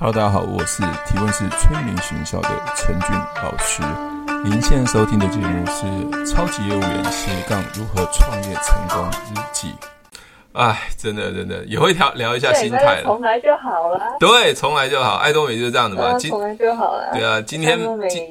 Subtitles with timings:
[0.00, 3.10] Hello，大家好，我是提问式催眠学校的陈俊
[3.42, 3.82] 老师。
[4.44, 5.86] 您现在收听的节目是
[6.30, 9.74] 《超级业务员斜杠如何创业成功日记》。
[10.52, 13.02] 哎，真的真的也会聊聊一下心态了。
[13.04, 14.00] 重来就好了。
[14.18, 15.16] 对，重来就好。
[15.16, 16.18] 爱多美就是这样的嘛。
[16.18, 17.10] 重来就好了。
[17.12, 17.78] 对啊，今天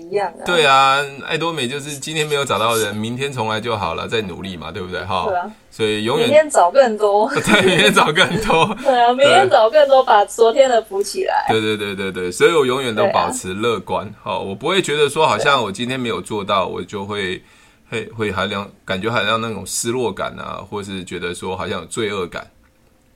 [0.10, 0.34] 一样。
[0.46, 5.02] 对啊，爱多美就是今天没有找到人，明天重来就好了，再努力嘛，对不对？
[5.06, 5.26] 哈。
[5.28, 5.50] 对啊。
[5.70, 7.30] 所以永远明天找更多。
[7.46, 8.76] 对，明天找更多。
[8.84, 11.46] 对啊，明天找更多，把昨天的补起来。
[11.48, 14.12] 对对对对对，所以我永远都保持乐观。
[14.22, 17.42] 好，我不会觉得说好像我今天没有做到，我就会。
[17.90, 22.50] 会会好像感觉好像那种失落感啊，或是觉得说好像有罪恶感，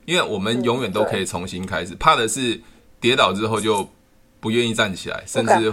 [0.05, 2.59] 因为我们永远都可以重新开始，怕的是
[2.99, 3.89] 跌倒之后就
[4.39, 5.71] 不愿意站起来，甚至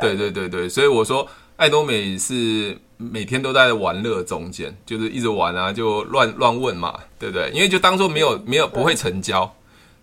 [0.00, 1.26] 对对对对，所以我说
[1.56, 7.50] 爱多美是每天都在玩乐中间，就是一直玩啊，就乱乱问嘛，对不对？
[7.54, 9.54] 因为就当做没有没有不会成交，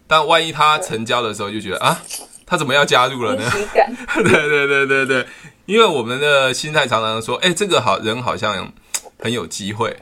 [0.08, 2.02] 但万一他成交的时候，就觉得啊，
[2.48, 3.44] 他怎么要加入了呢？
[4.24, 5.28] 对对对对对。
[5.66, 8.72] 因为我们的心态常常说，哎，这个好人好像
[9.20, 9.98] 很有机会，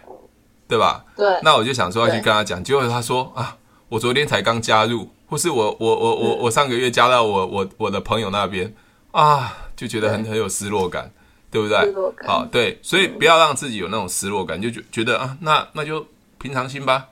[0.67, 1.03] 对吧？
[1.17, 1.25] 对。
[1.41, 3.57] 那我就想说要去跟他讲，结果他说啊，
[3.89, 8.71] 我昨天才刚加入，或是我我我我我上个月加到我我我的朋友那边
[9.09, 11.11] 啊，就觉得很很有失落感，
[11.49, 11.79] 对不对？
[11.79, 12.27] 失落感。
[12.29, 16.05] 好，对，所以不要让自己有那种失落感，就觉觉得啊，那那就
[16.37, 17.07] 平常心吧，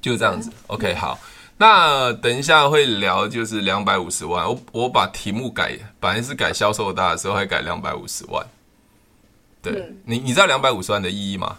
[0.00, 0.50] 就这样子。
[0.66, 1.16] OK，好。
[1.56, 4.44] 那等一下会聊，就是两百五十万。
[4.44, 8.44] 我我把题目改，本来是改销售大师，会改两百五十万。
[9.62, 11.58] 对、嗯、你，你知道两百五十万的意义吗？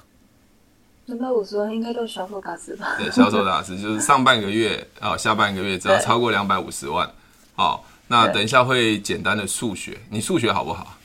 [1.06, 2.96] 两百五十万应该都是销售大师吧？
[2.98, 7.09] 对，销售大师 就是上半个月啊、哦，下半个月只要超过两百五十万。
[7.56, 10.98] 好、哦，那等一下会简单的数学，你数学好不好？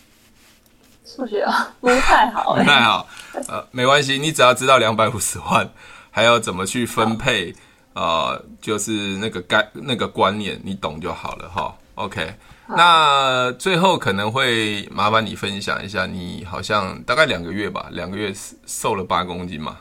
[1.04, 3.06] 数学啊， 不太好、欸，不太好。
[3.46, 5.70] 呃，没关系，你只要知道两百五十万，
[6.10, 7.54] 还要怎么去分配。
[7.92, 11.76] 呃，就是那个概那个观念，你懂就好了哈。
[11.96, 12.34] OK，
[12.68, 18.32] 那最后可能会麻烦你分享一下，你好像大概两个月吧，两个月
[18.64, 19.76] 瘦了八公斤嘛，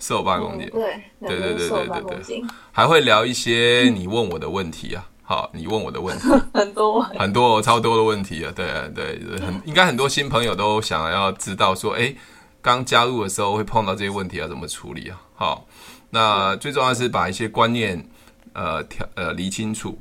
[0.00, 5.06] 瘦八公斤，对，对对对对对对，还会聊一些你问我的问题啊。
[5.22, 12.12] 好，你问我的问题 很多很多超多的问题啊，对对，很应该很多新朋友都想要知道说，哎，
[12.60, 15.20] 刚加入的时候会碰到这些问题要怎么处理啊？
[15.34, 15.66] 好。
[16.14, 18.06] 那最重要的是把一些观念，
[18.52, 19.98] 呃，调呃理清楚，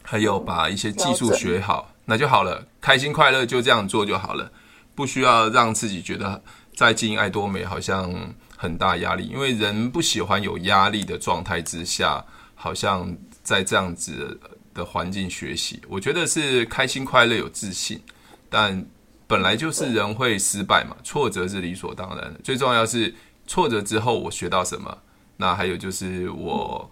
[0.00, 2.64] 还有把一些技术学好，那就好了。
[2.80, 4.48] 开心快乐就这样做就好了，
[4.94, 6.40] 不需要让自己觉得
[6.76, 8.14] 在经营爱多美好像
[8.56, 13.12] 很大压力，因为人不喜欢有压力的状态之下，好像
[13.42, 14.38] 在这样子
[14.74, 15.82] 的环境学习。
[15.88, 18.00] 我觉得是开心快乐有自信，
[18.48, 18.86] 但
[19.26, 22.40] 本来就是人会失败嘛，挫折是理所当然的。
[22.44, 23.12] 最重要是
[23.48, 24.96] 挫折之后我学到什么。
[25.36, 26.90] 那还有就是我，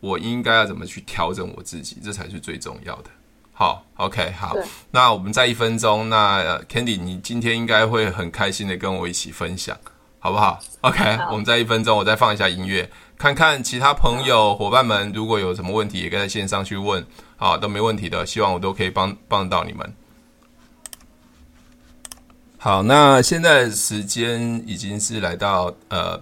[0.00, 3.10] 我应该要怎么去调整我自己，这才是最重要的。
[3.54, 4.56] 好，OK，好。
[4.90, 6.08] 那我们在一分钟。
[6.08, 9.76] 那 Candy，你今天应该会很开心的跟我一起分享，
[10.18, 18.24] 好不好？OK，好，我们在一分钟，我再放一下音乐，看看其他朋友伙伴们如果有什么问题，也可以在线上去问，好，都没问题的。
[18.24, 19.94] 希望我都可以帮帮到你们。
[22.56, 26.20] 好，那现在时间已经是来到呃。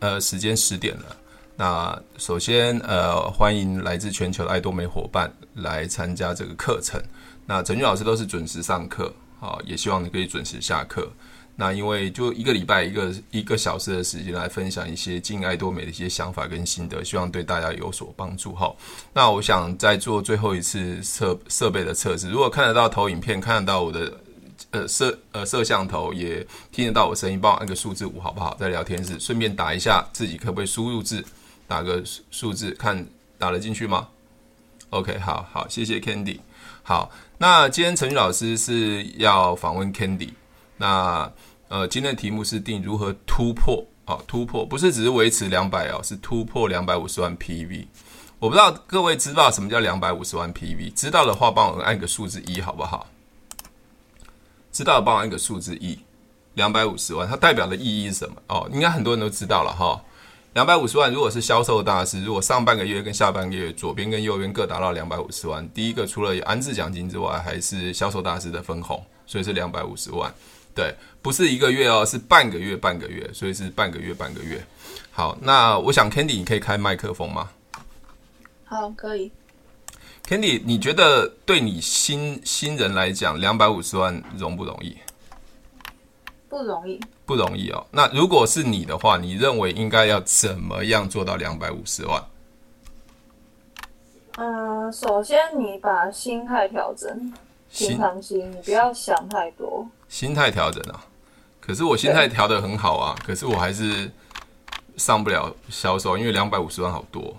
[0.00, 1.16] 呃，时间十点了。
[1.56, 7.00] 那首先，呃，欢迎来自全球的爱多美伙伴来参加这个课程。
[7.46, 11.08] 那陈俊老师都是准时上课，好，也希望你可以准时下课。
[11.56, 18.52] 那因为就一个礼拜一个一个小时的时间来分享一些经营爱多美的一些想法跟心得，希望对大家有所帮助。
[18.54, 18.74] 哈，
[19.12, 24.12] 那我想再做最后一次设设备的测试，如果看得到投影片，看得到我的。
[24.74, 28.56] 呃，摄呃摄像头也听得到我声音，帮我按个数字五好不好？
[28.58, 31.24] 在聊天室顺便打一下自己可不可以输入字，
[31.68, 32.02] 打个
[32.32, 33.06] 数字看
[33.38, 34.08] 打得进去吗
[34.90, 36.40] ？OK，好好，谢谢 Candy。
[36.82, 37.08] 好，
[37.38, 40.30] 那今天陈宇老师是要访问 Candy。
[40.76, 41.30] 那
[41.68, 44.18] 呃，今天的题目是定如何突破啊？
[44.26, 47.86] 突破不是只是维持两百哦，是突破两百五十万 PV。
[48.40, 50.92] 我不知道各位知道什么叫两百五十万 PV？
[50.94, 53.06] 知道的话，帮我按个数字一好不好？
[54.74, 55.96] 知道帮我一个数字一，
[56.54, 58.34] 两百五十万，它代表的意义是什么？
[58.48, 60.02] 哦，应该很多人都知道了哈。
[60.54, 70.34] 两百五十万，如果是销售大师，如果上半个月跟下半个月左边跟右边各达到两百五十万，第一个除了有安置奖金之外，还是销售大师的分红，所以是两百五十万。
[70.74, 70.92] 对，
[71.22, 74.60] 不是一个月哦，是半个月半个月，所以是半个月半个月。
[75.12, 77.48] 好，那我想 Candy 你可以开麦克风吗？
[78.64, 79.30] 好，可以。
[80.26, 84.96] Candy，你觉得对你新新人来讲，两百五十万容不容易？
[86.48, 87.86] 不容易，不容易哦。
[87.90, 92.24] 那如果是你的话，你认为应该要怎么样做到两百五十万？
[94.36, 97.32] 嗯，首先你把心态调整，
[97.70, 99.86] 平常心，你不要想太多。
[100.08, 101.04] 心态调整啊，
[101.60, 104.10] 可是我心态调得很好啊，可是我还是
[104.96, 107.36] 上不了销售，因为两百五十万好多。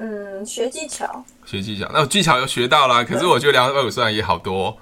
[0.00, 4.78] 嗯，学技巧，学技巧，那我技巧又学到了，可是我觉得两百五十万也好多。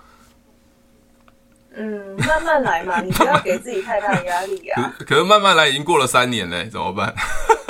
[1.75, 4.95] 嗯，慢慢来嘛， 你不要给自己太大的压力啊。
[5.07, 7.15] 可是慢慢来已经过了三年嘞，怎么办？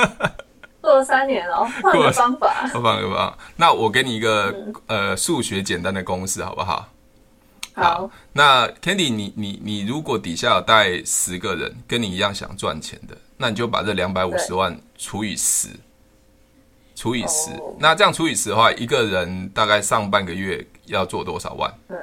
[0.81, 2.53] 过了三年了，换个方法。
[2.73, 3.39] 换个方法。
[3.57, 6.89] 那我给你一个、嗯、呃数学简单的公式，好不好？
[7.75, 7.83] 好。
[7.83, 15.69] 好，那 Candy，你你你如果底下有带十个人跟你一样想赚钱的，那你就把这两百五十万除以十。
[16.97, 17.77] 除以十，oh.
[17.79, 21.71] 那这样除以十的话，一个人大概上半个月要做多少万？
[21.87, 21.99] 对，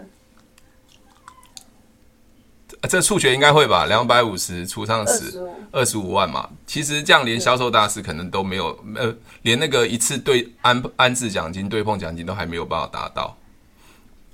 [2.87, 3.87] 这数学应该会吧？
[3.87, 5.41] 两百五十除上十，
[5.71, 6.47] 二十五万嘛。
[6.67, 9.11] 其实这样连销售大师可能都没有，呃，
[9.41, 13.35] 连那个一次对安安置奖金、对碰奖金都还没有办法达到，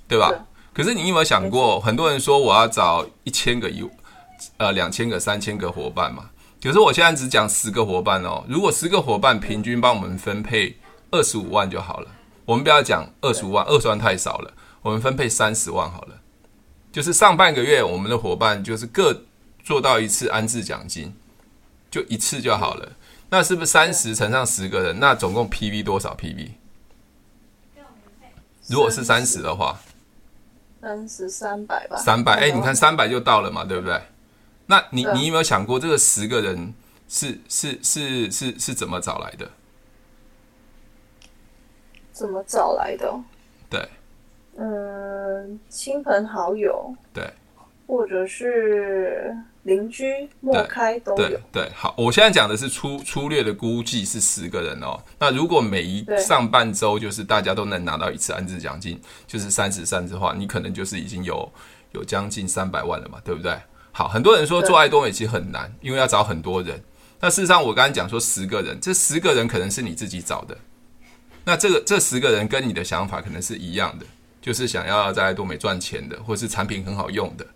[0.06, 0.28] 对吧？
[0.28, 0.38] 对，
[0.74, 3.82] 可是你有没有想过，很多人说我要找一千个一，
[4.58, 6.28] 呃，两千个、三千个伙伴嘛？
[6.62, 10.76] 可是我现在只讲十个伙伴哦，如果十个伙伴平均帮我们分配
[11.10, 12.08] 二十五万就好了。
[12.44, 14.52] 我们不要讲二十五万，二十万太少了，
[14.82, 16.20] 我们分配三十万好了。
[16.90, 19.22] 就是上半个月我们的伙伴就是各
[19.62, 21.14] 做到一次安置奖金，
[21.90, 22.88] 就一次就好了。
[23.28, 24.98] 那是不是三十乘上十个人？
[24.98, 26.50] 那总共 PV 多少 PV？
[28.66, 29.80] 如果是三十的话，
[30.80, 31.96] 三十三百吧。
[31.96, 34.02] 三百，哎，你看三百就到了嘛，对不对？
[34.70, 36.72] 那你你有没有想过，这个十个人
[37.08, 39.50] 是是是是是怎么找来的？
[42.12, 43.12] 怎么找来的？
[43.68, 43.88] 对，
[44.56, 47.28] 嗯，亲朋好友，对，
[47.88, 51.16] 或者是邻居，陌开都有。
[51.16, 55.02] 对，对，好，我现在讲的是粗粗略的估计是十个人哦。
[55.18, 61.50] 那如果每一上半周就是大家都能拿到一次安置奖金，就是三十三的话，你可能就是已经有
[61.90, 63.58] 有将近三百万了嘛，对不对？
[63.92, 66.80] 好，很多人说做爱多美其实很难，因为要找很多人。
[67.20, 70.56] 那事实上，我刚才讲说十个人，这十个人可能是你自己找的。
[71.44, 74.06] 那这个这十个人跟你的想法可能是一样的，
[74.40, 77.46] 就是想要在爱多美赚钱的，或是产品很好用的。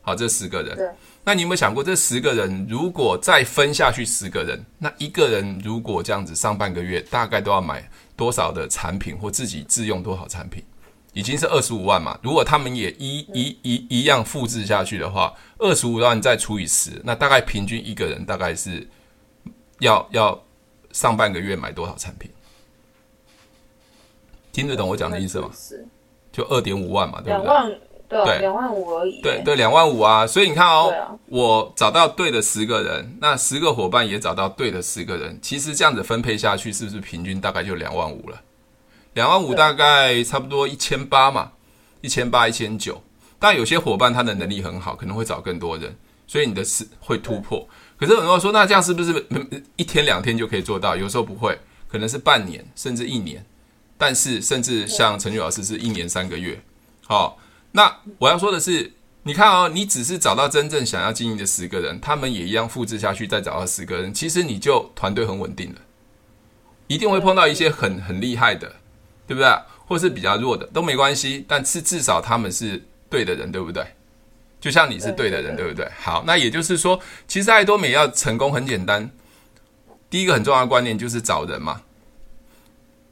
[0.00, 0.76] 好，这十个人。
[1.22, 10.64] 那你有没有想过，这十个人如果再分下去十个人，那一个人如果这样子上半个月大概都要买多少的产品，或自己自用多少产品？
[11.12, 18.88] 已经是二十五万嘛，如果他们也一一一一样复制下去的话，二十五万再除以十，那大概平均一个人大概是
[19.80, 20.42] 要要
[20.92, 22.30] 上半个月买多少产品？
[24.52, 25.50] 听得懂我讲的意思吗？
[26.30, 27.46] 就二点五万嘛，对不对？
[27.46, 29.20] 两万，对，两万五而已。
[29.20, 30.26] 对对，两万五啊！
[30.26, 38.40] 所以你看哦，我找到对的十个人，那十个伙伴也找到对的十个人，其实这样子分配下去，是不是平均大概就两万五了？
[39.14, 41.52] 两万五大概差不多一千八嘛，
[42.00, 43.02] 一千八一千九。
[43.38, 47.68] 但有些伙伴他的能力很好，可能会找更多人，所以你的事会突破。
[47.98, 49.26] 可是很多人说，那这样是不是
[49.76, 50.94] 一天两天就可以做到？
[50.96, 53.44] 有时候不会，可能是半年甚至一年。
[53.98, 56.60] 但是甚至像陈宇老师是一年三个月。
[57.06, 57.38] 好，
[57.72, 58.92] 那我要说的是，
[59.24, 65.80] 你看哦，你只是找到真正想要经营的十个人，他们也一样复制下去，再找到十个人，其实你就团队很稳定了。
[66.88, 68.72] 一定会碰到一些很很厉害的。
[69.32, 69.50] 对不对？
[69.86, 73.84] 或是比较弱的都没关系，但是至少他们是对的人，对不对？
[74.60, 75.90] 就像你是对的人，对，不对？
[75.98, 79.10] 好，那也就是说，其实爱多美要成功很简单，
[80.10, 81.82] 第一个很重要的观念就是找人嘛，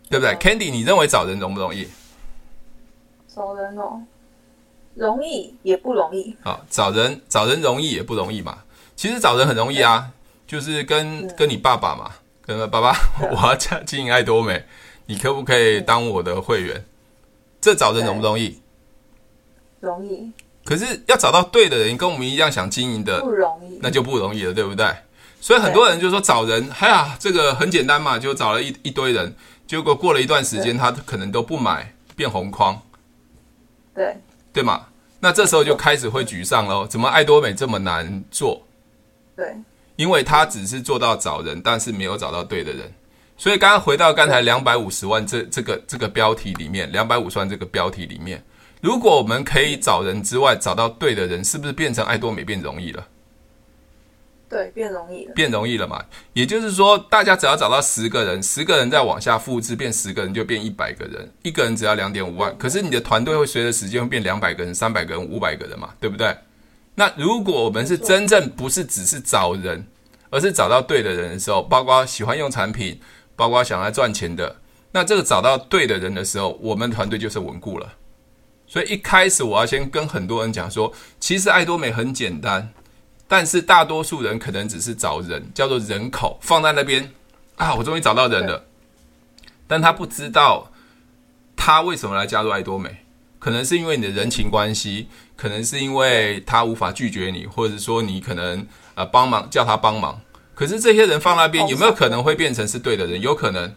[0.08, 1.88] 对不对？Candy，你认为找人容不容易？
[3.34, 4.02] 找人哦，
[4.94, 6.36] 容易也不容易。
[6.42, 8.58] 好，找人找人容易也不容易嘛。
[8.94, 10.10] 其实找人很容易啊，
[10.46, 12.12] 就是跟跟你爸爸嘛，
[12.42, 12.94] 跟爸爸，
[13.32, 14.64] 我要经营爱多美。
[15.10, 16.84] 你可不可以当我的会员？
[17.60, 18.60] 这找人容不容易？
[19.80, 20.30] 容易。
[20.64, 24.86] 可是要找到对的人，跟我们一样想经营的，不容易，那就不容易了，对不对？
[25.40, 29.34] 所以很多人就说找人，哎呀，这个很简单嘛，就找了一一堆人，
[29.66, 32.80] 结果过了一段时间，他可能都不买，变红框。
[33.92, 34.16] 对。
[34.52, 34.86] 对嘛？
[35.18, 36.86] 那这时候就开始会沮丧喽。
[36.86, 38.62] 怎么爱多美这么难做？
[39.34, 39.56] 对。
[39.96, 42.92] 因为他只是做到找人，但是没有找到对的人。
[43.40, 48.44] 所以刚刚回到刚才两百五十万这这个这个标题里面，两百五十万这个标题里面，
[48.82, 53.06] 如果我们可以找人之外找到对的人，是不是变成爱多美变容易了？
[54.46, 56.04] 对，变容易了，变容易了嘛？
[56.34, 66.36] 也就是说，大家只要找到十个人，十个人再往下复制，变十个人就变一百个人，一个人只要两点五万，可是你的团队会随着时间会变两百个人、三百个人、五百个人嘛，对不对？
[66.94, 69.86] 那如果我们是真正不是只是找人，
[70.28, 73.00] 而是找到对的人的时候，包括喜欢用产品。
[73.40, 74.54] 包括想来赚钱的，
[74.92, 77.94] 那这个找到对的人的时候，我们团队就是稳固了。
[78.66, 82.70] 所以一开始我要先跟很多人讲说，其实爱多美很简单，
[83.26, 87.10] 但是大多数人可能只是找人，叫做人口放在那边
[87.56, 88.66] 啊，我终于找到人了，
[89.66, 90.70] 但他不知道
[91.56, 92.98] 他为什么来加入爱多美，
[93.38, 98.66] 可能是因为你的人情关系，可能是因为他无法拒绝你，或者说你可能
[98.96, 100.20] 呃帮忙叫他帮忙。
[100.60, 103.18] 可是这些人放那边有没有可能会变成是对的人？
[103.22, 103.74] 有可能。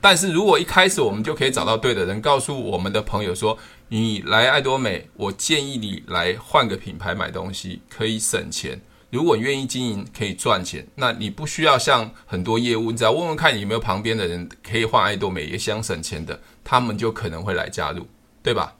[0.00, 3.56] 但是如果一开始我们就可以找到对的人，告诉我们的朋友说，
[3.90, 8.80] 你来爱多美，我建议你来换个品牌买东西，可以省钱。
[9.10, 18.04] 如果你愿意经营，可以赚钱，那你不需要像很多业务，你只要问问看你有没有旁边的人可以换爱多美，也想省钱的，他们就可能会来加入，
[18.42, 18.74] 对吧？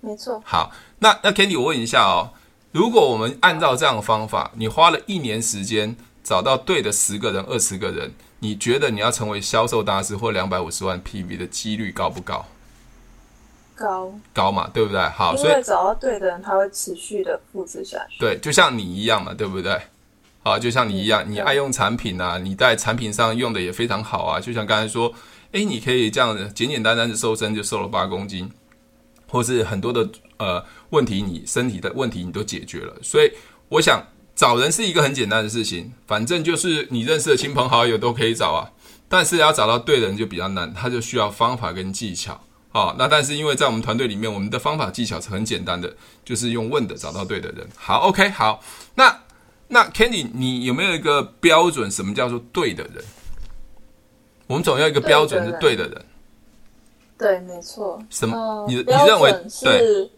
[0.00, 0.40] 没错。
[0.44, 2.30] 好，那那 Candy，我问一下哦，
[2.70, 5.96] 如果我们按照这样的方法，你花了一年时间
[6.28, 8.12] 找到对的十个人、二十个人。
[8.40, 12.44] 你觉得你要成为销售大师或两百五十万 PV 的几率高不高？
[13.74, 15.00] 高，高嘛，对不对？
[15.08, 18.18] 好，所以找到对的人，他会持续的复制下去。
[18.20, 19.80] 对，就像你一样嘛，对不对？
[20.42, 24.38] 好，就像你一样，你爱用产品啊，你在产品上用的也非常好啊。
[24.38, 25.10] 就像刚才说，
[25.52, 28.50] 诶，你可以这样子简简单单的瘦身就瘦了八公斤，
[29.30, 30.06] 或是很多的
[30.36, 32.94] 呃问题，你身体的问题你都解决了。
[33.02, 33.32] 所以
[33.70, 34.06] 我想。
[34.38, 38.70] 找人是一个很简单的事情，反正就是你认识的亲朋好友都可以找啊。
[39.08, 42.34] 但是要找到对的人就比较难，他就需要方法跟技巧
[42.70, 42.96] 啊、哦。
[42.96, 45.92] 那但是因为在我们团队里面，我们的方法技巧是很简单的，
[46.24, 47.66] 就是用问的找到对的人。
[47.74, 48.62] 好，OK，好。
[48.94, 49.22] 那
[49.66, 51.90] 那 Candy，你有没有一个标准？
[51.90, 53.04] 什么叫做对的人？
[54.46, 56.04] 我们总要一个标准是对的人。
[57.18, 58.00] 对，没错。
[58.08, 58.38] 什么？
[58.38, 59.32] 呃、你你认为
[59.64, 60.08] 对？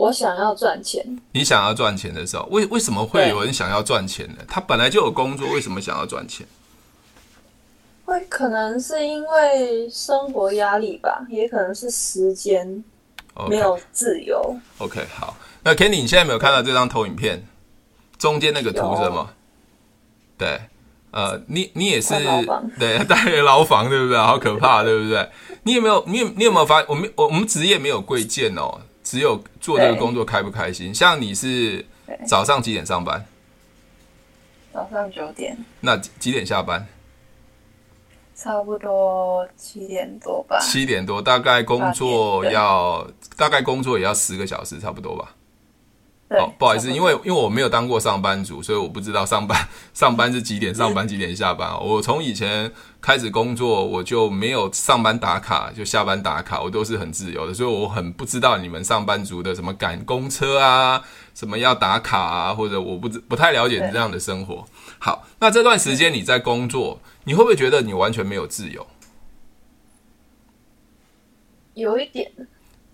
[0.00, 1.04] 我想要赚钱。
[1.32, 4.36] 你想要赚钱的时候，为为什么会有人想要赚钱呢？
[4.48, 6.46] 他本来就有工作，为什么想要赚钱？
[8.06, 12.82] 会可能是因为生活压力吧，也可能是时间
[13.46, 14.56] 没有自由。
[14.78, 14.84] Okay.
[14.84, 15.36] OK，好。
[15.62, 17.46] 那 Kenny，你现在没有看到这张投影片？
[18.18, 19.30] 中间那个图是什么？
[20.38, 20.60] 对，
[21.10, 22.14] 呃，你你也是
[22.78, 24.16] 对，大概牢房对不对？
[24.16, 25.28] 好可怕，对不对？
[25.64, 26.02] 你有没有？
[26.06, 26.86] 你有你有没有发现？
[26.88, 28.80] 我们我我们职业没有贵贱哦。
[29.10, 30.94] 只有做这个工作开不开心？
[30.94, 31.84] 像你是
[32.24, 33.26] 早上几点上班？
[34.72, 35.58] 早上九点。
[35.80, 36.86] 那几点下班？
[38.36, 40.60] 差不多七点多吧。
[40.60, 43.04] 七点多，大概工作要
[43.36, 45.34] 大概工作也要十个小时，差不多吧。
[46.30, 51.68] 哦，不好意思，因为因为我没有当过上班族，所以我不知道上班 上班是几点上班，几点下班。
[51.84, 52.70] 我从以前
[53.00, 61.02] 开始工作，我就没有上班打卡，就下班打卡，我都是很自由的，所以我很不知道你们上班族的什么赶公车啊，
[61.34, 64.64] 什么要打卡啊，或者我不不太了解你这样的生活。
[65.00, 68.86] 好，那这段时间你在工作，你会不会觉得你完全没有自由？
[71.74, 72.30] 有一点。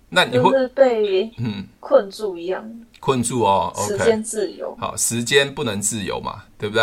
[0.08, 2.64] 那你会就是被嗯困住一样。
[3.06, 4.76] 困住哦，OK，时间自由。
[4.80, 6.82] 好，时间不能自由嘛，对不对？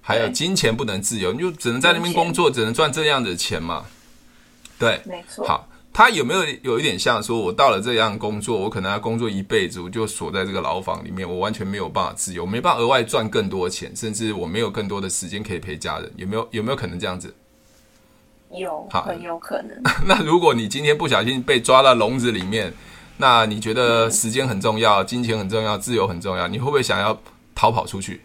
[0.00, 3.84] 还有金钱不能自由，你就只能在那边工作，只能赚这样的钱嘛。
[4.78, 5.44] 对，没错。
[5.44, 16.46] 好，他有没有有一点像说，我到了这样工作，我可能要工作一辈子，我就锁在这个牢房里面，我完全没有办法自由，没办法额外赚更多钱，甚至我没有更多的时间可以陪家人，有没有？
[16.52, 17.34] 有没有可能这样子？
[18.52, 19.82] 有，很有可能。
[20.06, 22.72] 那如果你今天不小心被抓到笼子里面，
[23.18, 27.18] 那你觉得时间很重要，金钱很重要，自由很重要，你会不会想要
[27.54, 28.22] 逃跑出去？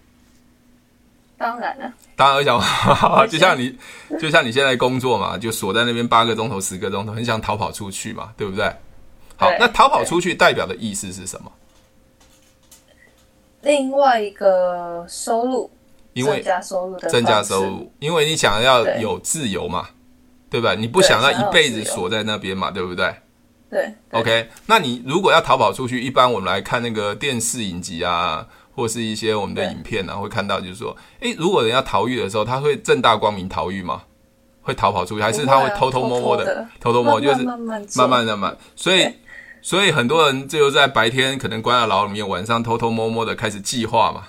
[1.37, 2.59] 当然了，当然想，
[3.27, 3.75] 就像你，
[4.19, 8.65] 就像你现在工作嘛，就锁在那边八个钟头、十个钟头，很想逃跑出去嘛，对不对？
[9.37, 11.51] 好，那逃跑出去代表的意思是什么？
[13.61, 15.71] 另外一个收入，
[16.13, 19.89] 因为增加收入的增加收入，因为你想要有自由嘛，
[20.49, 20.75] 对吧？
[20.75, 23.15] 你不想要一辈子锁在那边嘛，对不对？
[23.71, 34.03] 对，，OK，那你如果要逃跑出去，一般我们来看那个电视影集啊，或是一些我们的影片啊，会看到就是说，诶，如果人要逃狱的时候，他会正大光明逃狱吗？
[34.61, 36.67] 会逃跑出去，还是他会偷偷摸摸的？
[36.81, 38.53] 偷偷摸摸就是慢慢慢慢的嘛。
[38.75, 39.09] 所以，
[39.61, 44.27] 所以很多人就在白天可能关在牢里面，晚上偷偷摸摸的开始计划嘛。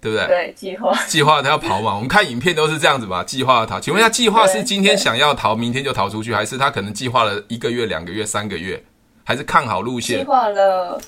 [0.00, 0.26] 对不对？
[0.26, 1.94] 对，计划计划他要跑嘛？
[1.94, 3.24] 我们看影片都是这样子吧。
[3.24, 8.80] 计划要逃，请问一下，计划是今天想要逃，明天就逃出去，还是他可能计划了一个月、两个月、三个月，
[9.24, 10.18] 还是看好路线？
[10.18, 11.00] 计划了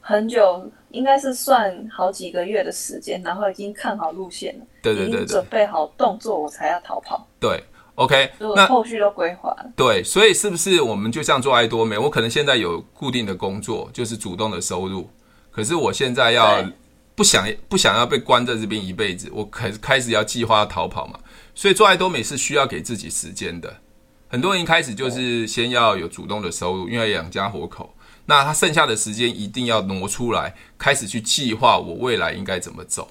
[0.00, 7.24] 很久，应该是算好几个月的时间，然后已经看好路线了，对对对，对，准备好动作，我才要逃跑。
[7.38, 7.62] 对
[7.94, 9.66] ，OK，那后续都规划了。
[9.76, 11.96] 对，所以是不是我们就像做爱多美？
[11.96, 15.08] 我可能现在有固定的工作，就是主动的收入，
[15.50, 16.64] 可是我现在要。
[17.20, 21.20] 不想不想要被关在这边一辈子，我开开始要计划要逃跑嘛，
[21.54, 23.76] 所以做爱多美是需要给自己时间的，
[24.26, 27.94] 很多人一开始就是先要有主动的收入，因为养家活口。
[28.24, 33.06] 那他剩下的时间一定要挪出来，开始去计划我未来应该怎么走，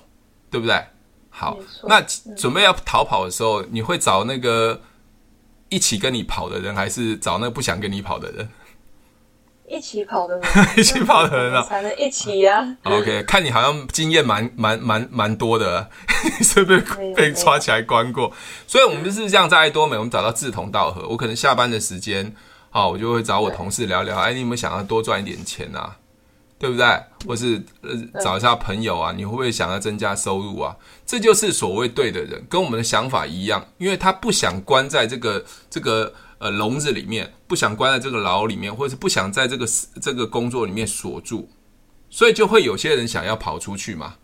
[0.49, 0.83] 对不对？
[1.29, 2.01] 好，那
[2.35, 4.81] 准备要逃跑的时候，你会找那个
[5.69, 8.49] 一起跟你跑的人，还是找那个不想跟你跑的人？
[9.69, 10.43] 一起跑的人，
[10.75, 12.91] 一起跑的人啊，才能一起呀、啊。
[12.91, 15.87] OK，看你好像经验蛮蛮蛮蛮多的，
[16.41, 16.79] 是不是
[17.15, 18.33] 被抓起来关过？
[18.65, 21.07] 所以，我们就是这样在爱多美，我们找到志同道合。
[21.07, 22.35] 我可能下班的时间，
[22.71, 24.17] 好，我就会找我同事聊聊。
[24.17, 25.95] 哎，你有没有想要多赚一点钱啊？
[26.57, 26.85] 对不对？
[27.27, 29.13] 或是呃找一下朋友啊？
[29.15, 30.75] 你会不会想要增加收入啊？
[31.05, 36.11] 这就是所谓对的人，跟我们的想法一样，因为他不想关在这个这个。
[36.39, 39.67] 呃，笼子里面不想关在这个牢里面，或者是不想在这个
[40.01, 41.47] 这个工作里面锁住，
[42.09, 44.15] 所以就会有些人想要跑出去嘛，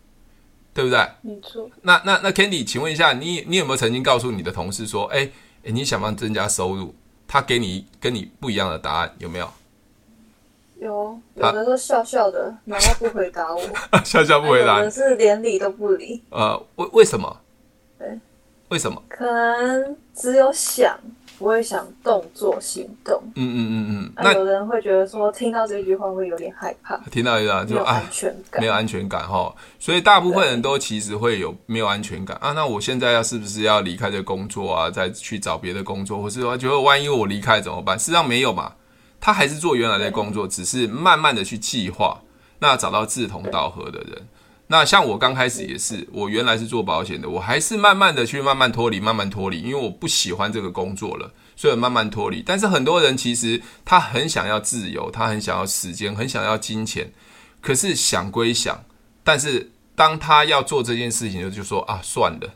[0.72, 1.06] 对不对？
[1.20, 1.70] 没错。
[1.82, 5.30] 那那那 Candy，请问一下，你你有没有曾经告诉你的同事说，哎
[5.64, 6.94] 哎，你想不想增加收入？
[7.28, 9.50] 他给你跟你不一样的答案，有没有？
[10.80, 13.60] 有，有的都笑笑的，然后不回答我，
[14.04, 16.22] 笑笑不回答，有的是连理都不理。
[16.30, 17.40] 呃，为为什么？
[17.98, 18.18] 对，
[18.68, 19.02] 为什么？
[19.08, 20.98] 可能只有想。
[21.38, 24.12] 不会想动作行动，嗯嗯嗯嗯。
[24.16, 29.54] 那有人会觉得说，听到这句话会有点害怕，听到一个就安全感，没有安全感哈。
[29.78, 32.52] 所以大部分人都其实会有没有安全感啊。
[32.52, 37.98] 那我现在要是不是要离开这个工作啊，再去找别的工作，或是说觉得万一我离开怎么办？
[37.98, 38.72] 事实上没有嘛，
[39.20, 42.20] 他还是做原来的工作，只是慢慢的去计划，
[42.58, 44.26] 那找到志同道合的人。
[44.68, 52.42] 那像我刚开始也是，我原来是做保险的，我还是慢慢的去慢慢脱离，慢慢脱离，因为我不喜欢这个工作了，所以慢慢脱离。
[52.44, 57.12] 但是很多人其实他很想要自由，他很想要时间，很想要金钱，
[57.60, 58.84] 可是想归想，
[59.22, 62.54] 但是当他要做这件事情，就就说啊，算了，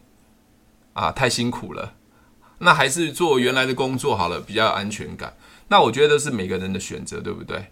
[0.95, 1.95] 啊，太辛苦了，
[2.59, 5.37] 那还是做原来的工作好了，比较有安全感。
[5.69, 7.71] 那我觉得是每个人的选择，对不对？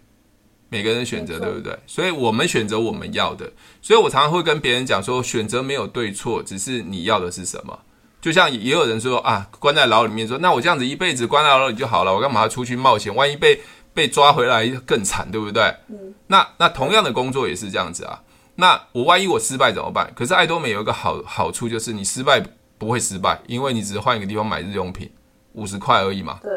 [0.69, 1.77] 每个人选择对不对？
[1.87, 3.51] 所以我们选择我们要的。
[3.81, 7.79] 所以我常常会跟别人讲说，选择没有对错，只是你要的是什么。
[8.21, 13.13] 就像也有人说啊，关在牢里面说，那我这样子一辈子关在牢里就好了，我干嘛要出去冒险？
[13.15, 13.61] 万一被
[13.93, 15.63] 被抓回来更惨，对不对？
[15.87, 16.13] 嗯。
[16.27, 18.21] 那那同样的工作也是这样子啊。
[18.55, 20.11] 那我万一我失败怎么办？
[20.15, 22.43] 可是爱多美有一个好好处，就是你失败
[22.77, 25.09] 不会失败，因为你只是换一个地方买日用品，
[25.53, 26.39] 五十块而已嘛。
[26.43, 26.51] 对。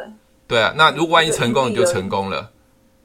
[0.48, 2.50] 对啊，那如果万一成功，你就成功了。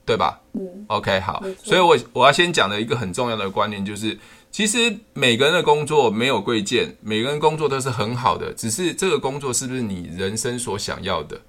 [0.08, 0.40] 对吧？
[0.54, 4.18] 嗯，OK，好，所以我我要先讲的一个很重要的观念就是，
[4.50, 11.42] 其实每个人的工作没有贵贱，每个人工作都是很好的，只是这个工作是不是你人生所想要的？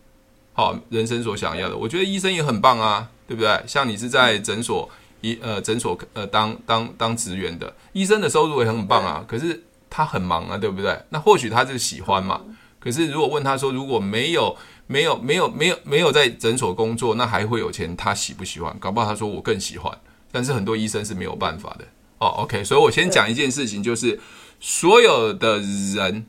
[0.54, 3.62] 好，人生所想要的，我觉得医生也很棒啊，对不对？
[3.64, 4.90] 像你是在诊所
[5.20, 11.00] 医呃诊所呃当当当职员的医生的收入也很棒啊，可是他很忙啊，对不对？
[11.10, 12.40] 那或许他就喜欢嘛，
[12.80, 14.56] 可是如果问他说如果没有。
[14.88, 17.94] 没有没有没有没有在诊所工作，那还会有钱？
[17.94, 18.76] 他喜不喜欢？
[18.80, 19.96] 搞不好他说我更喜欢。
[20.32, 21.84] 但是很多医生是没有办法的
[22.18, 22.26] 哦。
[22.38, 24.18] OK，所以我先讲一件事情，就是
[24.58, 26.26] 所有的人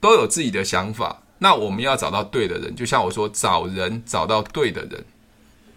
[0.00, 1.22] 都有自己的想法。
[1.38, 5.04] 那我们要找到对的人，就像我说，找人找到对的人。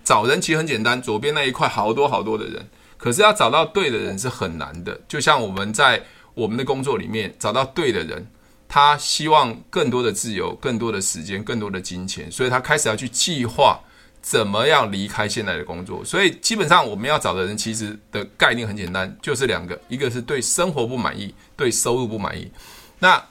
[0.04, 2.67] 找人其实很简单，左边那一块好多好多的人，
[2.98, 5.00] 可是要找到对的人是很难的。
[5.08, 8.28] 就像我们在我们的工作里面找到对的人。
[8.73, 13.79] 他希望更多的自由，更多的时间，更多的金钱，所以他开始要去计划
[14.19, 16.03] 怎么样离开现在的工作。
[16.03, 22.51] 所以基本上我们要找的人，其实的概念很简单，就是两个，一个是对生活不满意，对收入不满意。
[22.97, 23.23] 那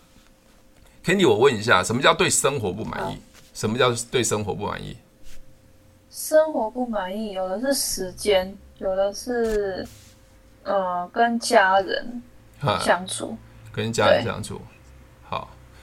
[1.04, 3.18] Candy，我问一下，什么叫对生活不满意？
[3.52, 4.96] 什么叫对生活不满意？
[6.08, 9.84] 生活不满意，有的是时间，有的是
[10.62, 12.22] 呃跟家人
[12.80, 13.36] 相处，
[13.72, 14.60] 跟家人相处。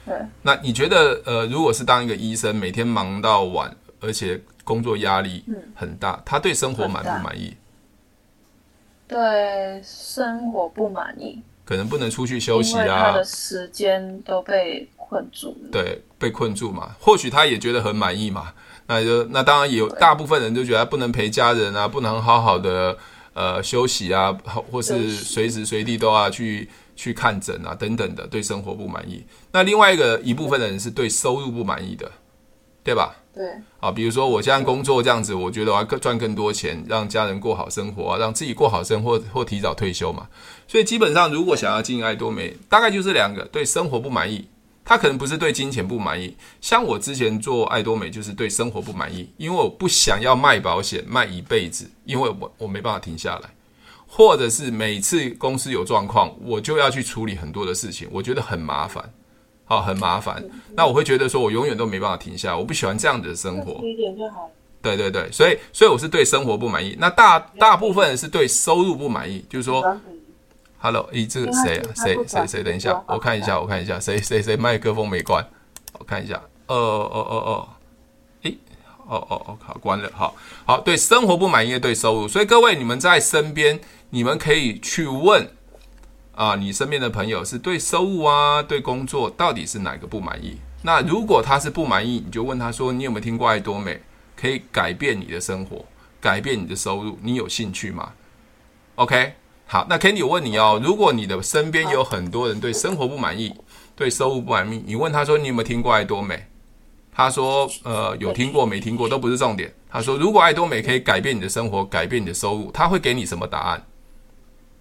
[0.06, 7.54] 对，那你觉得，呃，如果是当一个医生，每天忙到晚，而且工作压力很大，嗯、他对生活满不满意？
[9.06, 15.68] 对生活不满意，可能不能出去休息啊，他的时间都被困住了。
[15.70, 18.54] 对，被困住嘛，或许他也觉得很满意嘛。
[18.86, 22.96] 那就那当然有大部分人就觉得不能陪家人啊，不能好好的
[23.34, 24.36] 呃休息啊，
[24.70, 26.68] 或是随时随地都要去。
[27.00, 29.24] 去看诊啊，等等的，对生活不满意。
[29.52, 32.12] 那另外一个一部分的人是对收入不满意的，
[32.84, 33.16] 对吧？
[33.32, 33.42] 对。
[33.80, 40.28] 啊，比如说我现在工作这样子，我觉得我要赚更多钱，让家人过好生活啊，让自己过好生活，或提早退休嘛。
[40.68, 44.46] 所以基本上，如果想要进爱多美，大概就是两个：对生活不满意，
[44.84, 46.36] 他可能不是对金钱不满意。
[46.60, 53.48] 像我之前做爱多美，就是对生活不满意，因为我不想要卖保险卖一辈子，因为我我没办法停下来。
[54.10, 59.08] 或者是每次公司有状况，我就要去处理很多的事情，我觉得很麻烦。
[59.64, 60.44] 好，很麻烦。
[60.74, 63.80] 那我会觉得说，我永远都没办法停下，我不喜欢这样子的生活。
[63.86, 64.50] 一点就好。
[64.82, 66.96] 对对对，所以所以我是对生活不满意。
[66.98, 69.80] 那大大部分人是对收入不满意，就是说
[70.78, 71.84] ，Hello，咦，这个谁啊？
[71.94, 72.62] 谁谁谁？
[72.64, 75.46] 等一下，我看一下，我看一下，谁谁谁麦克风没关？
[75.98, 76.34] 我看一下，
[76.66, 77.68] 哦哦哦哦，
[78.42, 78.58] 诶，
[79.06, 82.26] 哦哦哦，好，关了，好好，对生活不满意，对收入。
[82.26, 83.78] 所以各位，你们在身边，
[84.10, 85.48] 你们可以去问
[86.34, 90.58] 啊，你身边的朋友是对收入啊，对工作到底是哪个不满意？
[90.82, 94.00] 那如果他是不满意，你就问他说，你有没有听过爱多美？
[94.36, 95.84] 可以改变你的生活，
[96.20, 98.12] 改变你的收入，你有兴趣吗
[98.94, 99.34] ？OK，
[99.66, 103.54] 好，那 Candy 我问你哦，如果你的身边有很多人对生活不满意，
[103.94, 106.46] 对收入不满意，你问他说你有没有听过爱多美？
[107.12, 109.70] 他说呃有听过没听过都不是重点。
[109.90, 113.84] 他说如果爱多美可以改变你的生活，改变你的收入，他会给你什么答案？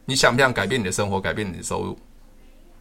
[0.10, 1.98] 你想不想改变你的生活，改变你的收入？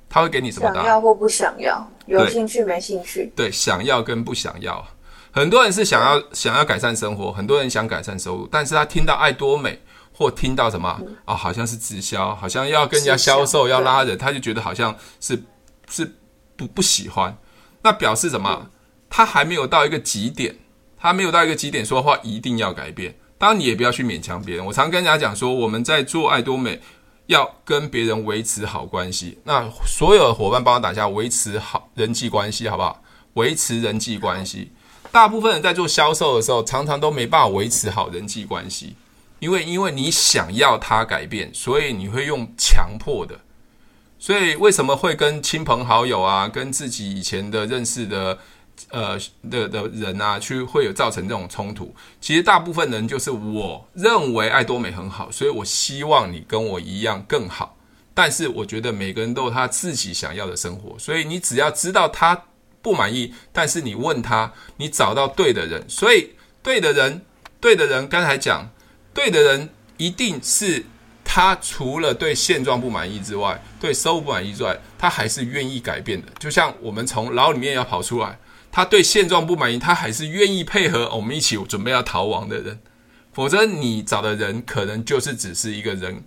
[0.08, 0.84] 他会给你什么答案？
[0.84, 1.86] 想要或不想要？
[2.06, 3.30] 有兴趣没兴趣？
[3.36, 4.82] 对，想要跟不想要。
[5.30, 9.78] 很多人是想要想要改善生活，很多人想改善收入，但是他听到爱多美
[10.10, 15.40] 或听到什么啊、哦，好像是直销，好像要跟人家销售，要拉人，他就觉得好像是
[15.90, 16.10] 是
[16.56, 17.36] 不不喜欢。
[17.82, 18.70] 那表示什么？
[19.10, 20.56] 他还没有到一个极点，
[20.98, 23.14] 他没有到一个极点，说话一定要改变。
[23.36, 24.66] 当然，你也不要去勉强别人。
[24.66, 26.80] 我常跟人家讲说，我们在做爱多美，
[27.28, 29.38] 要跟别人维持好关系。
[29.44, 33.02] 那所有的伙伴帮我打下维持好人际关系，好不好？
[33.34, 34.72] 维持人际关系。
[35.12, 38.96] 大部分人在做销售的时候，常常都没办法维持好人际关系，
[39.40, 43.38] 因为因为你想要他改变，所以你会用强迫的。
[44.18, 48.38] 所以为什么会跟亲朋好友啊，跟自己以前的认识的
[48.90, 49.18] 呃
[49.50, 51.94] 的的人啊，去会有造成这种冲突？
[52.20, 57.76] 其实大部分人就是我认为爱多美很好，所以我希望你跟我一样更好。
[58.14, 62.44] 但是我觉得每个人都有他自己想要的生活，所以你只要知道他。
[62.80, 66.30] 不满意，但是你问他，你找到对的人，所以
[66.62, 67.22] 对的人，
[67.60, 68.70] 对的人，刚才讲，
[69.12, 70.86] 对的人一定是
[71.24, 76.28] 他除了对现状不满意之外，对收入不满意之外，他还是愿意改变的。
[76.38, 78.38] 就像我们从牢里面要跑出来，
[78.70, 82.78] 他对现状不满意，他还是愿意配合我们一起准备要逃亡的人，
[83.32, 86.24] 否则你找的人可能就是只是一个人。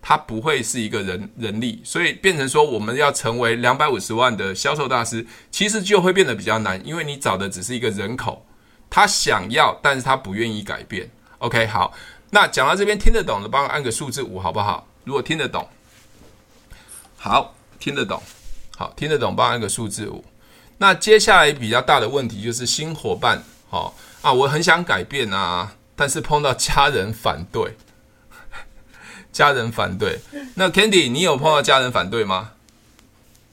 [0.00, 8.46] 他不会是一个人人力，所以变成说我们要成为两百五十万的销售大师，其实就会变得比较难，因为你找的只是一个人口，
[8.88, 11.10] 他想要，但是他不愿意改变。
[11.38, 11.92] OK，好，
[12.30, 14.86] 那讲到这边听得懂的，帮我按个数字五好不好？
[15.04, 15.68] 如果听得懂，
[17.16, 18.22] 好，听得懂，
[18.76, 20.24] 好，听得懂，帮我按个数字五。
[20.78, 27.76] 那接下来比较大的问题就是新伙伴，好啊，我很想改变啊，但是碰到家人反对。
[29.30, 30.18] 家人反对，
[30.54, 32.52] 那 Candy，你有碰到家人反对吗？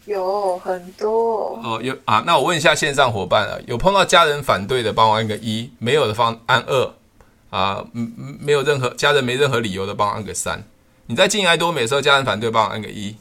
[0.05, 2.23] 有很多哦，有啊。
[2.25, 6.93] 那我问一下线上伙伴啊，有碰到家人反对的，帮我按个一；没有的，帮按二
[7.49, 7.85] 啊。
[7.93, 10.63] 嗯，没有任何家人没任何理由的，帮我按个三。
[11.07, 13.15] 你在经营爱多美的时候，家人反对，帮我按个一。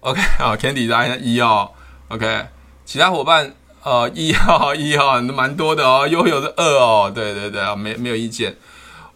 [0.00, 1.72] OK，好，Candy 在按一哦。
[2.10, 2.46] OK，
[2.84, 7.10] 其他伙伴呃一号一号蛮多的哦， 又有的二哦。
[7.14, 8.56] 对对对啊，没没有意见。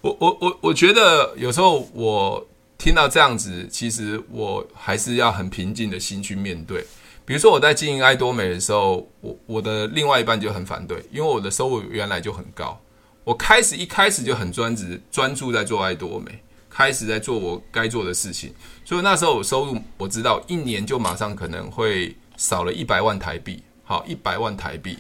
[0.01, 2.47] 我我我我觉得有时候我
[2.79, 6.87] 听到这样子，其实我还是要很平静的心去面对。
[7.25, 12.79] 比如说我在经营爱多美的时候，我我的另外一半就很反对，因为我的收入原来就很高。
[13.25, 16.39] 我开始一开始就很专职专注在做爱多美，
[16.71, 18.53] 开始在做我该做的事情，
[18.85, 24.99] 所以那时候我收入我知道一年就马上可能会少了一百万台币，好，一百万台币，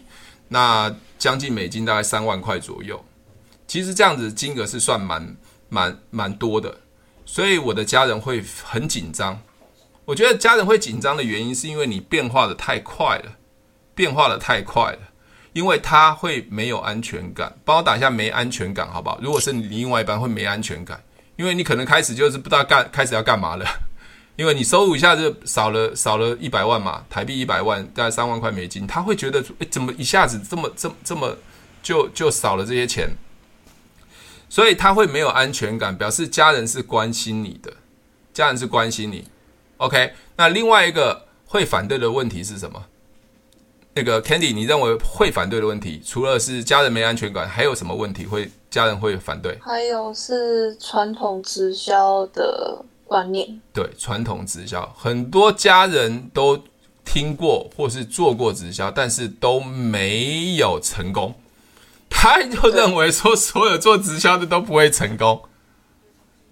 [0.49, 3.05] 那将近美金大概三万块左右。
[3.66, 5.37] 其实这样子金额是算蛮
[5.68, 6.81] 蛮蛮多的，
[7.25, 9.40] 所以我的家人会很紧张。
[10.05, 13.33] 我觉得家人会紧张的原因是因为你变化的太快了，
[13.94, 14.99] 变化的太快了，
[15.55, 17.57] 因为他会没有安全感。
[17.64, 19.18] 帮我打一下没安全感，好不好？
[19.23, 21.03] 如果是你另外一半会没安全感，
[21.37, 23.66] 因为你可能开始就是不知道干开始要干嘛了，
[24.37, 31.37] 因为你收入一下子少了少了一百万嘛，台币一百万，大概三万块美金，他会觉得诶，怎么一下子这么这么这么
[31.83, 33.11] 就就少了这些钱？
[34.49, 37.73] 所以他会没有安全感，表示家人是关心你的，
[38.33, 39.25] 家人是关心你。
[39.79, 42.85] OK，那另外一个会反对的问题是什么？
[43.94, 49.57] 那个 Candy，你认为会反对的问题，除了是家人没安全感，还有什么问题会家人会反对？
[49.61, 53.61] 还有是传统直销的观念。
[53.72, 56.64] 对，传统直销，很多家人都
[57.05, 61.33] 听过或是做过直销，但是都没有成功。
[62.11, 65.42] 他就认为说，所有做直销的都不会成功，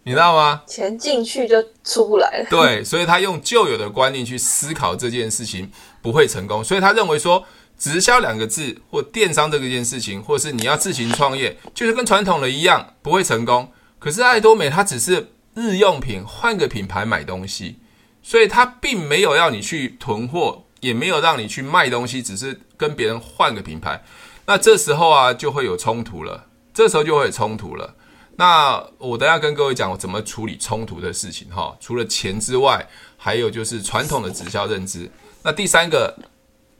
[0.05, 0.63] 你知道吗？
[0.69, 2.47] 钱进去就出不来了。
[2.49, 5.69] 对，所以他用旧有的观念去思考这件事情，
[6.01, 6.63] 不会成功。
[6.63, 7.45] 所以他认为说，
[7.77, 13.69] 直销两个字或电商这个件事情，或是你要自行创业，就是跟传统的一样，不会成功。
[13.99, 17.79] 可是爱多美它只是日用品，换个品牌买东西，
[18.23, 24.03] 所以他并没有要你去囤货，也没有让你去卖东西，只是跟别人换个品牌。
[24.47, 26.47] 那这时候啊，就会有冲突了。
[26.75, 27.95] 这时候就会有冲突了。
[28.37, 31.77] 那我等下跟各位讲我怎么处理冲突的事情哈。
[31.79, 32.89] 除了钱之外，
[33.19, 35.11] 还有就是传统的直销认知。
[35.43, 36.17] 那第三个，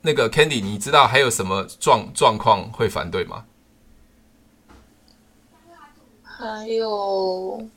[0.01, 3.45] 那个 Candy，你知道还有什么状状况会反对吗？
[6.23, 7.69] 还有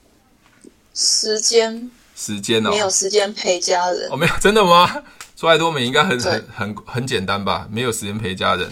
[0.95, 5.03] 时间，时间哦，没有时间陪家人哦，没有，真的吗？
[5.35, 7.67] 做爱多美应该很很很很简单吧？
[7.69, 8.67] 没有时间陪家人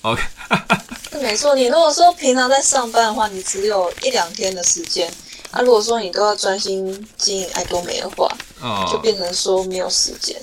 [0.00, 0.22] ，OK。
[1.20, 5.12] 没错，你如果说平常在上班的话，你只有一两天的时间。
[5.50, 8.28] 啊，如果说你都要专心经营爱多美的话，
[8.60, 10.36] 哦，就变成说没有时间。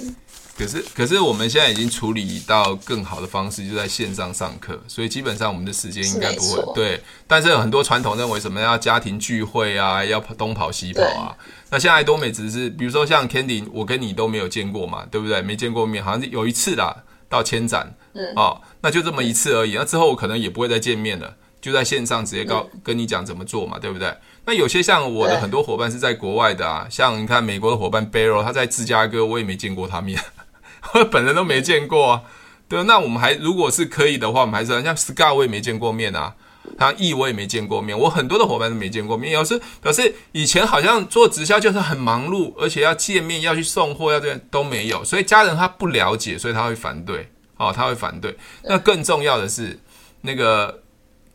[0.55, 7.01] 可是，可是我们现在已经处理到更好的方式，就在线上上课，所以基本上我们的时间应该不会对。
[7.27, 11.35] 但是有很多传统认为什么要家庭聚会啊，要东跑西跑啊。
[11.71, 15.41] 那现在多美只是，比如说像 Candy，我跟你都没有见过嘛，对不对？
[15.41, 17.95] 没见过面，好像有一次啦，到千展。
[18.13, 19.73] 嗯，哦，那就这么一次而已。
[19.73, 24.15] 那之后我可能也不会再见面了，就在线上直接告、嗯、跟你讲怎么做嘛，对不对？
[24.45, 30.42] 那有些像我的很多伙伴是在国外的啊，像你看美国的伙伴 Barrow，他在芝加哥，我也没见过他面，我
[31.11, 32.23] 本人都没见过啊。
[32.67, 36.35] 对，那我们还如果是可以的话，我们还是像 Scar 我也没见过面啊，
[36.77, 39.31] 他 E 我也没见过面，我很多的伙伴都没见过面。
[39.31, 47.29] 有时表示以前好像做直销就是很忙碌，而且要见面要去送货要这样都没有，所以家人他不了解，所以他会反对。
[47.57, 48.35] 哦，他会反对。
[48.63, 49.79] 那更重要的是，
[50.21, 50.81] 那个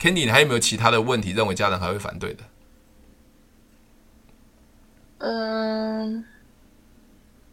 [0.00, 1.30] Candy，你还有没有其他的问题？
[1.30, 2.42] 认为家人还会反对的？
[5.18, 6.24] 嗯，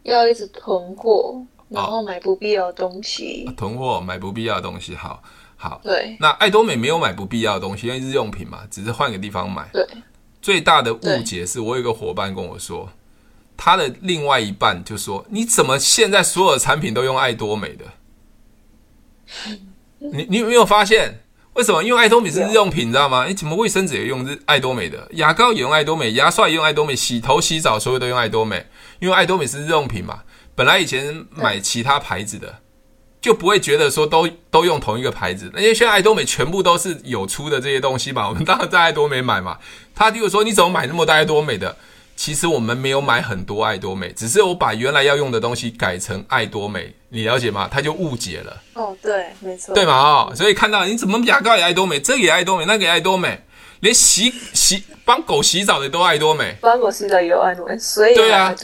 [0.02, 3.50] 要一直囤货，然后买不必要的东西。
[3.56, 5.22] 囤货买不必要的东西，好
[5.56, 5.80] 好。
[5.82, 6.16] 对。
[6.20, 9.68] 那爱多美没有买不必要的东西，因为日用品嘛，只是换个地方买。
[9.72, 9.84] 对。
[10.40, 12.88] 最大的误解是我有一个伙伴跟我说，
[13.56, 17.84] 他的另外一半就说：“你怎么现在所有的产品都用爱多美的？”
[19.98, 21.22] 你你有没有发现
[21.54, 21.82] 为什么？
[21.82, 23.26] 因为爱多美是日用品，你知道吗？
[23.26, 28.66] 你怎么卫生纸也用日爱多美的，牙膏也用爱多美，牙刷也用爱多美，洗头洗澡所有都用爱多美，
[29.00, 30.22] 因为爱多美是日用品嘛。
[30.56, 32.52] 本来以前买其他牌子的，
[33.20, 38.26] 就不会觉得说都都用同一个牌子，因为现在爱多美全部都是有出的这些东西嘛。
[38.30, 39.58] 我们当然在爱多美买嘛。
[39.94, 41.76] 他就说你怎么买那么多爱多美的？
[42.16, 47.68] 其实我们没有买很多爱多美，只是我把原来要用的东西改成爱多美，你了解吗？
[47.70, 48.62] 他就误解了。
[48.72, 49.92] 哦，对，没错，对嘛？
[49.92, 53.38] 哦，所以看到你怎么牙膏也爱多美，这个也爱多美，那个也爱多美，
[53.80, 58.54] 连洗洗帮狗洗澡的都爱多美，帮狗洗澡也有爱多美，所以对啊，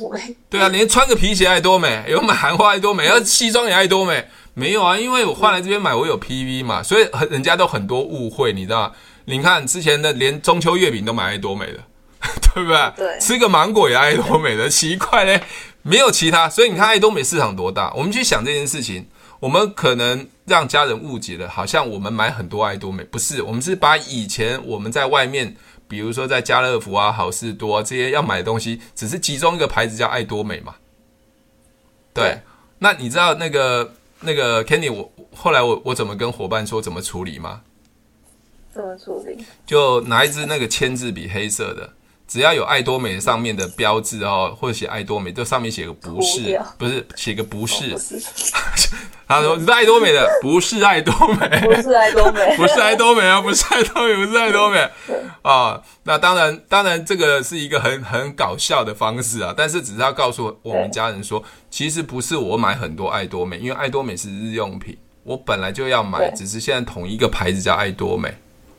[0.51, 4.99] 对啊，连穿个皮鞋爱多美，有买韩货爱多美，要西装也爱多美，没有啊？
[4.99, 8.93] 因为我换来这边买，我有 PV 嘛，所以很人家都很多误会，你知道？
[9.27, 11.79] 你看之前的连中秋月饼都买爱多美的。
[12.55, 12.93] 对不对？
[12.97, 15.43] 对，吃个芒果也爱多美的，奇怪嘞，
[15.83, 16.49] 没有其他。
[16.49, 17.93] 所以你看爱多美市场多大？
[17.97, 19.09] 我们去想这件事情，
[19.43, 23.43] 我们可能让家人误解了，好像我们买很多爱多美，不是？
[23.43, 25.57] 我们是把以前我们在外面，
[25.89, 30.77] 比如说在家乐福啊、好事多啊这些要买的东西，只是其中一个牌子叫爱多美嘛。
[32.15, 32.41] 对，对，
[32.79, 37.63] 那你知道那个那个 Kenny，我后来我我怎么跟伙伴说怎么处理吗？
[38.73, 39.45] 怎么处理？
[39.67, 41.93] 就拿一支那个签字笔，黑色的。
[42.33, 47.95] 只要有爱多美上面的标志哦，或者写爱多美，这上面写个不是，不是写个不是。
[49.29, 54.89] 他说你是爱多美的， 不是爱多美， 不是爱多美，不是爱多美啊，不是爱多美，不是爱多美
[55.43, 55.79] 啊。
[56.05, 68.35] 那当然，当然这个是一个很很搞笑的方式啊，但是只是要告诉我们家人说，其实不是我买很多爱多美，因为爱多美是日用品，我本来就要买，只是现在同一个牌子叫爱多美。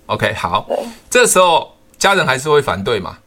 [0.07, 0.67] OK，好，
[1.07, 3.19] 这时候家人还是会反对嘛。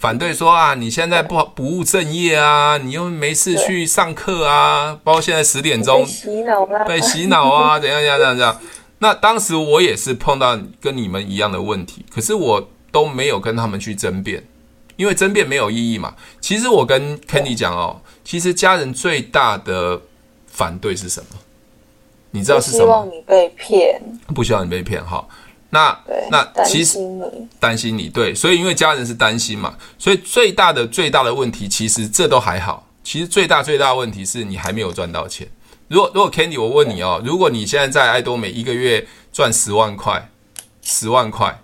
[0.00, 8.58] 反对说啊，你现在不好不务正业啊，你又没事去上课啊，包括现在十点钟被洗脑啊，被洗脑啊， 怎样怎样怎样怎样。
[9.00, 14.42] 那当时我也是碰到跟你们一样的问题，可是我都没有跟他们去争辩，
[14.96, 16.14] 因为争辩没有意义嘛。
[16.40, 20.00] 其实我跟 Kenny 讲哦，其实家人最大的
[20.46, 21.36] 反对是什么？
[22.30, 22.86] 你知道是什么？
[22.86, 24.00] 不希望你被骗，
[24.34, 25.22] 不希望你被骗哈。
[25.70, 25.96] 那
[26.30, 26.98] 那其实
[27.58, 32.86] 担心你对，所以因为家人是担心嘛，所以最大的最大的问题其实这都还好。
[33.02, 35.48] 其实最大最大的问题是你还没有赚到钱。
[35.88, 40.28] 如果如果 Candy，我问你哦，如果你现在在爱多美一个月赚十万块，
[40.82, 41.60] 十万块，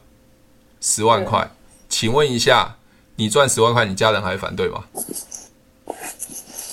[0.80, 1.48] 十万块，
[1.88, 2.76] 请问一下，
[3.16, 4.82] 你赚十万块，你家人还会反对吗？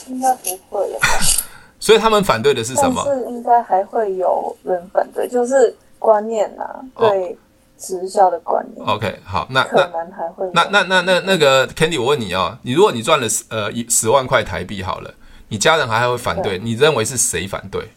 [0.07, 0.99] 应该不会了。
[1.79, 3.03] 所以他们反对的是什么？
[3.03, 7.37] 是应该还会有人反对，就是观念啊，对
[7.77, 8.85] 直销的观念。
[8.85, 15.13] 哦、OK，好，那可能还会那那那那那个 Candy，我问你哦，你如果你赚了十呃一十万块台币好了，
[15.47, 16.59] 你家人还还会反对？
[16.59, 17.89] 你认为是谁反对？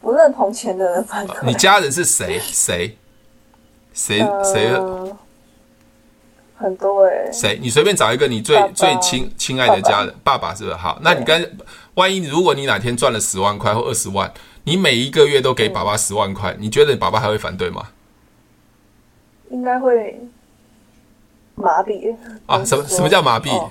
[0.00, 1.36] 不认同钱的人反对。
[1.42, 2.40] 你家人是谁？
[2.40, 2.96] 谁？
[3.92, 4.20] 谁？
[4.42, 5.16] 谁、呃？
[6.56, 7.32] 很多哎、欸。
[7.32, 7.58] 谁？
[7.60, 10.76] 你随便找一个你最最亲亲爱的家人，爸爸，爸爸是不是？
[10.76, 11.58] 好，那你跟
[11.94, 14.32] 万一如果你哪天赚了十万块或二十万，
[14.66, 17.86] 你每一个月都给爸爸十万块，你觉得你爸爸还会反对吗？
[19.48, 20.20] 应该会
[21.54, 22.12] 麻痹
[22.46, 22.64] 啊？
[22.64, 23.48] 什么什么叫麻痹？
[23.56, 23.70] 哦、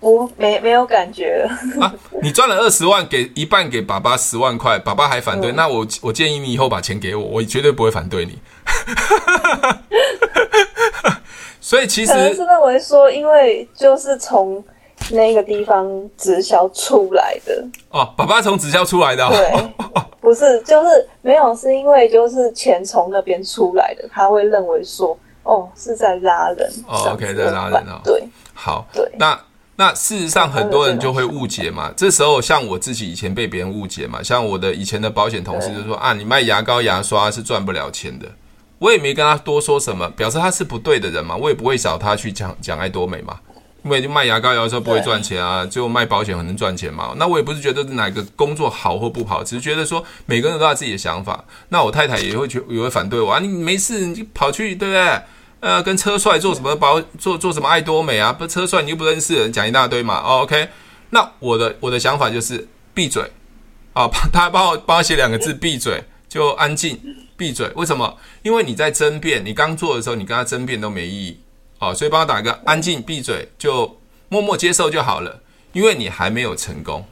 [0.00, 1.46] 我没没有感觉
[1.78, 1.92] 啊？
[2.22, 5.52] 你赚了二十万，给一半给爸爸十万块，爸爸还反对？
[5.52, 8.38] 嗯、那我我建议你以后把钱给我，我绝对不会反对你。
[11.60, 14.64] 所以其实是认为说，因为就是从。
[15.10, 15.86] 那个地方
[16.16, 17.64] 直销出来的。
[17.90, 28.22] 哦，爸爸从直销出来的、哦，对， 不是，就是没有，是因为就是钱从那边出来的，他会认为说，哦，是在拉人，哦，OK，在拉人哦，对，
[28.54, 29.38] 好，对，那
[29.76, 38.26] 那事实上很多人就会误解嘛，这时候像我自己以前被别人误解嘛，像我的以前的保险同事就说啊，你卖牙膏牙刷是赚不了钱的，
[38.78, 43.38] 我也没跟他多说什么，表示他是不对的人嘛，我也不会找他去讲讲爱多美嘛。
[43.84, 47.14] 因为卖牙膏、牙刷不会赚钱啊，就卖保险很能赚钱嘛。
[47.16, 51.44] 那我也不是觉得哪个工作好或不好，只是觉得说每个人都有自己的想法。
[51.68, 55.22] 那我太太也会觉也会反对我啊，你没事你就跑去对不对？
[55.60, 58.32] 呃，跟车帅做什么保做做什么爱多美啊？
[58.32, 60.20] 不车帅你又不认识人，讲一大堆嘛。
[60.20, 60.68] 哦，OK，
[61.10, 63.30] 那我的我的想法就是闭嘴
[63.92, 64.08] 啊！
[64.32, 66.98] 他帮我帮我写两个字， 闭嘴就安静，
[67.36, 67.70] 闭嘴。
[67.76, 68.16] 为什么？
[68.42, 71.38] 因为你在争辩，你刚做的时候你跟他争辩都没意义。
[71.82, 75.40] 好，所以帮我打一个安静，闭嘴，就默默接受就好了。
[75.72, 77.04] 因为你还没有成功，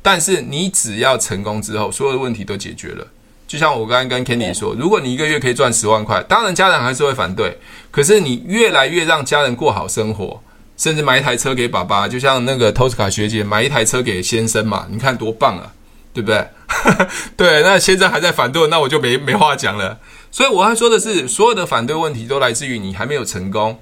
[0.00, 3.06] 但是你只要成功之后，所有的问题都解决了。
[3.46, 7.58] 就像我刚刚跟 Kenny 说，如果你一个月可以赚十万块，当然家人还是会反对。
[7.90, 10.42] 可是你越来越让家人过好生活，
[10.78, 15.70] 甚至买一台车给爸爸，就像那个 Tosca 学姐买一台车给先生嘛，你看多棒啊，
[16.14, 16.48] 对不对？
[17.36, 20.00] 对，那先生还在反对，那我就没没话讲了。
[20.30, 23.78] 所以我要说的是，所有的反对问题都来自于你还没有成功。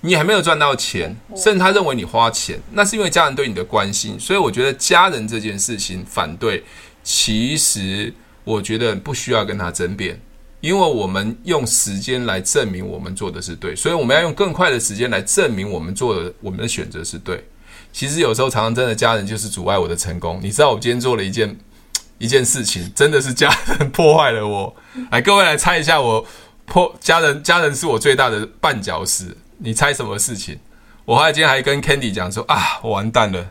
[0.00, 4.18] 你还没有赚到钱，甚至他认为你花钱，那是因为家人对你的关心。
[4.18, 6.62] 所以我觉得家人这件事情反对，
[7.02, 10.20] 其实我觉得不需要跟他争辩，
[10.60, 17.44] 因为我们用时间来证明我们做的是对，所以我们要用更快的时间来证明我们做的我们的选择是对。
[17.92, 20.38] 其实有时候常常真的家人就是阻碍我的成功。
[20.42, 21.58] 你知道我今天做了一件
[22.18, 24.76] 一件事情，真的是家人破坏了我。
[25.10, 26.24] 来，各位来猜一下，我
[26.66, 29.36] 破家人，家人是我最大的绊脚石。
[29.58, 30.58] 你猜什么事情？
[31.04, 33.50] 我还今天还跟 Candy 讲说啊，我完蛋了。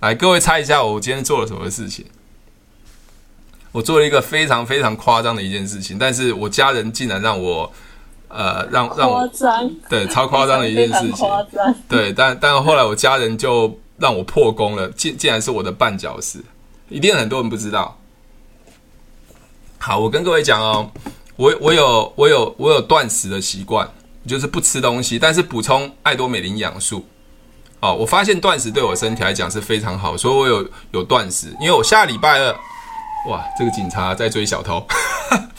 [0.00, 2.06] 来，各位猜一下，我今天做了什么事情？
[3.72, 7.70] 我做了一个非常非常夸张的一件事情，但是我家人竟然让我
[8.28, 9.28] 呃让让我
[9.88, 11.28] 对，超夸张的一件事情，
[11.88, 16.42] 对，但但后来我家人就让我破功了，竟竟然是我的绊脚石，
[16.88, 17.98] 一定很多人不知道。
[19.78, 20.90] 好，我跟各位讲哦，
[21.36, 23.88] 我我有我有我有断食的习惯。
[24.28, 27.04] 就是不吃东西，但是补充爱多美的营养素。
[27.80, 31.56] 哦，我发现断食对我身体来讲是非常好，所以我有有断食。
[31.60, 32.52] 因为我下礼拜二，
[33.28, 34.84] 哇，这个警察在追小偷。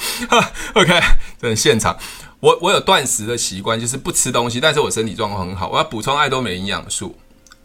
[0.75, 0.99] OK，
[1.41, 1.97] 这现场，
[2.41, 7.17] 我我有断食的习惯，就是不吃东西，但是我身体状况很好，我要补充爱多美营养素。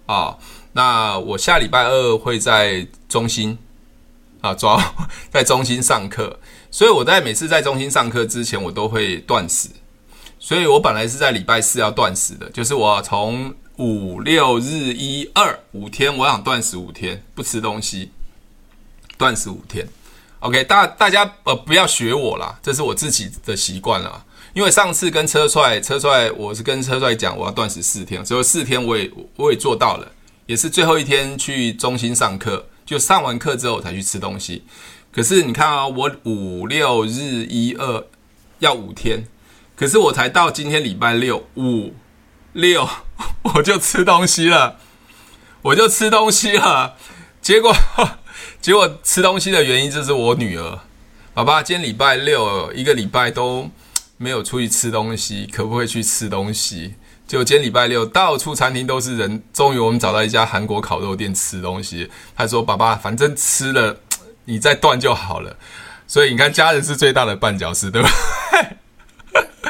[0.06, 0.38] 啊、哦，
[0.72, 3.58] 那我下礼拜二会在中心
[4.40, 4.94] 啊，抓
[5.32, 6.38] 在中心上课，
[6.70, 9.68] 所以我在每次在中心上课之前，我都会断食。
[10.44, 18.10] 所以我本来是在礼拜四要断食的，就是我从五六日一二五天，我想断食五天，不吃东西，
[19.16, 19.88] 断食五天。
[20.40, 24.22] OK，大大家呃不要学我啦，这是我自己的习惯了。
[24.52, 30.12] 因为上次跟车帅车帅，我是跟车帅讲我要断食四天，所以四天我也我也做到了，
[30.44, 34.62] 也是最后一天去中心上课，就上完课之后才去吃东西。
[35.10, 38.06] 可是你看啊，我五六日一二
[38.58, 39.26] 要五天。
[39.76, 41.94] 可是我才到今天礼拜六五
[42.52, 42.88] 六，
[43.54, 44.76] 我就吃东西了，
[45.62, 46.94] 我就吃东西了。
[47.42, 47.74] 结果
[48.60, 50.78] 结果吃东西的原因就是我女儿，
[51.34, 53.68] 爸爸今天礼拜六一个礼拜都
[54.16, 56.94] 没有出去吃东西，可不可以去吃东西？
[57.26, 62.10] 结果今天礼拜六到处餐厅都是人，终于我们找到一家韩国烤肉店吃东西。
[62.36, 63.96] 他说：“爸爸，反正吃了
[64.44, 65.56] 你再断就好了。”
[66.06, 68.10] 所以你看，家人是最大的绊脚石，对吧？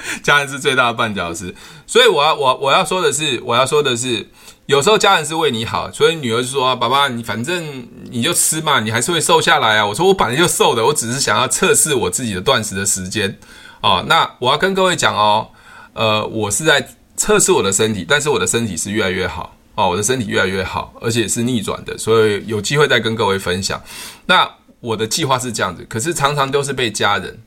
[0.22, 1.54] 家人是最大的绊脚石，
[1.86, 4.28] 所以我要我我要说的是，我要说的是，
[4.66, 13.38] 有时候家人是为你好，所以女儿就说：“爸爸，你反正你就吃嘛，你还是会瘦下来啊。”我说：“我本来就瘦的，我只是想要测试我自己的断食的时间。”
[13.82, 15.48] 哦，那我要跟各位讲哦，
[15.92, 23.82] 呃，我是在测试我的身体，但是我的身体是越来越好哦，我的身体越来越好，而且是逆转的，所以有机会再跟各位分享。
[24.24, 27.38] 那我的计划是这样子，可是常常都是被家人，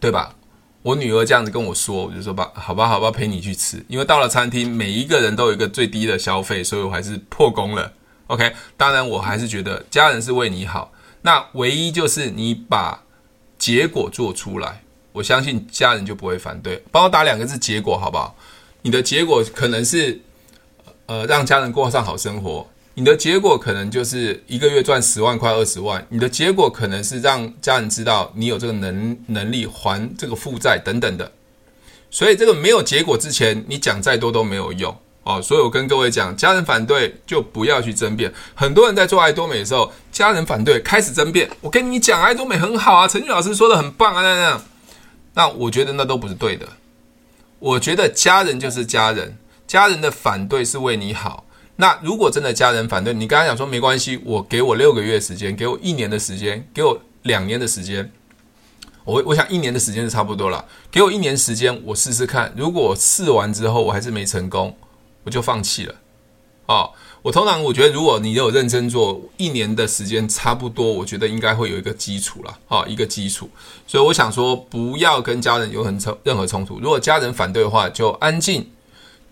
[0.00, 0.34] 对吧？
[0.82, 3.84] 我女儿这样子跟我说，我就说吧，好吧，好吧，陪你去吃。
[3.88, 7.92] 因为到了餐厅，每一个人都有一个最低的消费，所以我还是破功了。
[8.26, 10.92] OK，当然我还是觉得家人是为你好。
[11.22, 13.04] 那唯一就是你把
[13.58, 16.82] 结果做出来，我相信家人就不会反对。
[16.90, 18.36] 帮我打两个字“结果”好不好？
[18.82, 20.20] 你的结果可能是
[21.06, 22.66] 呃让家人过上好生活。
[22.94, 31.32] 你的结果可能就是一个月赚十万块、二十万，你的结果可能是让家人知道你有这个能能力还这个负债等等的。
[32.10, 35.40] 所以这个没有结果之前，你讲再多都没有用哦。
[35.40, 38.30] 所以我跟各位讲，家人反对就不要去争辩。
[38.54, 41.48] 很多人在做爱多美的时候，家人反对开始争辩。
[41.62, 44.62] 我跟你讲，爱多美很好啊，陈俊老师说的很棒啊，那那。
[45.34, 46.68] 那我觉得那都不是对的。
[47.58, 51.46] 我觉得家人就是家人，家人的反对是为你好。
[51.76, 58.12] 那如果真的家人反对，你刚才讲说没关系，我给我六个月时间，给我一年的时间，给我两年的时间，
[59.04, 60.64] 我我想一年的时间是差不多了。
[60.90, 62.52] 给我一年时间，我试试看。
[62.56, 64.76] 如果试完之后我还是没成功，
[65.24, 65.94] 我就放弃了。
[66.66, 66.90] 哦，
[67.22, 72.58] 我通常我觉得，如果你有认真做，一年的时间差不多，我觉得应该会有一个基础了。
[72.68, 73.48] 哦，一个基础。
[73.86, 76.78] 所以我想说，不要跟家人有很冲任何冲突。
[76.78, 78.70] 如果家人反对的话，就安静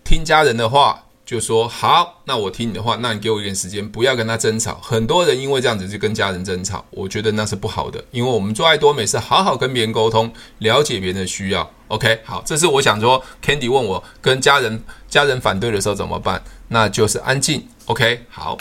[0.03, 1.05] 听家人的话。
[1.31, 4.77] 就说好，那我听你的话，那你给我一点时间，不要跟他争吵。
[4.83, 8.03] 很多人因为这样子就跟家人争吵，我觉得那是不好的。
[8.11, 11.71] 因为我们做爱多美是好好跟别人沟通，了解别人的需要。
[11.87, 17.65] OK，好，这是我想说，Candy 问我跟家人家人反对的时候怎么办，那就是安静。
[17.85, 18.57] OK，好，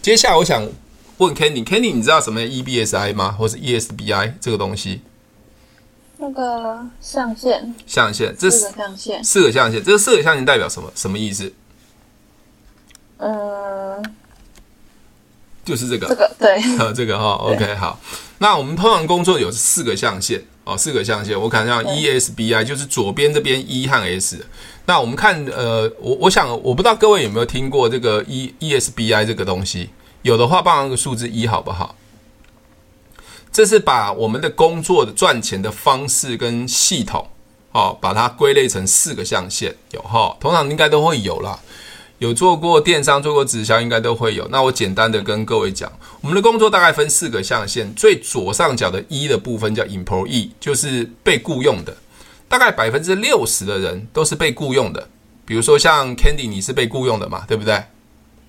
[0.00, 0.66] 接下来我想
[1.18, 3.32] 问 Candy，Candy 你知道什么 EBSI 吗？
[3.32, 5.02] 或是 ESBI 这个东西？
[6.16, 10.90] 那个象限，象限，这四个象限，四个象限，这个四个象限代表什么？
[10.94, 11.52] 什么意思？
[13.18, 14.14] 嗯，
[15.64, 17.98] 就是这个，这个对，呃， 这个哈，OK，好。
[18.38, 21.38] 那我们通常工作有四个象限哦，四个象限。
[21.40, 24.46] 我看一下 ESBI，就是左边这边 E 和 S。
[24.86, 29.90] 那我们看，呃，我我想，我不知道各位有没有听过这个 E ESBI 这个东西？
[30.22, 31.96] 有的话，报上个数字一好不好？
[33.50, 37.26] 这是把我们的工作的赚钱的方式跟系统，
[37.72, 41.58] 哦，把它归类成四个象限，有哈，通常应该都会有啦。
[42.18, 44.46] 有做过电商、做过直销，应该都会有。
[44.48, 45.90] 那我简单的跟各位讲，
[46.20, 47.94] 我们的工作大概分四个象限。
[47.94, 51.96] 最左上角的一的部分叫 employee，就是被雇佣的。
[52.48, 55.08] 大概百分之六十的人都是被雇佣的。
[55.44, 57.84] 比如说像 Candy，你是被雇佣的嘛，对不对？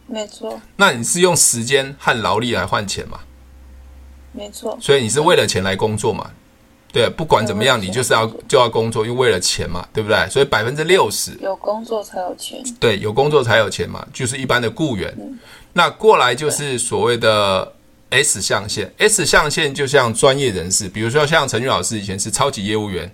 [0.07, 0.59] 没错。
[0.77, 3.19] 那你是用时间和劳力来换钱嘛？
[4.31, 4.77] 没错。
[4.81, 6.31] 所以你是为了钱来工作嘛？
[6.91, 10.27] 对，不管怎么样，你就是要就要工作，因为为了钱嘛，对不对？
[10.29, 12.63] 所以百分之六十有工作才有钱。
[12.79, 15.13] 对，有工作才有钱嘛，就是一般的雇员。
[15.19, 15.37] 嗯、
[15.73, 17.71] 那过来就是所谓的
[18.09, 23.13] S 象限，S 象限就像专业人士，比如说像陈俊老师以前是超级业务员。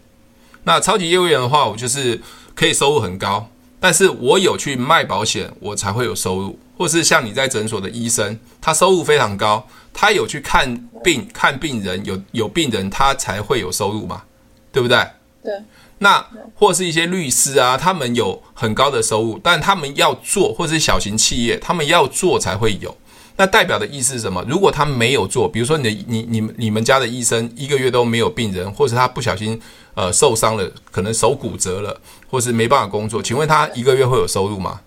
[0.64, 2.20] 那超级业务员的话，我就是
[2.56, 3.48] 可以收入很高，
[3.80, 6.58] 但是我有去卖保险，我才会有收入。
[6.78, 9.66] 或是像你在诊所的医生，他收入非常高。
[9.98, 14.22] 他有去看病，看病人有有病人，他才会有收入嘛，
[14.72, 14.98] 对不对？
[15.42, 15.54] 对。
[15.98, 16.24] 那
[16.54, 22.94] 或是一些律师啊，他们有很高的收入，但他们要做，或是小型企业，他们要做才会有。
[23.38, 24.44] 那代表的意思是什么？
[24.46, 29.60] 如果他没有做，比如说你的你你们你们家的医生一个月都没有病人，或是他不小心
[29.94, 31.98] 呃受伤了，可能手骨折了，
[32.30, 34.82] 或是没办法工作，请问他一个月会有收入吗？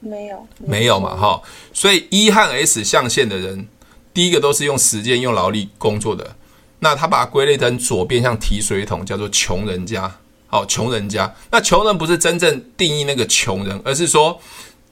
[0.00, 1.40] 没有，没有嘛，哈。
[1.72, 3.66] 所以一和 S 象限的人。
[4.14, 6.36] 第一个都是用时间、用劳力工作的，
[6.78, 10.20] 那他把归类成左边像提水桶，叫做穷人家。
[10.46, 11.34] 好，穷人家。
[11.50, 14.40] 那穷人不是真正定义那个穷人，而是说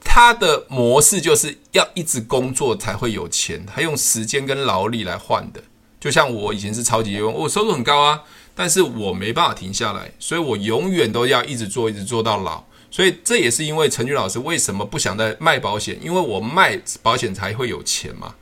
[0.03, 5.63] 他的模式就是要一直工作才会有钱，他用时间跟劳力来换的。
[6.01, 12.61] 就像我以前是超级业务，我收入很高啊，但是我没办法停下来，所以我永远都要一直做，一直做到老。
[12.91, 18.35] 所以这也是因为陈俊老师为什么不想再卖保险，因为我卖保险才会有钱嘛。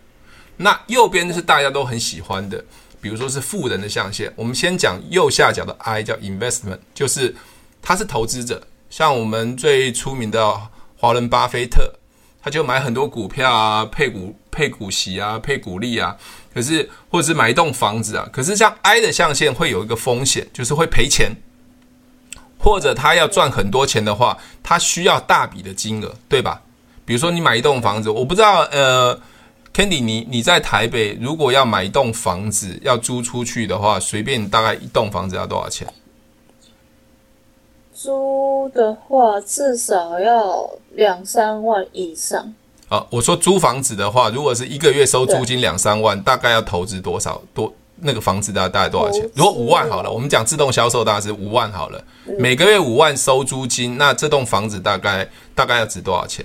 [0.61, 2.63] 那右边是大家都很喜欢的，
[3.01, 4.31] 比如说是富人的象限。
[4.35, 7.35] 我们先讲右下角的 I 叫 investment，就是
[7.81, 8.61] 他是投资者。
[8.89, 10.61] 像我们最出名的
[10.97, 11.93] 华伦巴菲特，
[12.43, 16.15] 他就买很多股票啊，配股配股息啊，配股利啊。
[16.53, 18.27] 可是或者是买一栋房子啊。
[18.31, 21.31] 可是像 I 的象限会有一个风险，就是会赔钱，
[22.59, 26.61] 或者他要赚很多钱的话，他需要大笔的金额，对吧？
[27.05, 29.19] 比如说你买一栋房子，我不知道呃
[29.73, 35.87] ，Candy，你你在台北如果要买一栋房子要租出去的话，随便大概一栋房子要多少钱？
[37.93, 42.53] 租的话至少要两三万以上。
[42.89, 47.73] 啊，我说租房子的话，如果是一个月收租金两三万，大概要投资多少多？
[48.03, 49.29] 那个房子大概大概多少钱？
[49.35, 52.03] 如果五万好了，我们讲自动销售大概是五万好了，
[52.39, 56.43] 每个月五万收租金，那这栋房子大概大概要值多少钱？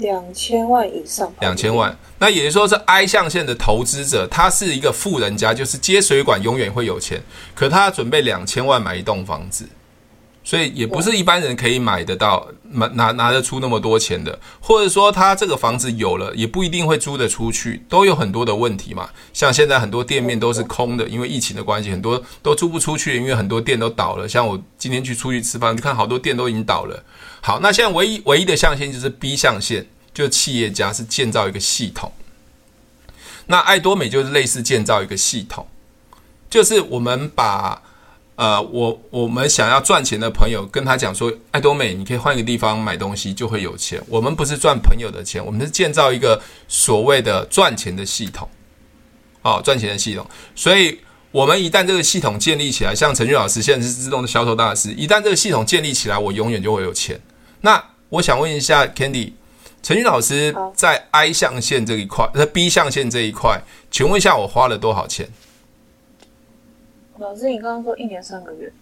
[0.00, 1.32] 两千万以上。
[1.40, 7.22] 两千万，那也就是说是 I 象限的投资者，他是一个富人家，就是接水管永远会有钱，
[7.54, 9.68] 可他准备两千万买一栋房子。
[10.42, 19.10] 所以也不是一般人可以买得到，拿拿拿得出那么多钱的，或者说他这个房子有了，也不一定会租得出去，都有很多的问题嘛。
[19.34, 24.26] 像现在很多店面都是空的，因为疫情的关系，很多都租不出去，因为很多店都倒了。
[24.26, 27.04] 像我今天去出去吃饭，就看好多店都已经倒了。
[27.40, 32.12] 好，那现在唯一唯一的象限就是 B 象限，就是企业家是建造一个系统。
[33.46, 35.66] 那爱多美就是类似建造一个系统，
[36.48, 37.82] 就是我们把。
[38.36, 44.02] 呃，我我们想要赚钱的朋友跟他讲说，爱多美，你可以换一个地方买东西就会有钱。
[44.08, 48.48] 我们不是赚朋友的钱，我们是建造一个所谓的赚钱的系统，
[49.42, 50.26] 哦，赚钱的系统。
[50.56, 50.98] 所以，
[51.30, 57.20] 我们一旦这个系统建立起来，像陈俊老师现在是自动的销售大师，一旦这个系统建立起来，我永远就会有钱。
[57.60, 59.32] 那我想问一下，Candy，
[59.82, 65.28] 陈俊老师在 I 象限这一块，在 B 象限这一块，请问一下，我花了多少钱？
[67.18, 68.72] 老师，你刚刚说一年三个月？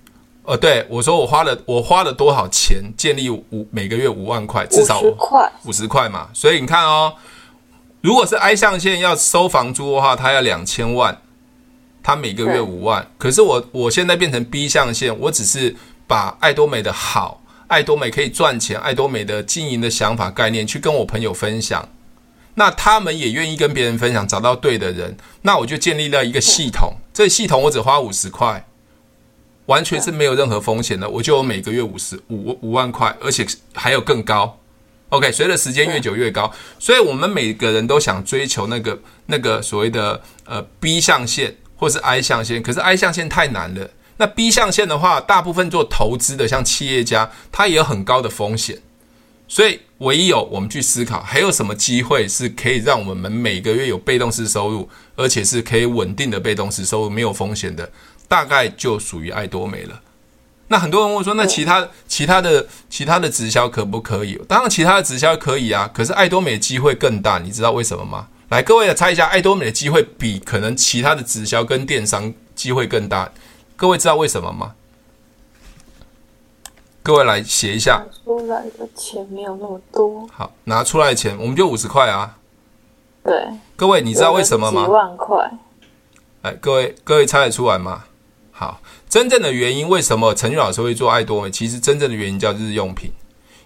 [0.45, 6.31] 呃，对，我说我花了我花了多少钱建立五每个月五万块，至少五十块五十块嘛。
[6.33, 7.13] 所以你看哦，
[8.01, 11.21] 如果是 I 象限要收房租的话，他要两千万，
[12.03, 13.07] 他每个月五万。
[13.19, 15.77] 可是我我现在变成 B 象限，我只是
[16.07, 21.89] 把爱多美的好，爱多美可以赚钱，爱多美的经营的想法概念去跟我朋友分享。
[22.55, 26.95] 那他们也愿意跟别人分享，找到对的人，那我就建立了一个系统。
[27.15, 28.67] 这系统我只花五十块，
[29.67, 34.59] 完全是没有任何风险的，我就有每个月五十五五万块，而且还有更高。
[35.11, 43.89] OK，随着时间越久越高，所以我们每个人都想追求那个那个所谓的呃 B 象限或是 I 象限，可是 I 象限太难了。
[44.19, 48.79] 那 B 象限的话，大部分做投资的像企业家，他也有很高的风险。
[49.51, 57.91] 所以，唯有我们去思考，还有什么机会是可以让我们每个月有被动式收入，而且是可以稳定的被动式收入，没有风险的，
[58.29, 60.03] 大概就属于爱多美了。
[60.67, 64.39] 那很多人问说，那其他其他的其他的直销可不可以？
[64.47, 68.29] 当然，其他的直销可以啊，可是爱多美的机会更大，你知道为什么吗？
[68.51, 73.33] 来，各位来猜一下，爱多美的机会比可能其他的直销跟电商机会更大，
[73.79, 74.75] 各位知道为什么吗？
[77.05, 80.29] 各位来写一下，拿出来的钱没有那么多。
[80.33, 82.37] 好，拿出来的钱我们就五十块啊。
[83.23, 84.85] 对，各位你知道为什么吗？
[84.85, 85.51] 几万块。
[86.43, 88.05] 哎，各位各位猜得出来吗？
[88.51, 91.51] 好，真正的原因为什么陈俊老师会做爱多美？
[91.53, 93.13] 其实真正的原因叫日用品，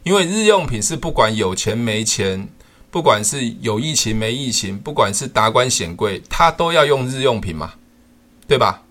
[0.03, 2.47] 因为日用品是不管有钱没钱，
[2.91, 7.73] 不管是有疫情没疫情，不管是达官显贵，他都要用日用品嘛，
[8.47, 8.82] 对吧？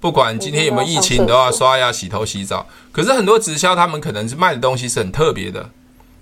[0.00, 2.66] 不管今天有没有疫情，你都要刷牙、洗头、洗澡。
[2.90, 5.68] 可是很多直销，他们可能是卖的东西是很特别的，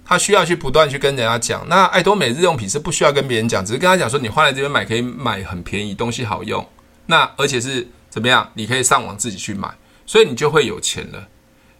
[0.04, 1.68] 他需要去不断去跟人家讲。
[1.68, 6.66] 那爱多美日用品是不需要跟别人讲，只是跟他讲说，你换来这边买可以买很便宜，东西好用。
[7.06, 8.50] 那而且是怎么样？
[8.54, 9.72] 你可以上网自己去买，
[10.04, 11.28] 所以你就会有钱了。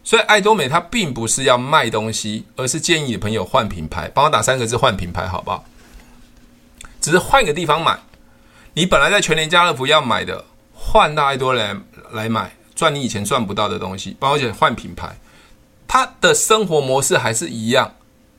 [0.01, 4.09] 所以爱多美它并不是要卖东西，而是建议你朋友换品牌。
[4.13, 5.65] 帮我打三个字：换品牌，好不好？
[7.01, 7.99] 只是换个地方买。
[8.75, 10.45] 你本来在全联、家乐福要买的。
[10.91, 11.75] 换到爱多来，
[12.13, 15.15] 来买，赚你以前赚不到的东西，包括换品牌，
[15.87, 17.93] 他的生活模式还是一样，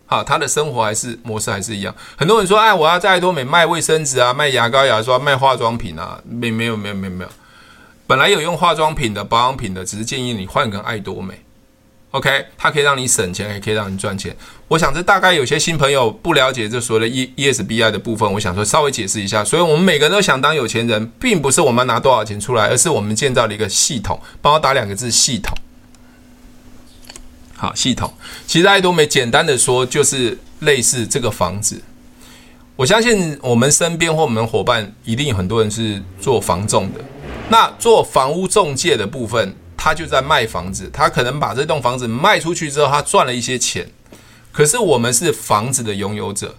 [0.07, 1.94] 好，他的生活还是模式还是一样。
[2.16, 7.30] 很多人说，哎，我要在爱多美卖卫生纸啊，卖牙膏、牙刷，卖化妆品啊，没没有没有没有没有，
[8.09, 11.40] 本来有用化妆品的、保养品的，只是建议你换个爱多美。
[12.12, 14.36] OK，它可以让你省钱，也可以让你赚钱。
[14.66, 19.44] 我想这大概有些新朋友不了解这所谓的 E ESBI 的部分，我想说稍微解释一下。
[19.44, 24.20] 所以我们每个人都想当有钱人，并不是我们拿多少钱出来，而是我们建造了一个系统。
[24.42, 25.56] 帮我打两个字：系统。
[27.56, 28.12] 好，系统。
[28.44, 31.80] 其实爱多美简单的说，就是类似这个房子。
[32.74, 37.00] 我相信我们身边或我们伙伴一定有很多人是做房仲的，
[37.50, 39.54] 那做房屋中介的部分。
[39.82, 43.90] 他就在卖房子，他可能把这栋房子卖出去之后，他赚了一些钱。
[44.52, 46.54] 可是我们是房子的拥有者，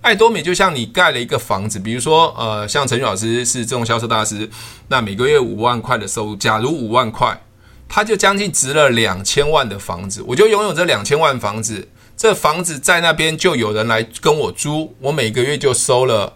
[0.00, 4.48] 爱多美就像你盖了一个房子，比如说，呃，像陈宇老师是这种销售大师，
[4.86, 7.42] 那每个月五万块的收入，假如五万块，
[7.88, 11.88] 他就将近值了两千万的房子，我就拥有这两千万房子。
[12.16, 16.34] 这房子在那边就有人来跟我租，我每个月就收了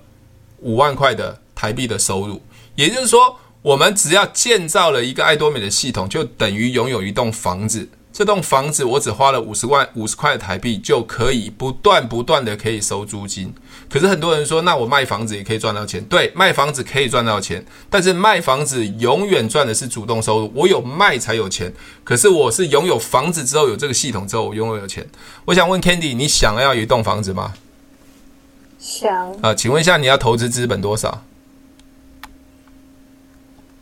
[0.58, 2.42] 五万块的台币的收入。
[2.74, 7.88] 也就是说，我们只要建造了一个爱多美的系统，就等于拥有一栋房子。
[8.12, 13.54] 这栋房子我只花了五十万五十块的台币，就可以不断不断的可以收租金。
[13.88, 16.02] 可是很多人说，那我卖房子也可以赚到钱。
[16.06, 20.50] 对，卖房子可以赚到钱，但是卖房子永远赚的是主动收入。
[20.54, 25.06] 我有卖才有钱，可是我是拥有房子之后，有这个系统之后，我拥有钱。
[25.44, 27.54] 我想问 Candy，你想要一栋房子吗？
[28.78, 29.32] 想。
[29.40, 31.22] 啊，请问一下，你要投资资本多少？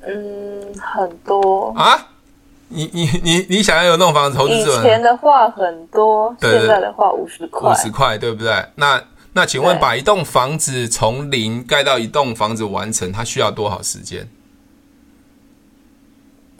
[0.06, 2.08] 嗯，很多啊。
[2.70, 4.54] 你你你你想要有那种房子投资？
[4.54, 8.62] 以前的话很多，对对对，现在的话五十块，五十块对不对？
[8.74, 14.28] 那那请问，把一栋房子从零盖到一栋房子完成，它需要多少时间？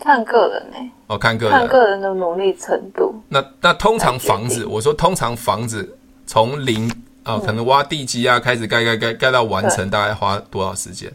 [0.02, 0.90] 看个人呢、欸？
[1.08, 3.22] 哦，看个人，看个人的努力程度。
[3.28, 6.88] 那那通常房子，我说通常房子从零
[7.22, 11.12] 啊、哦，可能挖地基啊，开始盖盖盖盖到完成，大概花多少时间？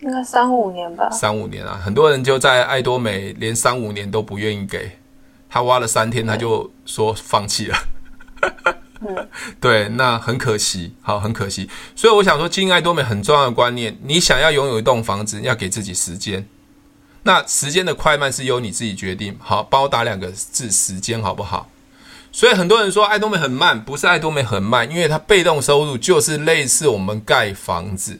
[0.00, 4.92] 应该三五年吧，三五年啊，很多人就在爱多美连三五年都不愿意给，
[5.48, 7.78] 他挖了三天他就说放弃了。
[9.02, 9.28] 嗯、
[9.60, 11.68] 对，那很可惜，好，很可惜。
[11.94, 16.46] 所以我想说，经营爱多美很重要的观念，你想要拥有一栋房子，要给自己时间。
[17.22, 19.36] 那时间的快慢是由你自己决定。
[19.38, 21.68] 好，帮我打两个字，时间，好不好？
[22.32, 28.18] 所以很多人说爱多美很慢，不是爱多美很慢，因为它被动收入就是类似我们盖房子，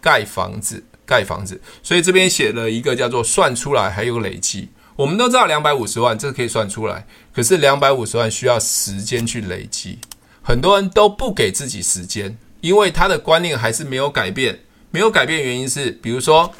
[0.00, 0.84] 盖房子。
[1.08, 4.68] 盖房子，所以这边写了一个叫做算出来，还有累积。
[4.94, 9.98] 我们都知道两百五十万，这个可以算出来，可是两百五十万需要时间去累积。
[10.42, 14.60] 很多人都不给自己时间，因为他的观念还是没有改变。
[14.90, 16.50] 没有改变原因是，比如说，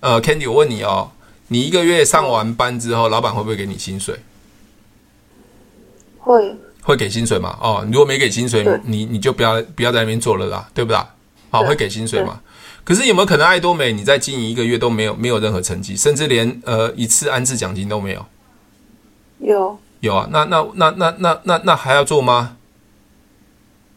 [0.00, 1.12] 呃，Candy，我问你哦，
[1.46, 4.18] 你一个月上完班之后，老板会不会给你薪水？
[6.18, 7.56] 会，会给薪水吗？
[7.62, 11.08] 哦，如果没给薪水，你你就不要不要在那边做了啦，对不啦？
[11.50, 12.40] 好，会给薪水吗？
[12.88, 18.24] 可是有没有可能爱多美你在经营一个月都没有没有任何成绩，甚至连呃一次安置奖金都没有？
[19.40, 22.56] 有有啊，那那那那那那那还要做吗？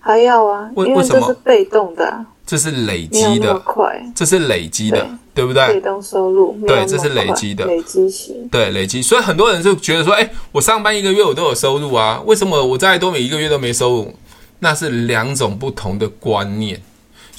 [0.02, 1.22] 还要啊，为为什么？
[1.22, 5.66] 这是被动的、啊，这是累积的，快，这是累积的，对，对不对？
[5.76, 9.02] 被动收入，对，这是累积的，累积型，对，累积。
[9.02, 14.14] 所以很多人就觉得说，哎，我上班一个月我都有收入啊，为什么我在爱多美一个月都没收入？
[14.60, 16.82] 那是两种不同的观念。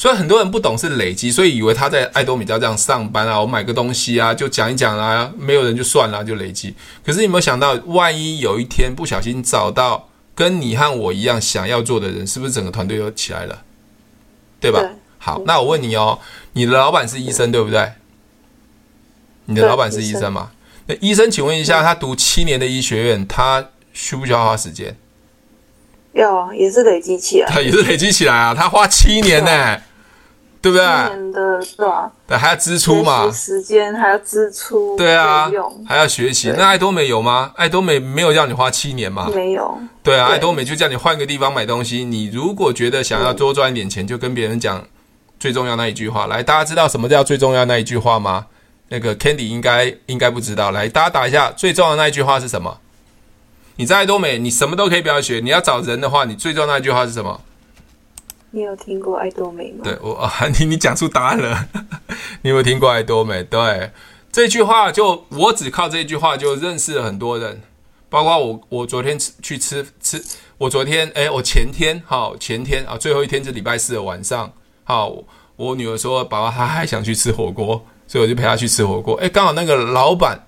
[0.03, 6.75] 所以很多人不懂是累积，所以以为他在爱多美家这样上班啊，我买个东西啊，就讲一讲啊，没有人就算了，就累积。
[7.07, 13.63] 可是你有没有想到，万一有一天不小心找到跟你和我一样想要做的人，是不是整个团队都起来了？
[14.59, 14.81] 对吧？
[14.81, 14.91] 对。
[15.19, 16.19] 好，那我问你哦，
[16.55, 17.93] 你的老板是医生对，对不对？
[19.45, 20.51] 你的老板是医生吗？
[20.87, 24.97] 那医生，请问一下，他读七年的医学院，他需不需要花时间？
[26.15, 27.49] 要啊，也是累积起来。
[27.49, 29.79] 他也是累积起来啊，他花七年呢。
[30.63, 30.87] 对不对？
[30.87, 32.11] 年的对吧？
[32.29, 33.29] 对，还要支出嘛？
[33.33, 35.51] 时间还要支出，对啊，
[35.87, 36.55] 还要学习。
[36.57, 37.51] 那爱多美有吗？
[37.57, 39.29] 爱多美没有让你花七年吗？
[39.35, 39.77] 没有。
[40.05, 42.05] 对啊，爱多美就叫你换个地方买东西。
[42.05, 44.85] 你如果觉得想要多赚一点钱，就跟别人讲
[45.41, 46.29] 最重要那一句话。
[46.29, 48.47] 来，大家知道什么叫最重要那一句话吗？
[48.89, 50.71] 那个 Candy 应该应该不知道。
[50.71, 52.79] 来，大家打一下最重要的那一句话是什么？
[53.77, 55.41] 你在爱多美，你什么都可以不要学。
[55.43, 57.41] 你要找人的话，你最重要那一句话是什么？
[58.55, 59.81] 你有听过爱多美吗？
[59.83, 61.69] 对我啊， 你你讲出答案了。
[62.43, 63.43] 你有没有听过爱多美？
[63.43, 63.91] 对，
[64.31, 67.63] 这句话就我只靠这句话就认识了很多人，
[68.11, 68.61] 包括我。
[68.69, 70.23] 我昨天吃去吃吃，
[70.59, 74.53] 我昨天哎，我前天好前天啊，最后一天是礼拜四的晚上。
[74.85, 75.15] 好，
[75.57, 79.15] 我女儿说爸爸她还想去吃火锅，所以我就陪她去吃火锅。
[79.17, 80.39] 哎，刚好那个老板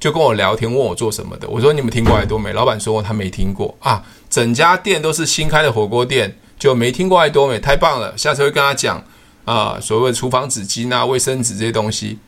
[0.00, 1.48] 就跟我聊天，问我做什么的。
[1.48, 2.52] 我说你们听过爱多美？
[2.52, 6.36] 老板说他没听过啊，整家店都是新开的火锅店。
[6.62, 8.16] 就没听过爱多美，太棒了！
[8.16, 9.04] 下次会跟他讲
[9.44, 12.20] 啊，所谓的厨房纸巾啊、卫生纸这些东西。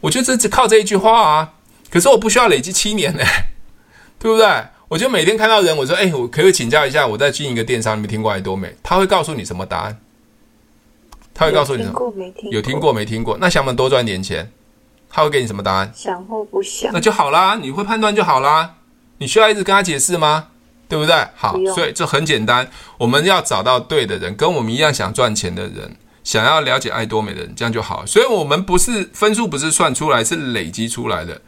[0.00, 1.52] 我觉得这只靠这一句话啊，
[1.88, 3.22] 可是我不需要累积七年呢，
[4.18, 4.44] 对不对？
[4.88, 10.00] 我就每天看到人，我说：“哎，我可不可以请教一下，我在经营一个电商，你没听过爱多美？”他会告诉你什么答案？
[11.32, 12.12] 他会告诉你什么？
[12.50, 13.38] 有听过没听过？
[13.40, 14.50] 那想不想多赚点钱？
[15.08, 15.92] 他会给你什么答案？
[15.94, 16.92] 想或不想？
[16.92, 18.74] 那就好啦，你会判断就好啦。
[19.18, 20.48] 你需要一直跟他解释吗？
[20.88, 21.14] 对不对？
[21.34, 22.68] 好，所以这很简单，
[22.98, 28.04] 我们要找到对的人，跟我们一样想赚钱的人，想要了解爱多美的人，这样就好。
[28.06, 31.40] 所以，我们不是分数，不是算出来，是累积出来的。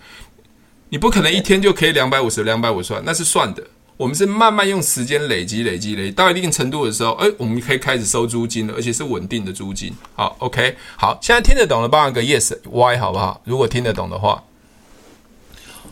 [0.88, 3.62] 你不可能一天就可以两百五十、两百五十万，那是算的。
[3.96, 9.92] 我们是慢慢用时间累积、累积、累积，到一定程度的时候，哎，我们可以开始收租金了，而且是稳定的租金。
[10.14, 13.40] 好，OK，好，现在听得懂了，帮我个 Yes、Y，好不好？
[13.44, 14.42] 如果听得懂的话。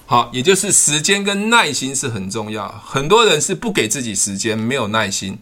[0.07, 2.69] 好，也就是时间跟耐心是很重要。
[2.85, 5.39] 很多人是不给自己时间，没有耐心。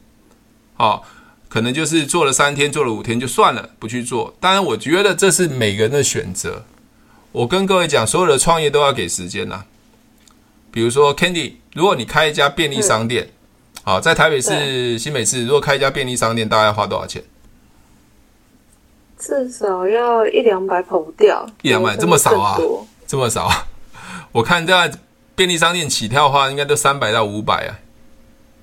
[0.75, 1.05] 好，
[1.49, 4.35] 可能就是做了三天，做了五天就算了，不去做。
[4.39, 6.65] 当然，我觉得这是每个人的选择。
[7.33, 9.65] 我跟各位讲，所有的创业都要给时间呐。
[10.71, 13.31] 比如说，Candy，如果你开一家便利商店，
[13.83, 17.23] 好，在台北市、新北市，如果开一家便利商店，大概要花多少钱？
[19.19, 21.45] 至少要一两百跑不掉。
[21.63, 22.57] 一两百这么少啊？
[23.07, 23.51] 这么少？
[24.33, 24.91] 我看在
[25.35, 27.79] 便利商店起跳的话，应该都三百到五百啊。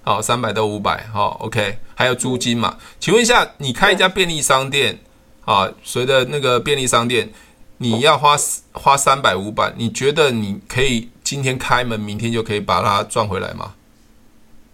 [0.02, 1.06] 好，三百到五百。
[1.12, 2.78] 好，OK，还有租金嘛？
[3.00, 4.98] 请问一下，你开一家便利商店，
[5.46, 7.30] 啊，随着那个便利商店，
[7.78, 8.36] 你要花
[8.72, 13.74] 花三百五百，你觉得你可以今天开门，明天就可以把它赚回来吗？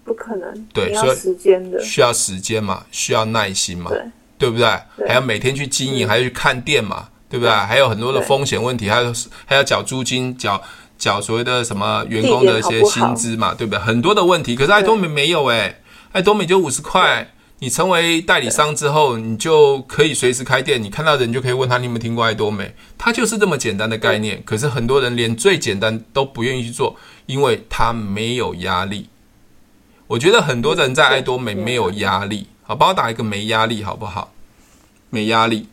[0.06, 0.68] 不可能。
[0.72, 4.02] 对，需要时间的，需要时间嘛，需要耐心嘛，对，
[4.38, 4.80] 对不对？
[4.96, 7.52] 对，还要每天去经营，还要去看店嘛，对不对？
[7.52, 9.14] 还有很多的风险问题，还有
[9.46, 10.62] 还要缴租金，缴。
[10.98, 13.78] 缴所谓的什么员工的一些薪资嘛，对不对？
[13.78, 15.82] 很多的问题，可是爱多美没有哎，
[16.14, 17.34] 爱多美就五十块。
[17.60, 22.74] 你成为代理商之后，你就可以随时开店，你看到人就可以问他，你有没有听过爱多美？
[22.98, 24.42] 它就是这么简单的概念。
[24.46, 26.96] 可是很多人连最简单都不愿意去做，
[27.26, 29.10] 因为他没有压力。
[30.08, 34.32] 我觉得很多人在爱多美没有压力，好，帮我打一个没压力好不好？
[35.10, 35.68] 没压力。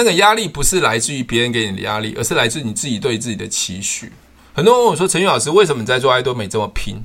[0.00, 4.10] 那个压力不是来自于别人给你的压力，而是来自你自己对自己的期许。
[4.54, 7.02] 很多人问我说：“陈宇老师，为什么你在做爱多美这么拼？”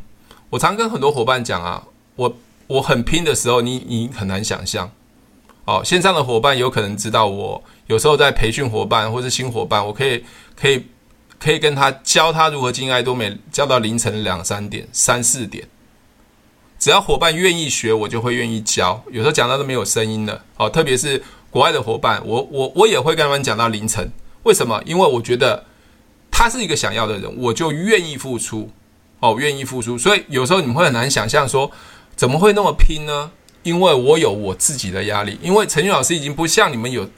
[0.50, 1.84] 我常跟很多伙伴讲啊，
[2.16, 2.38] 我
[2.68, 4.90] 我很拼的时候，你你很难想象。
[5.66, 10.24] 哦，线上的伙伴有可能知道我有时候在培训伙伴或是新伙伴，我可以
[10.56, 10.86] 可以
[11.38, 15.68] 可以跟他教他如何经营爱多美，教到凌晨两三点、三四点。
[16.80, 19.04] 只要伙伴愿意学，我就会愿意教。
[19.12, 20.46] 有时候讲到都没有声音了。
[20.56, 21.22] 哦，特别是。
[21.56, 24.12] 国外的伙伴，我我我也会跟他们讲到凌晨。
[24.44, 24.84] 为什么？
[24.86, 25.64] 因为我觉得
[26.30, 28.70] 他是一个想要的人，我就愿意付出。
[29.22, 29.98] 哦，愿意付出。
[29.98, 31.72] 所以有时候你们会很难想象说，
[32.14, 33.32] 怎么会那么拼呢？
[33.64, 35.40] 因为我有我自己的压力。
[35.42, 37.10] 因为陈宇老师已经不像你们有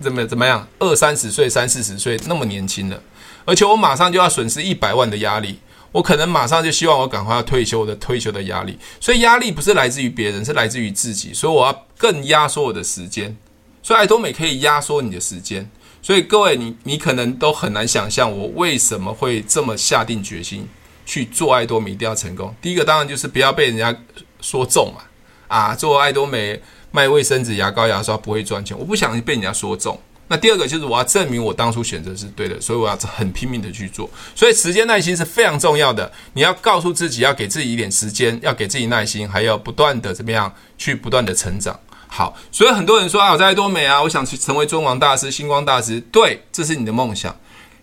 [0.00, 3.00] 怎么怎么样二三十岁、三四十岁那么年轻了，
[3.44, 5.60] 而且我马上就要损失一百万的压力，
[5.92, 8.76] 我可能马上就希望我赶快要退休的退休的压力。
[8.98, 11.32] 所以压力不是来自于别人，是来自于自己。
[11.32, 13.36] 所以我要更压缩我的时间。
[13.84, 15.70] 所以爱多美可以压缩你的时间，
[16.00, 20.66] 所以各位你你可能都很难想象我为什么会这么下定决心
[21.04, 22.54] 去做爱多美一定要成功。
[22.62, 23.94] 第一个当然就是不要被人家
[24.40, 25.02] 说中嘛，
[25.48, 26.58] 啊，做爱多美
[26.90, 30.00] 卖卫生纸、牙膏、牙刷不会赚钱，我不想被人家说中。
[30.26, 34.08] 那第二个就是我要证明我当初选择是对的，所以我要很拼命的去做。
[34.34, 41.78] 所以时间耐心是非常重要的，你要告诉自己要给自己一点时间，要给自己耐心，还要不断的怎么样去不断的成长。
[42.16, 46.00] 好，所以很多人说啊，我在爱多美啊，我想去成为中王大师、星光大师。
[46.12, 47.34] 对，这是你的梦想。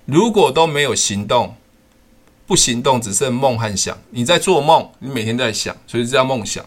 [0.06, 1.58] 如果都没有行动，
[2.48, 6.64] 不行动只剩梦和想，你在做梦，你每天在想，所以这叫梦想。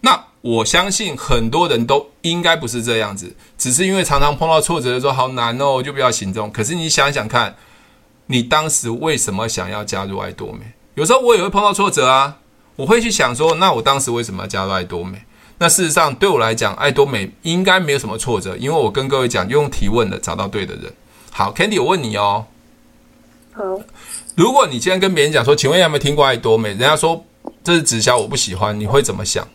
[0.00, 6.50] 那我相信很多人都应该不是这样子，只是因为常常碰到挫折的时候，好难哦，就不要行动。
[6.50, 7.54] 可是你想想看，
[8.28, 10.72] 你当时为什么想要加入爱多美？
[10.94, 12.38] 有时候我也会碰到挫折啊，
[12.76, 15.22] 我会去想说，那我当时为什么要加入爱多美？
[15.58, 20.92] 那事实上，对我来讲，爱多美应该没有什么挫折，因为我跟各位讲，用提问的找到对的人。
[21.30, 22.44] 好，Candy，我问你哦。
[23.52, 23.62] 好。
[24.34, 26.68] 如果你今天跟别人讲说，请问有没有听过爱多美？
[26.68, 27.24] 人家说
[27.64, 29.48] 这是直销，我不喜欢，你会怎么想？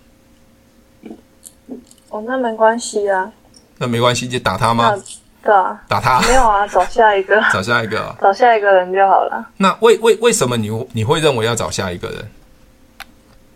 [2.09, 3.31] 哦，那没关系啊。
[3.77, 4.95] 那没关系，就打他吗？
[5.43, 5.79] 对啊。
[5.87, 6.19] 打他？
[6.21, 7.39] 没有啊，找下一个。
[7.53, 8.15] 找下一个、哦。
[8.19, 9.47] 找下一个人就好了。
[9.57, 12.27] 那为为为什么你你会认为要找下一个人？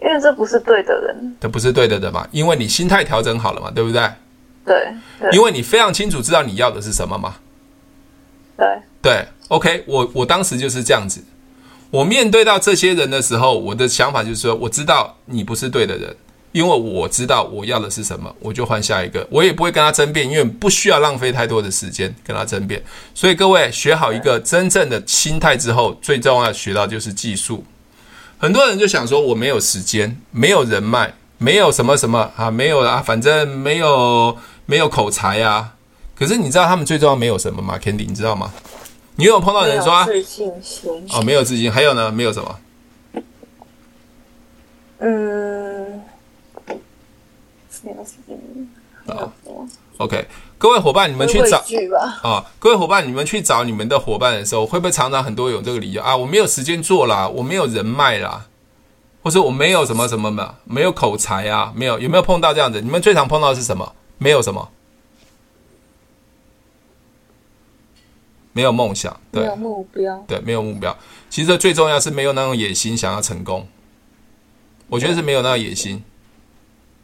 [0.02, 2.28] 因为这不是对的人，这不是对的人嘛？
[2.32, 4.02] 因为你心态调整好了嘛，对不对？
[4.66, 5.32] 对，对。
[5.32, 7.36] 因为你非常清楚知道你要的是什么嘛。
[8.58, 8.68] 对。
[9.02, 11.24] 对，OK，我我当时就是这样子。
[11.92, 16.16] 我面对到这些人的时候，我的想法就是说，我知道你不是对的人，
[16.52, 19.26] 因为我知道我要的是什么，我就换下一个。
[19.30, 22.84] 我也不会跟他争辩，因为不需要浪费太多的时间跟他争辩。
[23.14, 27.64] 所以各位学好一个真正的心态之后，最重要学到就是技术。
[28.38, 35.76] 很多人就想说，我没有时间，没有人脉，没有什么什么啊，没有啊，反正没有没有口才啊。
[36.16, 38.52] 可是你知道他们最重要没有什么吗？Candy，你知道吗？
[39.18, 42.60] 你有碰到人说啊，自信心哦，没有自信，还有呢，没有什么？
[45.00, 46.02] 嗯，
[47.84, 48.38] 没有时间，
[49.06, 49.32] 没有
[49.98, 50.28] OK，
[50.58, 51.58] 各位伙伴，你们去找
[52.00, 52.46] 啊、哦！
[52.60, 56.16] 各位伙伴，你们去找你们的伙伴的时候，会不会常常很多有这个理由啊？
[56.16, 58.46] 我没有时间做啦，我没有人脉啦，
[59.22, 61.74] 或者我没有什么什么的，没有口才啊？
[61.76, 62.82] 没有，有没有碰到这样子？
[62.82, 63.94] 你们最常碰到的是什么？
[64.18, 64.70] 没有什么？
[68.54, 70.98] 没有梦想，对，没有目标，对，没有目标。
[71.30, 73.68] 其实最重要是没有那种野心，想要成功。
[74.88, 76.02] 我觉得是没有那个野心。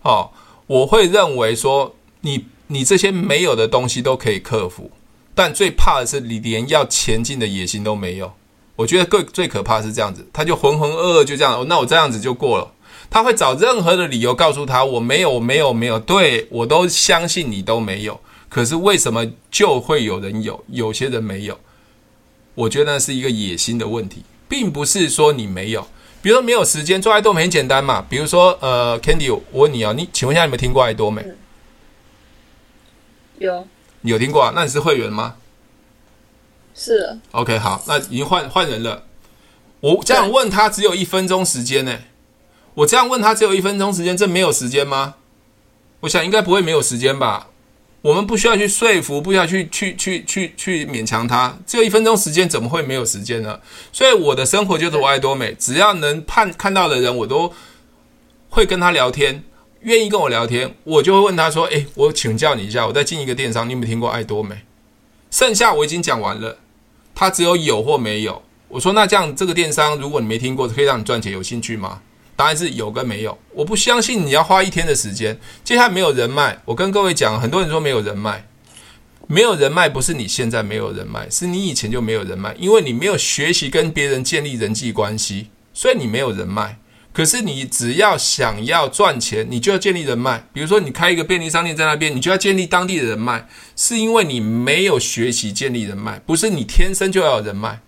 [0.03, 0.31] 哦，
[0.67, 4.89] 我会认为说你你这些没有的东西都可以克服，
[5.35, 8.31] 但最怕的是你连要前进的野心都没有。
[8.77, 12.71] 我觉得最最可怕是这样子，他就浑浑噩噩就这样，那我这样子就过了。
[13.09, 18.17] 他会找任何的理由告诉他我没有，我没有，没有，对，我都相信你都没有。
[18.47, 21.59] 可是为什么就会有人有，有些人没有？
[22.55, 25.85] 我觉得那是一个野心的问题，并不是说你没有。
[26.21, 31.25] 比如说没有时间做爱多美很简单嘛，比如说呃，Candy，我问你啊，你请问一下，你有没有听过爱多美？
[33.41, 33.67] 有，
[34.01, 34.53] 你有听过啊？
[34.55, 35.35] 那你是会员吗？
[36.75, 37.17] 是。
[37.31, 39.03] OK，好，那已经换换人了。
[39.79, 41.97] 我这样问他只有一分钟时间呢。
[42.75, 45.15] 我这样问他只有一分钟时间，这没有时间吗？
[46.01, 47.47] 我想应该不会没有时间吧。
[48.03, 51.57] 我们不需要去说服，不需要去去去去去勉强他。
[51.65, 53.59] 只有一分钟时间，怎么会没有时间呢？
[53.91, 57.51] 所以我的生活就是我爱多美，只要能看看到的人，我都
[58.49, 59.43] 会跟他聊天，
[59.83, 64.55] 愿意跟我聊天，我就会问他说：“诶，我请教你一下，我在进一个电商，你有没有听过爱多美？”
[65.31, 66.57] 剩下我已经讲完了，
[67.15, 68.41] 他只有有或没有。
[68.67, 72.01] 我说：“那这样这个电商，如果你没听过，可以让你赚钱，有兴趣吗？”
[72.35, 75.39] 答案是有跟没有，我不相信你要花一天的时间。
[75.63, 78.47] 接下来没有人脉，我跟各位讲，很多人说没有人脉，
[79.27, 86.77] 没有人脉不是你现在没有人脉，是你以前就没有人脉，因为你没有学习跟别人建立人际关系，所以你没有人脉。
[87.13, 90.45] 可是你只要想要赚钱，你就要建立人脉。
[90.53, 97.81] 比如说你开一个便利商店在那边，你就要建立当地的人脉，是因为你没有学习建立人脉，不是你天生就要有人脉。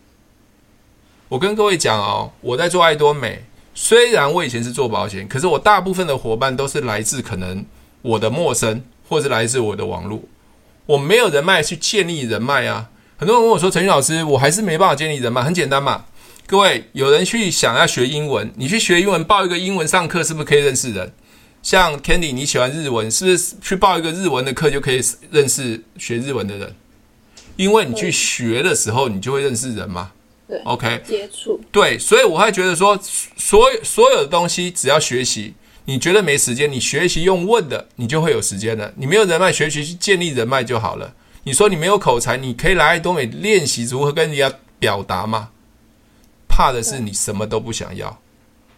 [1.30, 3.46] 我跟各位讲哦，我在做爱多美。
[3.74, 7.66] 虽然我以前是做保险，可是我大部分的伙伴都是来自可能
[8.04, 10.22] 我的陌生，或是来自我的网络。
[10.86, 12.90] 我没有人脉去建立人脉啊。
[13.18, 16.06] 很多人问我说：“陈宇老师，我还是没办法建立人脉。”很简单嘛，
[16.46, 21.12] 各位，有人去想要学英文，你去学英文，报一个英文上课，是不是可以认识人？
[21.62, 26.76] 像 Candy，你喜欢日文，是不是去报一个日文的课就可以认识学日文的人？
[27.56, 30.12] 因为你去学的时候，你就会认识人嘛。
[30.46, 33.00] 对，OK，接触对，所以我会觉得说，
[33.38, 35.54] 所有所有的东西只要学习，
[35.86, 38.92] 你觉得没时间，你学习用问的，你就会有时间了。
[38.98, 41.16] 你没有人脉，学习去建立人脉就好了。
[41.46, 45.50] 你说你没有口才，你可以来爱多美练习如何跟人家表达吗？
[46.56, 48.16] 怕的是你什么都不想要，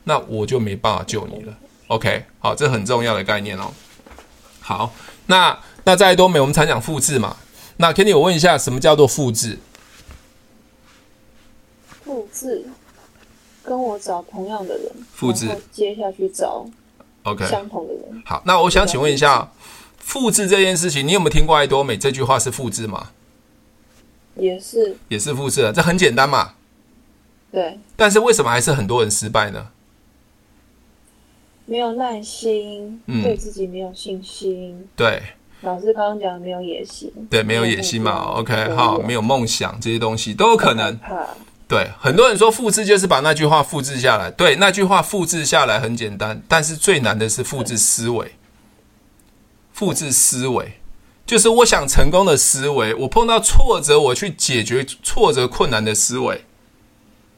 [0.06, 1.54] 那我就没办法救你了。
[1.88, 3.74] OK，好，这很重要的概念哦。
[4.62, 4.94] 好，
[5.26, 7.36] 那那在爱多美我们常讲复制嘛，
[7.76, 9.60] 那 Kenny 我问一下，什么叫做复制？
[12.06, 12.66] 复制，
[13.62, 16.66] 跟我找同样的人，复制，接下去找
[17.24, 18.24] ，OK，相同的人。
[18.26, 19.52] 好，那我想请问一下，
[19.98, 23.10] 复制这件事情，你有没有听过爱多美这句话是复制吗？
[24.38, 26.55] 也是，也是复制，这很简单嘛。
[27.56, 27.80] 对。
[27.96, 29.70] 但是为什么还是很多人失败呢？
[31.66, 34.88] 没有耐心，嗯，对自己没有信心。
[34.96, 35.24] 对。
[35.62, 37.12] 老师刚刚讲的没有野心。
[37.28, 38.12] 对，没有野心嘛。
[38.38, 41.00] OK，好，没有梦想这些东西都有可能。
[41.68, 44.30] 对，很多人说复制就是把那句话复制下来。
[44.30, 48.34] 对，那句话复制下来很简单，但是最难的是复制思维。
[49.74, 50.74] 复制思维
[51.26, 56.46] 就是我想成功的思维，我碰到挫折，我去解决挫折困难的思维，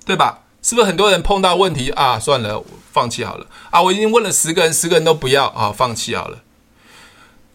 [0.07, 0.39] 对吧？
[0.63, 3.81] 是不是很多人碰到问题啊，算了，放弃好了啊？
[3.81, 6.39] 我已经问了十个人，十个人都不要啊，放弃好了。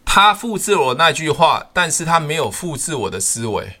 [0.05, 3.79] 他复制我那句话，但是他没有复制我的思维。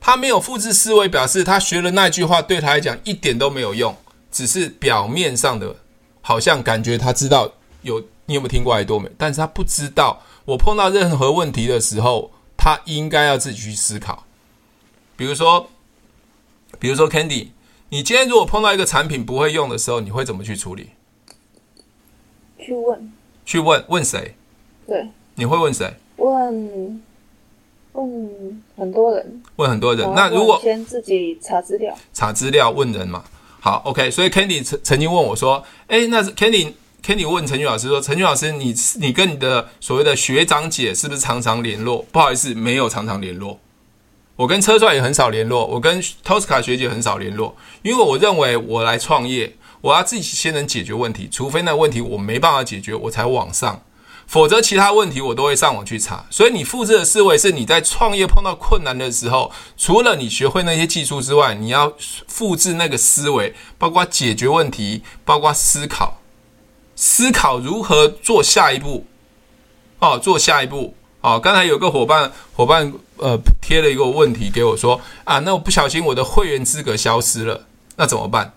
[0.00, 3.96] 他没有复制思维，表示他学了那句话对他来讲一点都没有用，
[4.30, 5.76] 只是表面上的，
[6.20, 7.52] 好像感觉他知道
[7.82, 14.24] 有你有没有听过爱多美，但是他不知道我碰到任何问题的时候，他应该要自己去思考。
[15.16, 15.68] 比如说，
[16.80, 17.48] 比如说 Candy，
[17.92, 20.88] 你今天如果碰到一个产品不会用的时候，你会怎么去处理？
[22.58, 23.12] 去问。
[23.44, 24.34] 去问问谁？
[24.86, 25.06] 对。
[25.34, 25.94] 你会问谁？
[26.16, 27.02] 问。
[27.92, 30.10] 问很多人，问很多人。
[30.14, 33.22] 那如果先自己查资料，查资料问人嘛。
[33.60, 34.10] 好，OK。
[34.10, 36.72] 所以 Candy 曾曾经问我说：“诶，那是 Candy
[37.04, 42.06] Candy 问陈俊老师说，陈俊老师，你你跟你的所谓的学长姐是不是常常联络？
[42.10, 43.60] 不好意思，没有常常联络。
[44.42, 53.84] 我跟车帅也很少联络，我跟 Tosca 学姐很少联络，因为我认为我来创业，我要自己先能解决问题，除非那问题我没办法解决，我才往上。”
[54.26, 56.26] 否则，其他问题我都会上网去查。
[56.28, 61.92] 所以，你复制的思维是你在创业碰到困难的时候，除了你学会那些技术之外，你要
[62.26, 66.18] 复制那个思维，包括解决问题，包括思考，
[66.96, 69.06] 思考如何做下一步，
[70.00, 77.66] 哦，做下一步，哦，刚才有个伙伴伙伴呃贴了一个问题给我说啊，那我不小心我的会员资格消失了，
[77.96, 78.52] 那怎么办？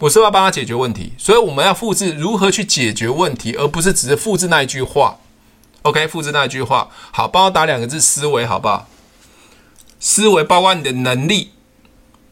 [0.00, 5.18] 我是要帮他解决问题，所以我们要复制如何去解决问题，而不是只是复制那一句话。
[5.82, 8.88] OK，复制那一句话，好，帮我打两个字思维，好不好？
[9.98, 11.50] 思维包括你的能力，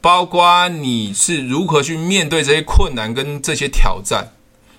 [0.01, 4.33] 包括你是如何去面对这些困难跟这些挑战。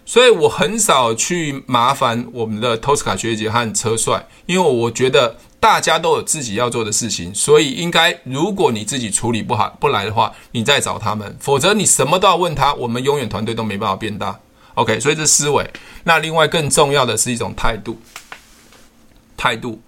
[0.10, 14.40] 所以我很少去麻烦我们的 Tosca 学姐和车帅，因为我觉得大家都有自己要做的事情，所以应该如果你自己处理不好不来的话，你再找他们，否则你什么都要问他，我们永远团队都没办法变大。
[14.74, 15.70] OK，所以这思维。
[16.06, 18.00] 那另外更重要的是一种态度，
[19.38, 19.80] 态度。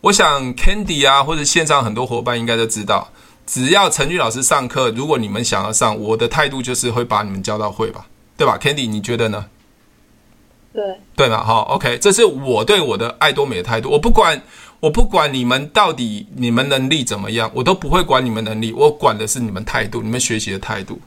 [0.00, 3.10] 我想 Candy 啊，或者线上很多伙伴应该都知道，
[3.46, 9.44] 只要陈俊老师上课，如果你们想要上，我的态度就是会把你们教到会吧，对吧？Candy，你觉得呢？
[10.72, 10.84] 对
[11.16, 13.90] 对嘛，好，OK，这是我对我的爱多美的态度。
[13.90, 14.40] 我不管，
[14.80, 21.00] 我不管你们到底你们能力怎么样，我都不会管你们能力，我管的是你们态度，你们学习的态度。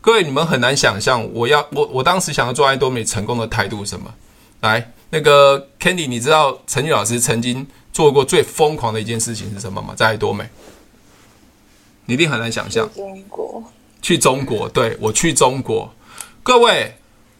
[0.00, 4.12] 各位，你们很难想象，我要我我当时想要做爱多美成功的态度是什么？
[4.60, 9.94] 来，那个 Candy，你知道陈宇老师曾经做过最疯狂的一件事情是什么吗？
[9.96, 10.44] 在爱多美，
[12.06, 12.90] 你一定很难想象。
[12.94, 13.62] 中国，
[14.02, 15.94] 去中国，对，我去中国，
[16.42, 16.92] 各位。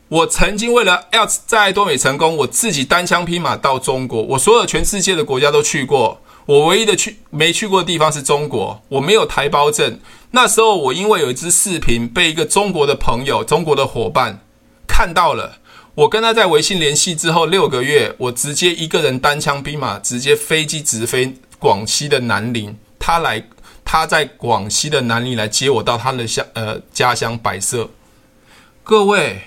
[0.08, 10.00] 我曾经为了要在多美成功，我自己单枪匹马到中国，我所有全世界的国家都去过，我唯一的去没去过的地方是中国，我没有台胞证。
[10.30, 14.40] 那时候我因为有一支视频被一个中国的朋友、中国的伙伴
[14.86, 15.58] 看到了，
[15.94, 23.46] 我跟他在微信联系之后六个月，我直接一个人单枪匹马，直接飞机直飞广西的南宁，他来
[23.84, 27.90] 他在广西的南宁来接我到他的乡呃家乡百色，
[28.82, 29.42] 各位。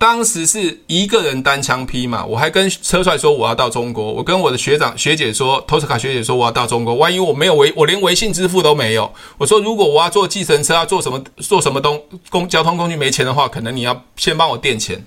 [0.00, 9.12] 当时是一个人单枪匹马，我还跟车帅说我要到中国，我跟我的学长学姐说，托斯卡学姐说我要到中国，万一我没有微，我连微信支付都没有。
[9.36, 15.04] 我说如果我要坐计程车，要坐什么坐什么东公交通工具没钱的话，可能你要先帮我垫钱。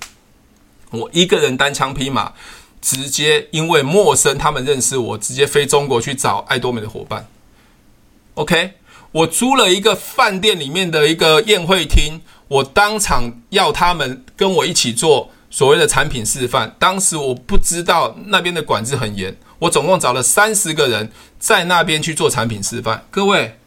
[0.91, 2.31] 我一个人单枪匹马，
[2.79, 7.27] 直接因为陌生，他们认识我，直接飞中国去找爱多美的伙伴。
[8.35, 8.73] OK，
[9.11, 12.21] 我租了一个饭店里面的一个宴会厅。
[12.53, 16.75] 我当场要他们跟我一起做所谓的产品示范。
[16.77, 23.07] 当时我不知道那边的管制很严，我总共找了三十个人在那边去做产品示范。
[23.09, 23.57] 各位，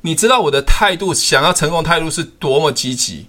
[0.00, 3.26] 你知道我的态度，想要成功态度是多么积极？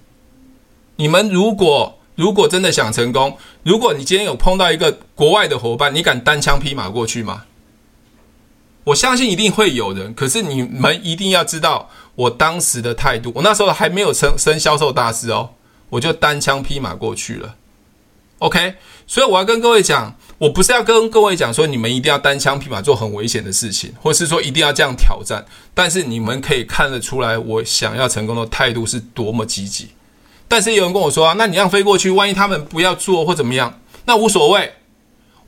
[0.95, 7.43] 你们如果如果真的想成功，如果你今天有碰到一个国外的伙伴，你敢单枪匹马过去吗？
[8.85, 13.31] 我相信一定会有人，可是你们一定要知道我当时的态度。
[13.35, 15.51] 我那时候还没有升升销售大师哦，
[15.89, 17.55] 我就单枪匹马过去了。
[18.39, 25.45] OK，所以我要跟各位讲，我不是要跟各位讲说你们一定要单枪匹马做很危险的事情，或是说一定要这样挑战。
[25.75, 29.89] 但是你们可以看得出来，我想要成功的态度是多么积极。
[30.47, 34.73] 但是有人跟我说啊，那你让飞过去，万一他们不要做或怎么样，那无所谓。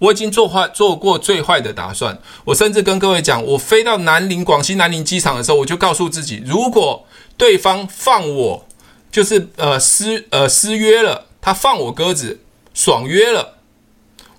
[0.04, 7.06] 我已经做坏做过最坏的打算，我甚至跟各位讲，我飞到南宁广西南宁机场的时候，我就告诉自己，如果
[7.38, 8.68] 对方放我，
[9.10, 12.41] 就是呃失呃失约了，他放我鸽子，
[12.74, 13.60] 爽约了，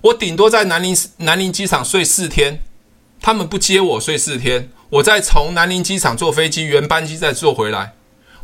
[0.01, 2.61] 我顶多在南宁南宁机场睡四天，
[3.19, 7.95] 他们不接我睡四天，我再从南宁机场坐飞机原班机再坐回来。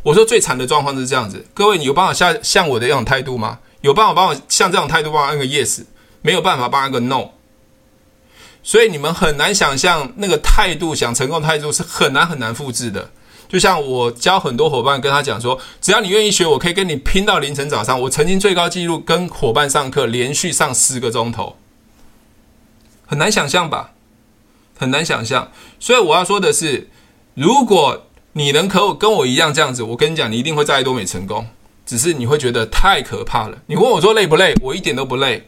[0.02, 3.60] 我说最惨的状况是这样子，各位你有办法像像我的这种态度吗？
[3.82, 5.84] 有办法帮我像这种态度帮我按个 yes？
[6.22, 7.30] 没有办法帮一个 no，
[8.62, 13.10] 所以你们很难想象那个态度，想成功态度是很难很难复制的。
[13.48, 18.00] 就像我教很多伙伴跟他讲说，只要你愿意学，我可以跟你拼到凌晨早上。
[18.00, 21.56] 我曾经最高纪录跟伙伴上课，连续上十个钟头，
[23.04, 23.92] 很难想象吧？
[24.78, 25.52] 很难想象。
[25.78, 26.88] 所以我要说的是，
[27.34, 31.46] 如果你能和我跟我一样这样子，我跟你讲，你一定会在爱多美成功。
[31.84, 33.58] 只是你会觉得太可怕了。
[33.66, 34.54] 你问我说累不累？
[34.62, 35.46] 我一点都不累。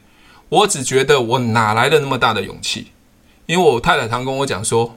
[0.55, 2.89] 我只觉得我哪来的那么大的勇气？
[3.47, 4.97] 因为我太太常跟我讲说，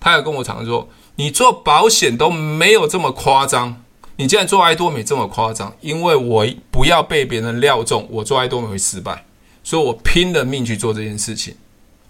[0.00, 3.82] 她也跟我常说，你做保险都没有这么夸张，
[4.16, 5.74] 你竟然做爱多美这么夸张。
[5.80, 9.24] 因为我不要被别人料中，我做爱多美会失败，
[9.62, 11.54] 所以我拼了命去做这件事情。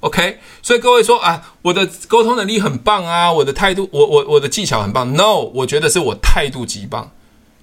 [0.00, 5.14] OK，所以各位说啊，我的沟通能力很棒啊，我的态度，我我我的技巧很棒。
[5.14, 7.10] No，我觉得是我态度极棒，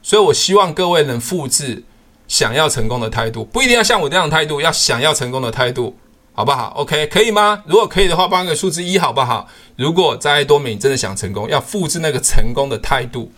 [0.04, 1.84] 所以我希望各位能复制。
[2.28, 5.96] 想要成功的态度，不一定要像我这样的态度，要想要成功的态度，
[6.34, 7.64] 好不好？OK，可以吗？
[7.66, 9.48] 如果可以的话，帮个数字一，好不好？
[9.76, 13.32] 如果在爱多美你真的想成功，要复制那个成功的态度。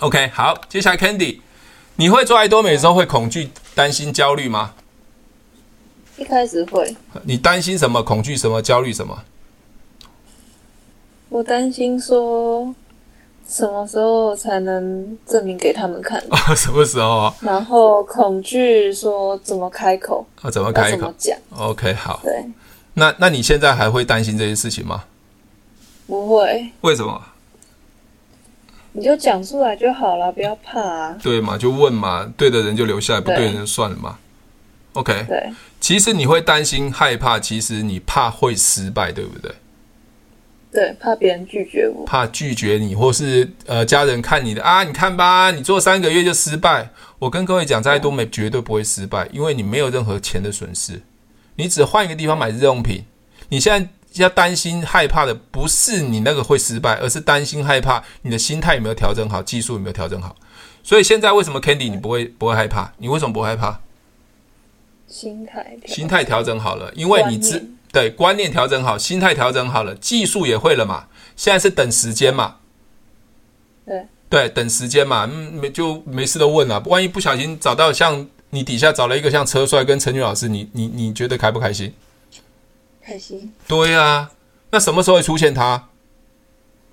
[0.00, 1.40] OK，好，接下来 Candy，
[1.96, 4.74] 你会做爱多美的时候会恐惧、担心、焦虑吗？
[6.16, 6.96] 一开始会。
[7.22, 8.02] 你担心什么？
[8.02, 8.60] 恐惧什么？
[8.60, 9.24] 焦虑什么？
[11.28, 12.74] 我担心说，
[13.48, 16.22] 什么时候才能证明给他们看？
[16.28, 17.34] 啊， 什么时候啊？
[17.40, 20.24] 然后恐惧说怎么开口？
[20.42, 20.96] 啊，怎么开口？
[20.98, 22.20] 怎么讲？OK，好。
[22.22, 22.44] 对。
[22.92, 25.04] 那那你现在还会担心这些事情吗？
[26.06, 26.70] 不会。
[26.82, 27.20] 为什么？
[28.92, 31.16] 你就讲出来就好了，不要怕啊。
[31.22, 34.18] 对嘛，就问嘛，对的人就留下来，不对的人就算了嘛。
[34.92, 35.24] OK。
[35.26, 35.50] 对。
[35.80, 39.50] 其实你会担心、害怕，其实你怕会失败，对不对？
[40.78, 46.88] 对，怕别人拒绝我，怕拒绝你，或是呃家人看你的啊，你看吧，你做三个月就失败。
[47.18, 51.02] 我跟各位讲，再多美绝对不会失败，因为你没有任何钱的损失，
[51.56, 53.04] 你只换一个地方买日用品。
[53.48, 53.88] 你现在
[54.22, 60.36] 要担心害怕的不是你那个会失败，而是担心害怕你的心态有没有调整好，技术有没有调整好。
[60.84, 62.92] 所以现在为什么 Candy 你不会不会害怕？
[62.98, 63.80] 你为什么不害怕？
[65.08, 67.68] 心态心态调整好了，因为你知。
[67.98, 71.08] 对，观念调整好，心态调整好了，技术也会了嘛。
[71.34, 72.58] 现在是等时间嘛。
[73.84, 76.78] 对对，等时间嘛，嗯，没就没事都问了。
[76.86, 81.92] 万一不小心找到像你底下找了一个像车帅跟陈俊老师，你你你觉得开不开心？
[83.02, 83.52] 开心。
[83.66, 84.30] 对啊，
[84.70, 85.88] 那什么时候会出现他？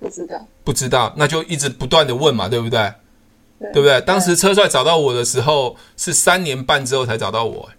[0.00, 0.44] 不知道。
[0.64, 2.92] 不知道，那就一直不断的问嘛，对不对？
[3.60, 4.00] 对，对不对？
[4.00, 7.70] 当时车帅找到我的时候是三年半之后才找到我。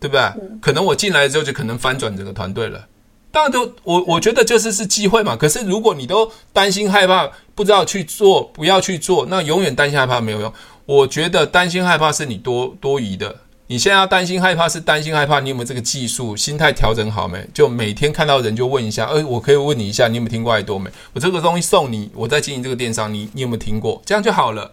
[0.00, 0.22] 对不对？
[0.60, 2.86] 可能我进来之后就可能翻转整个团队了。
[3.30, 5.36] 当然都我我觉得就是是机会嘛。
[5.36, 10.52] 可是如果你都担心害怕，不知道去做，不要去做，那永远担心害怕没有用。
[10.86, 13.36] 我觉得担心害怕是你多多余的。
[13.66, 16.34] 你现在要担心害怕是担心害怕，你有没有这个技术？
[16.34, 17.46] 心态调整好没？
[17.52, 20.90] 就每天看到人就问一下，哎，我可以问你一下，你有没有听过爱多美？
[21.12, 24.00] 我这个东西送你，我在经营这个电商，你你有没有听过？
[24.06, 24.72] 这样就好了。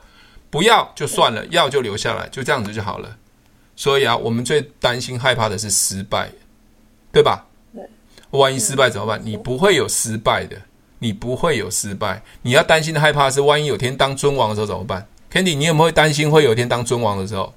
[0.50, 3.18] 不要就算了，要就留下来，就这样子就好了。
[3.76, 6.30] 所以啊，我们最担心、害怕的是失败，
[7.12, 7.46] 对吧？
[7.74, 7.84] 对。
[8.32, 9.22] 万一失败怎么办？
[9.24, 10.58] 你不会有失败的，
[11.00, 12.24] 你不会有失败。
[12.42, 17.54] 你要担心的、害怕的是，万一有天当尊王的时候怎么办？Candy，你有没有担心会有一天当尊王的时候？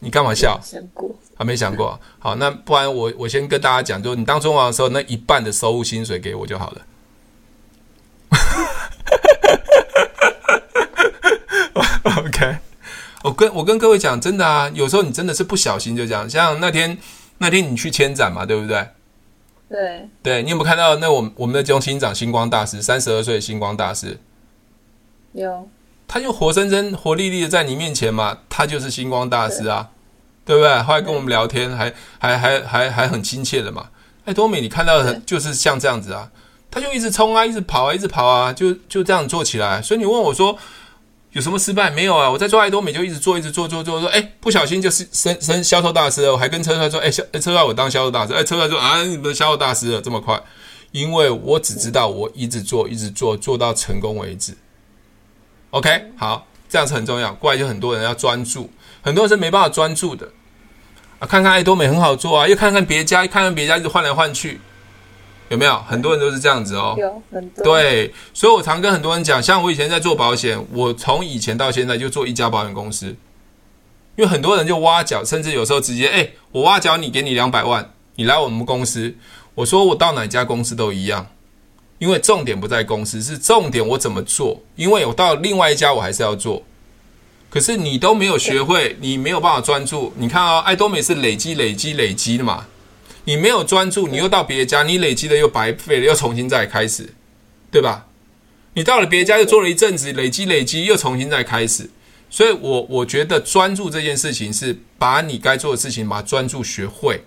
[0.00, 0.60] 你干嘛笑？
[0.62, 1.14] 想过。
[1.34, 1.98] 还没想过。
[2.18, 6.82] 好，那不然我我先跟大家讲，就是你当尊王的时候，那一半的收入薪水给我就好了。
[12.04, 12.58] OK。
[13.22, 16.28] 我跟我跟各位讲，真的啊，有时候你真的是不小心就这样。
[16.28, 16.98] 像那天
[17.38, 18.88] 那天你去签展嘛，对不对？
[19.68, 20.08] 对。
[20.22, 24.18] 对，你有没有看到那我们我们的中心长星光大师，三十二岁星光大师？
[25.32, 25.68] 有。
[26.08, 29.90] 他就活生生、活力力的在你面前嘛，他就是星光大师啊，
[30.44, 30.82] 对，对不对？
[30.82, 33.86] 后来跟我们聊天，还还还还还很亲切的嘛。
[34.24, 36.28] 哎多美，你看到的就是像这样子啊，
[36.70, 39.80] 他就一直冲啊，一直跑啊，一直跑啊，就就这样做起来。
[39.80, 40.58] 所以你问我说。
[41.32, 42.30] 有什么失败没有啊？
[42.30, 46.32] 我在做爱多美就一直做，一直做，做做做，哎，不小心就是升升销售大师了。
[46.32, 48.34] 我还跟车帅说，哎，销车帅我当销售大师。
[48.34, 50.40] 哎，车帅说啊，你们销售大师了这么快？
[50.90, 54.54] 因为我只知道我一直做，一直做，做到成功为止。
[55.70, 57.32] OK，好，这样子很重要。
[57.34, 58.70] 过来就很多人要专注，
[59.00, 60.28] 很多人是没办法专注的
[61.18, 61.26] 啊。
[61.26, 64.60] 看看爱多美很好做啊，又看看别家，又看看别家，一直换来换去。
[65.52, 66.96] 有没有很多人都是这样子哦？
[66.98, 67.62] 有很多。
[67.62, 73.08] 对，所以我常跟很多人讲，像我以前在做保险，我从以前到现在就做一家保险公司，
[74.16, 79.14] 因为很多人就挖角，甚至有时候直接，哎，我挖角你，给你两百万，你来我们公司。
[79.54, 81.26] 我说我到哪家公司都一样，
[81.98, 84.62] 因为重点不在公司，是重点我怎么做。
[84.76, 86.62] 因为我到另外一家我还是要做，
[87.50, 90.14] 可是你都没有学会，你没有办法专注。
[90.16, 92.66] 你看啊、哦，爱多美是累积、累积、累积的嘛。
[93.24, 97.14] 你没有专注，你又到别家，你累积的又白费了，又重新再开始，
[97.70, 98.06] 对吧？
[98.74, 101.90] 你到了别家又做了一阵子，累积累积又重新再开始，
[102.30, 107.22] 所以我我觉得专注这件事情是把你该做的事情，把专注学会，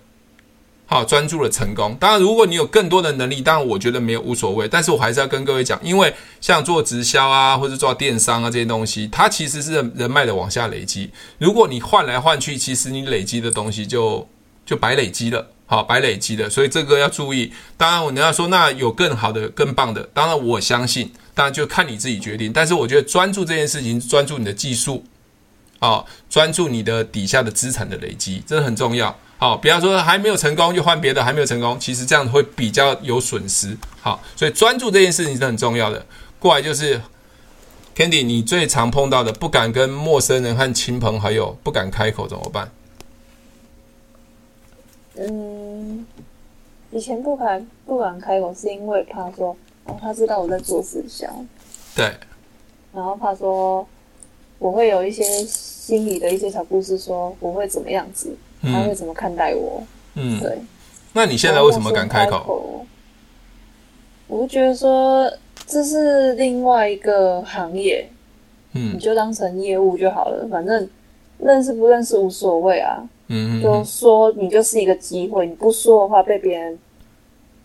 [0.86, 1.96] 好，专注了成功。
[2.00, 11.10] 当然，如果你有更多的能力，当然我觉得没有无所谓，但是我还是要跟各位讲，因为像做直销啊，或者做电商啊这些东西，它其实是人脉的往下累积。
[11.38, 14.28] 如果你换来换去，其实你累积的东西就
[14.66, 15.52] 就白累积了。
[15.68, 17.52] 好，白累积的，所以这个要注意。
[17.76, 22.52] 当然，我人家说那有更好的、更棒的，当然我相信，当然就看你自己决定。
[22.52, 25.04] 但是我觉得专注这件事情，专注你的技术，
[25.80, 29.18] 啊，专注你的底下的资产的累积，这很重要。
[29.38, 33.76] 好，不要说还没有成功就换别的，还没有成功，其实这样会比较有损失。
[34.00, 36.06] 好，所以专注这件事情是很重要的。
[36.38, 37.02] 过来就是
[37.96, 42.70] Candy，你最常碰到的，不敢跟陌生人和亲朋好友不敢开口怎么办？
[45.18, 46.06] 嗯，
[46.90, 51.26] 以前不敢不敢开口，是因为怕说，哦，他知道我在做直销，
[51.94, 52.12] 对，
[52.92, 53.86] 然后怕说，
[54.58, 59.82] 我会有一些心里的一些小故事，说我会怎么样子，他会怎么看待我。
[60.14, 60.58] 嗯，对。
[61.12, 62.84] 那你现在为什么敢开口？
[64.28, 65.32] 我就觉得说
[65.66, 68.06] 这是另外一个行业，
[68.72, 70.88] 嗯，你就当成业务就好了，反正
[71.38, 73.08] 认识不认识无所谓啊。
[73.28, 76.78] 嗯，就说你就是一个机会，你不说的话被别人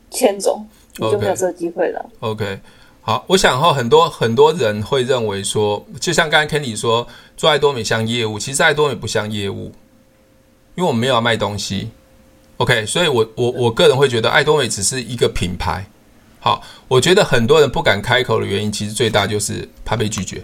[0.10, 0.60] 牵走，
[0.98, 2.04] 你就没有这个机会了。
[2.20, 2.30] Okay.
[2.32, 2.60] OK，
[3.02, 7.08] 好，我想哈，很多很多人会认为说，就像刚才 Kenny 说，
[7.38, 9.72] 做爱多美像业务，其实爱多美不像业务，
[10.76, 11.90] 因为我们没有要卖东西。
[12.58, 15.86] OK，所以我我我个人会觉得爱多美只是一个品牌。
[16.40, 20.44] 好，我觉得很多人不敢开口的原因，其实最大就是怕被拒绝，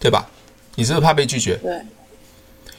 [0.00, 0.28] 对吧？
[0.74, 1.54] 你是不是怕被拒绝？
[1.56, 1.80] 对。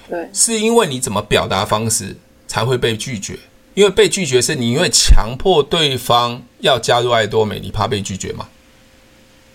[0.09, 2.15] 对，是因为你怎么表达方式
[2.47, 3.37] 才会被拒绝？
[3.73, 8.47] 因为被拒绝是你因为强迫对方要加入爱多美，你怕被拒绝嘛？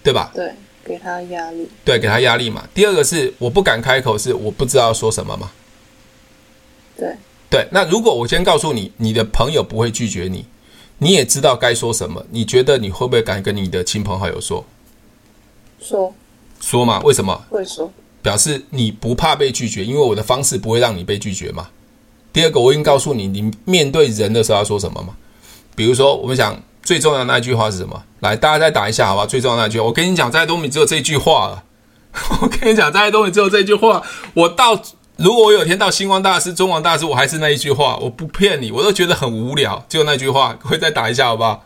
[0.02, 0.32] 对吧？
[0.34, 0.52] 对，
[0.84, 1.68] 给他压力。
[1.84, 2.66] 对，给他压力嘛。
[2.74, 5.50] 第二个是我不敢开口，是我不知道说什么嘛？
[6.96, 7.14] 对
[7.48, 7.68] 对。
[7.70, 10.46] 那如果我先告诉你，你的朋友不会拒绝你，
[10.98, 14.64] 你也知道该说什么，你觉得你会不会敢跟你的亲朋好友说？
[15.78, 16.12] 说
[16.60, 17.00] 说嘛？
[17.04, 17.44] 为什么？
[17.50, 17.92] 会说。
[18.28, 21.68] 表示你不怕被拒绝，因为我的方式不会让你被拒绝嘛。
[22.30, 25.14] 第二个，我已经告诉你，你面对人的时候要说什么嘛。
[25.74, 28.02] 比如说，我们讲最重要的那句话是什么？
[28.20, 29.24] 来，大家再打一下，好吧？
[29.24, 31.64] 最重要那句，我跟你讲，再多你只有这句话了。
[32.42, 34.02] 我跟你讲，再多你只有这句话。
[34.34, 34.78] 我到，
[35.16, 40.52] 如果我有天到星光大师、中王大师，我还是那一句话，我不骗你，我都觉得很无聊，就那句话。
[40.62, 41.64] 各位再打一下，好不好？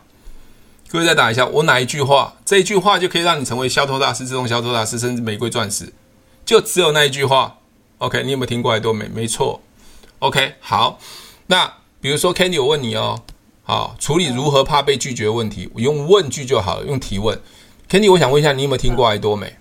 [0.87, 2.35] 各位再打一下，我哪一句话？
[2.45, 5.91] 这一句话就可以让你成为销售大师、自动销售大师，甚至玫瑰钻石。
[6.45, 7.59] 就只有那一句话
[7.99, 8.23] ，OK？
[8.23, 9.07] 你有没有听过爱多美？
[9.07, 9.61] 没错
[10.19, 10.55] ，OK？
[10.59, 10.99] 好，
[11.47, 13.21] 那比如说 Candy，我问你哦，
[13.63, 17.39] 好，处理如何怕被拒绝的问题，我用问句就好了，用提问。
[17.89, 19.55] Candy，我想问一下，你有没有听过爱多美？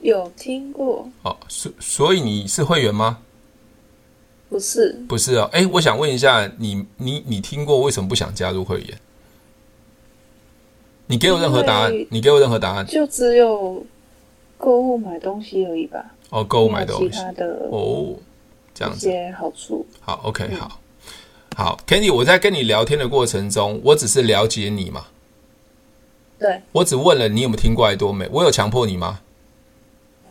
[0.00, 1.08] 有听过。
[1.22, 3.18] 哦，所所以你是会员吗？
[4.48, 5.50] 不是，不是哦。
[5.52, 9.00] 哎，我想问一下，你你你听过，为什么不想加入会员？
[11.06, 13.84] 你给我任何答案，你给我任何答案，就只有。
[14.64, 16.02] 购物买东西而已吧。
[16.30, 18.16] 哦，购物买东西，其他的哦，
[18.72, 19.06] 这样子。
[19.06, 19.84] 一些好处。
[20.00, 20.80] 好，OK，嗯、好，
[21.54, 25.04] 好，Candy，我在跟你聊天的过程中，我只是了解你嘛。
[26.38, 26.62] 对。
[26.72, 29.20] 我只问了你有没有听过爱多美，我有强迫你吗？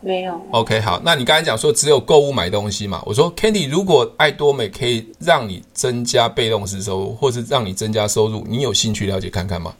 [0.02, 0.42] 没有。
[0.50, 3.04] OK，好，那你刚才讲说只有购物买东西嘛？
[3.06, 9.76] 我说，Candy，如果爱多美可以让你增加被动式收入，或是让你增加收入，你有兴趣了解看看吗？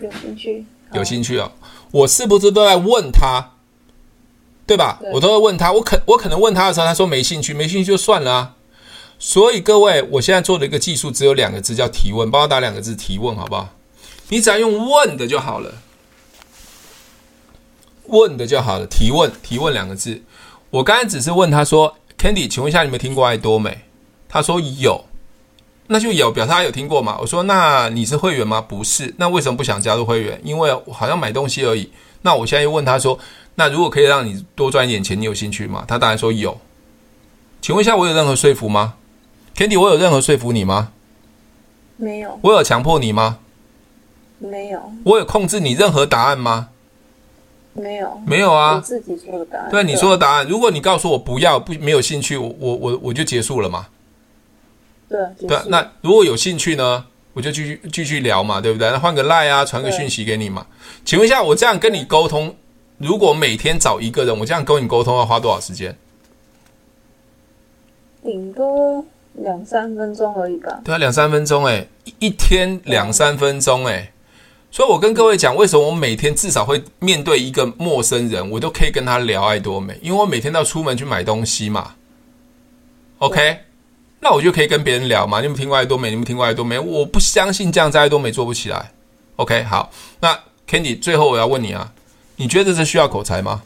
[0.00, 0.66] 有兴趣。
[0.92, 1.61] 有兴趣啊、哦？
[1.92, 3.52] 我是不是都在问他，
[4.66, 4.98] 对吧？
[5.00, 5.72] 对，我都在问他。
[5.72, 8.54] 我可我可能问他的时候，他说没兴趣，没兴趣就算了啊。
[9.18, 12.28] 所以各位，我现在做的一个技术只有两个字，叫提问。
[12.28, 13.68] 帮我打两个字，提问，好不好？
[14.30, 15.74] 你只要用问的就好了，
[18.06, 18.86] 问的就好了。
[18.86, 20.22] 提问，提问两个字。
[20.70, 23.82] 我刚才只是问他说，Candy，请问一下，你有没有听过爱多美？
[24.28, 25.04] 他说有。
[25.92, 27.18] 那就有表示他有听过嘛？
[27.20, 28.60] 我说，那你是会员吗？
[28.60, 30.40] 不是，那为什么不想加入会员？
[30.42, 31.90] 因为好像买东西而已。
[32.22, 33.18] 那我现在又问他说，
[33.56, 35.84] 那如果可以让你多赚一点钱，你有兴趣吗？
[35.86, 36.58] 他当然说有。
[37.60, 38.94] 请问一下，我有任何说服吗
[39.54, 40.92] ？Candy，我有任何说服你吗？
[41.96, 42.38] 没有。
[42.42, 43.38] 我有强迫你吗？
[44.38, 44.80] 没有。
[45.04, 46.70] 我有控制你任何答案吗？
[47.74, 48.20] 没有。
[48.26, 48.76] 没有啊。
[48.76, 49.70] 我自己说的答案。
[49.70, 50.46] 对，你说的答案。
[50.48, 53.86] 如果你告诉我不要，不没有兴趣，我我我我就结束了嘛。
[55.12, 58.90] 对，对，那如果有兴趣呢，我就继续继续聊嘛，对不对？
[58.90, 60.66] 那换个赖啊，传个讯息给你嘛。
[61.04, 62.54] 请问一下，我这样跟你沟通，
[62.98, 65.96] 如果每天找一个人，我这样跟你沟通要花多少时间？
[68.24, 70.80] 顶多两三分钟而已吧。
[70.84, 71.86] 对啊，两三分钟哎，
[72.18, 74.12] 一天两三分钟哎。
[74.70, 81.94] 所以我跟各位讲，为什么我每天至少会面对一个陌生人，我都可以跟他聊爱多美，因为我每天都要出门去买东西嘛。
[83.18, 83.58] OK。
[84.24, 85.40] 那我就可以跟别人聊嘛？
[85.40, 86.08] 你们听过爱多美？
[86.08, 86.78] 你们听过爱多美？
[86.78, 88.92] 我不相信这样在爱多美做不起来。
[89.34, 89.90] OK，好，
[90.20, 90.38] 那
[90.68, 91.92] Candy，最后我要问你啊，
[92.36, 93.64] 你觉得这需要口才吗？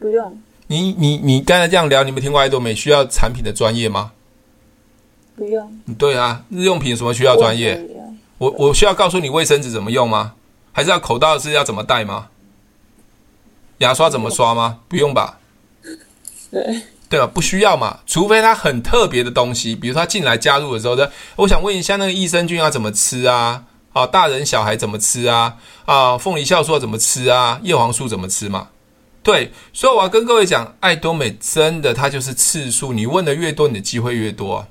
[0.00, 0.42] 不用。
[0.66, 4.10] 你你你刚才这样聊，你们听过爱多美需要产品的专业吗？
[5.36, 5.80] 不用。
[5.96, 7.80] 对啊，日用品什么需要专业？
[8.38, 10.34] 我我需要告诉你卫生纸怎么用吗？
[10.72, 12.30] 还是要口罩是要怎么戴吗？
[13.78, 14.80] 牙刷怎么刷吗？
[14.88, 15.38] 不用吧？
[16.50, 16.82] 对。
[17.10, 17.26] 对吧？
[17.26, 20.96] 不需要嘛，除非它很特别的东西，比如说他进来加入的时候，
[21.34, 23.64] 我想问一下，那个益生菌要怎么吃啊？
[23.92, 25.56] 啊，大人小孩怎么吃啊？
[25.84, 27.58] 啊，凤梨酵素怎么吃啊？
[27.64, 28.68] 叶黄素怎么吃嘛？
[29.24, 34.66] 对，所以我要跟各位讲，爱多美真的，它就是次数，你问的越多，你的机会越多。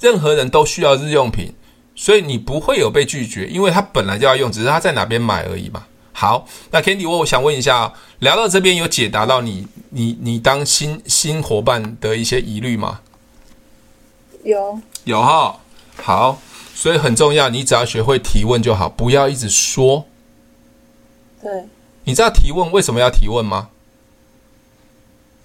[0.00, 1.54] 任何人都需要日用品，
[1.94, 5.84] 所以你不会有被拒绝，因为他本来就要用，只是他在哪边买而已嘛。
[6.20, 13.02] 好，那 Candy，我我想问一下，聊到这边有解答到你你你当新新伙伴的一些疑虑吗？
[14.42, 15.60] 有有哈，
[16.02, 16.40] 好，
[16.74, 20.06] 所以很重要，你只要学会提问就好，不要一直说。
[21.40, 21.68] 对，
[22.02, 23.68] 你知道提问为什么要提问吗？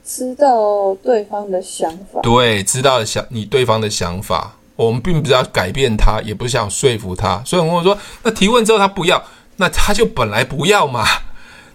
[0.03, 2.19] 知道对方的想法。
[2.23, 7.43] 对，知道想你对方的想法，我们并不是要改变他，也不是想说服他。
[7.45, 9.23] 所以我说，那提问之后他不要，
[9.63, 11.07] 那他就本来不要嘛。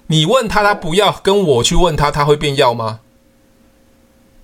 [0.09, 3.01] 你问他，他不要，跟我去问他，他会变要吗？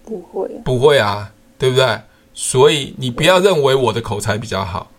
[0.06, 2.00] 不会，不会啊，对不对？
[2.32, 4.90] 所以你不要认为我的口才比较好，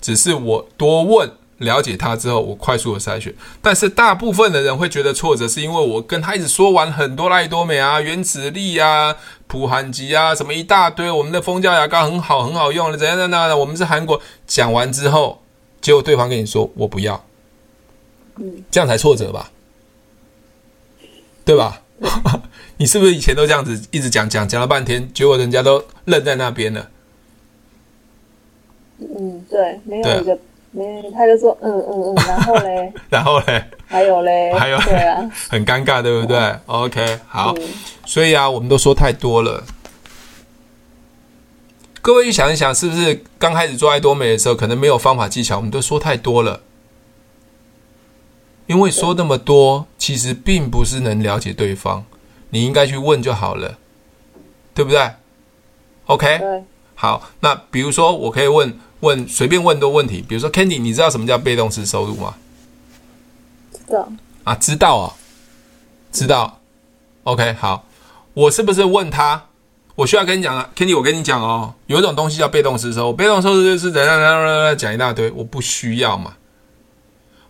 [0.00, 1.30] 只是我多问。
[1.58, 3.32] 了解他之后，我快速的筛选。
[3.60, 9.14] 但是大部分的人会觉得挫折，是因为我跟他一直说完很多赖多美啊、原子力啊、
[9.46, 13.56] 普韩吉啊，什么一大堆，我们的蜂胶牙膏很好，很好用的，怎样怎样的。
[13.56, 15.40] 我们是韩国，讲完之后，
[15.80, 17.24] 结果对方跟你说我不要，
[18.36, 19.50] 嗯，这样才挫折吧？
[21.44, 21.82] 对吧？
[22.78, 26.88] 你是不是以前都这样子一直讲讲讲了半天，结果人家都愣在那边了？
[28.98, 30.38] 嗯，对，没有一个。
[30.74, 36.38] 没，他就说嗯嗯嗯，然后嘞， 然后嘞，还有嘞， 还有，对啊，很尴尬，对不对？
[36.38, 37.62] 嗯，OK，好，嗯，
[38.06, 39.62] 所以啊，我们都说太多了。
[42.00, 46.62] 各位想一想，是不是刚开始做爱多美的时候，可能没有方法技巧，我们都说太多了。
[48.72, 52.02] 因为说那么多，其实并不是能了解对方，
[52.48, 53.76] 你应该去问就好了，
[54.72, 55.10] 对不对
[56.06, 58.78] ？OK，对，好，那比如说，我可以问。
[59.02, 62.36] 问随便问多问题，比如说 Candy，你知道什么叫被动式收入吗？
[63.72, 64.08] 知道
[64.44, 65.14] 啊，知道啊，
[66.12, 66.60] 知道。
[67.24, 67.84] OK，好，
[68.32, 69.46] 我是不是问他？
[69.96, 76.34] 我需要跟你讲啊，Candy，我跟你讲哦，有一种东西叫被动式收入，被动收入就是等等等等讲一大堆，我不需要嘛。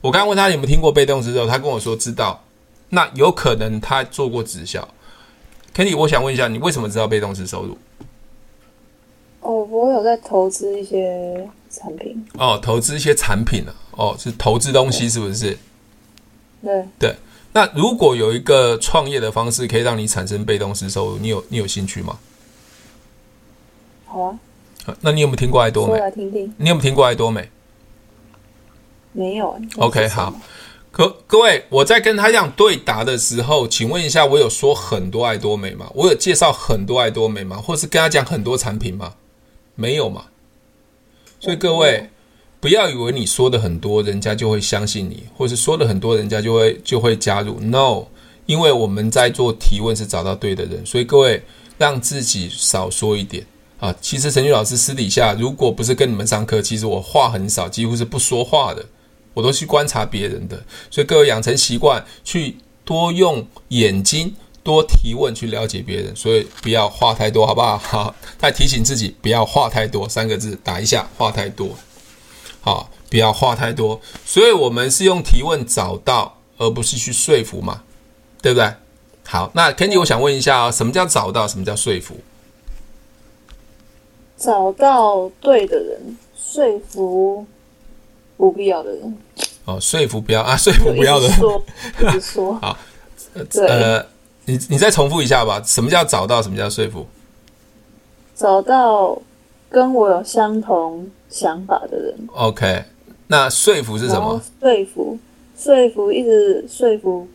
[0.02, 2.42] 我刚刚问他有没有听过被动式收入，他跟我说知道，
[2.90, 4.86] 那有可能他做过直销。
[5.74, 7.78] Kenny，我想问一下，你为什么知道被动式收入？
[9.40, 12.26] 哦，我有在投资一些产品。
[12.34, 15.56] 哦，投资一些产品啊，哦，是投资东西是不是？
[16.62, 17.16] 对对。
[17.54, 22.18] 那如果有一个创业的方式可以让你产生被动式收入，你有你有兴趣吗？
[24.06, 24.38] 好啊。
[25.00, 25.92] 那你有没有听过爱多美？
[25.92, 26.52] 说来听听。
[26.56, 27.48] 你有没有听过爱多美？
[29.12, 29.56] 没有。
[29.76, 30.34] OK，好。
[30.90, 35.90] 各各位，我在跟他这样对答的时候，请问一下，我有说很多爱多美吗？
[35.94, 37.56] 我有介绍很多爱多美吗？
[37.56, 39.14] 或是跟他讲很多产品吗？
[39.74, 40.26] 没有嘛？
[41.40, 42.10] 所以各位
[42.60, 47.58] 不要以为你说的很多，人家就会相信你，或是说的很多，人家就会就会加入。
[47.58, 48.04] No，
[48.44, 51.42] 因为我们在做提问是找到对的人，所以各位
[51.78, 53.46] 让自己少说一点
[53.80, 53.94] 啊。
[54.02, 58.84] 其实陈俊老师私底下如果不是跟你们上课，其实我话很少，几乎是不说话的，
[59.34, 60.62] 我都去观察别人的。
[60.90, 64.34] 所以各位养成习惯，去多用眼睛。
[64.64, 67.76] 多提问去了解别人，所以不要话太多，好不好？
[67.78, 71.70] 好，再提醒自己不要话太多，三个字打一下，话太多。
[72.60, 74.00] 好，不要话太多。
[74.24, 77.82] 所以我们是用提问找到，而不是去说服嘛，
[78.40, 78.72] 对不对？
[79.26, 81.48] 好，那 Kenny，我想问一下哦，什么叫找到？
[81.48, 82.18] 什么叫说服？
[84.36, 87.44] 找到对的人，说服
[88.42, 89.16] 不必要的人。
[89.66, 91.36] 哦，说服不要啊，说服不要的人。
[91.36, 91.62] 说，
[92.02, 92.54] 一直说。
[92.54, 92.76] 好，
[93.68, 94.04] 呃。
[94.44, 96.42] 你你再重复一下吧，什么叫找到？
[96.42, 97.06] 什么叫说服？
[98.34, 99.16] 找到
[99.70, 102.12] 跟我有相同想法的人。
[102.34, 102.82] OK，
[103.28, 104.42] 那说服是什么？
[104.60, 105.16] 说服，
[105.56, 107.28] 说服，一直说服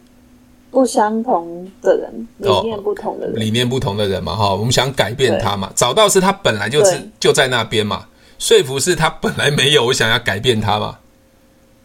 [0.70, 5.72] 不相同的人，理念不同的人，哦、理念不同的人嘛，哈，我们想改变他嘛。
[5.74, 8.06] 找到是他本来就是就在那边嘛，
[8.40, 11.00] 说服是他本来没有，我想要改变他嘛，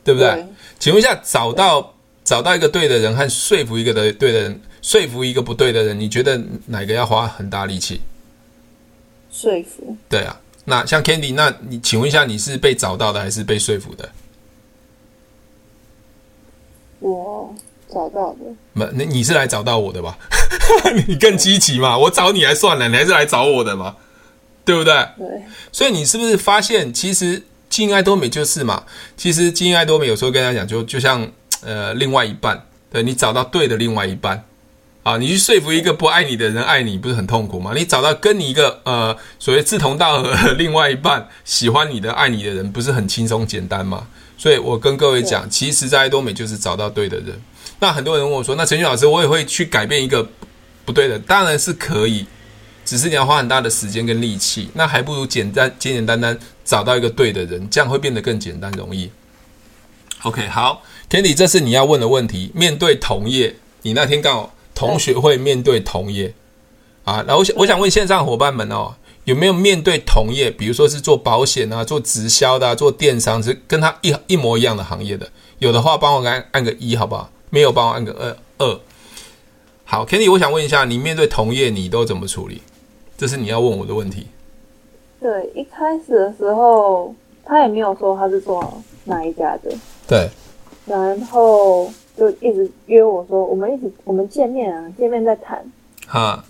[0.05, 0.31] 对不对？
[0.31, 0.47] 对，
[0.79, 4.61] 请问一下，找到找到一个对的人和说服一个的对的人。
[4.83, 8.01] 说服一个不对的人，你觉得哪个要花很大力气？
[9.31, 9.97] 说服。
[10.09, 14.09] 对啊，那像 Candy，那你请问一下，你是被找到的还是被说服的？
[16.99, 17.55] 我
[17.89, 18.39] 找到的。
[18.73, 20.19] 那你是来找到我的吧？
[21.07, 21.97] 你更积极嘛？
[21.97, 23.95] 我找你还算了，你还是来找我的嘛？
[24.65, 24.93] 对不对？
[25.19, 25.27] 对。
[25.71, 28.85] 所以你是不是发现，其实经营爱多美就是嘛？
[29.17, 31.29] 其实经营爱多美有时候跟大家讲，就就像
[31.63, 34.45] 呃另外一半，对，你找到对的另外一半。
[35.03, 37.73] 啊，你去说服一个不爱你的人爱你，不是很痛苦吗？
[37.75, 44.07] 你找到跟你一个呃所谓志同道合的另外一半喜欢你的、爱你的人，不是很轻松简单吗？
[44.39, 47.41] 所以我跟各位讲，其实，在爱多美就是找到对的人。
[47.81, 50.25] 那很多人问我说：“那陈俊老师，我也会去改变一个
[50.85, 52.25] 不对的？”当然是可以，
[52.93, 54.69] 只是你要花很大的时间跟力气。
[54.75, 59.11] 那还不如简单、简简单单找到一个对的人，这样会变得更简单容易。
[60.25, 62.53] OK，好，Candy，这是你要问的问题。
[62.55, 66.35] 面对同业，你那天刚好同学会面对同业
[67.05, 68.95] 啊，然后我想我想问线上伙伴们哦，
[69.25, 75.27] 有没有面对同业，比如说是做保险啊、做直销的、啊、做电商，是跟他一一模一样的行业的？
[75.61, 77.31] 有的话，帮我按按个一，好不好？
[77.49, 78.81] 没有，帮我按个二二。
[79.85, 82.61] 好，Candy，我想问一下，你面对同业，你都怎么处理？
[83.23, 84.27] 这是你要问我的问题。
[85.21, 89.73] 对，一开始的时候，他也没有说他是做哪一家的。
[90.09, 90.29] 对。
[90.87, 95.65] 然后就一直约我说，我们一起我们见面啊，见面再谈。
[96.05, 96.45] 哈。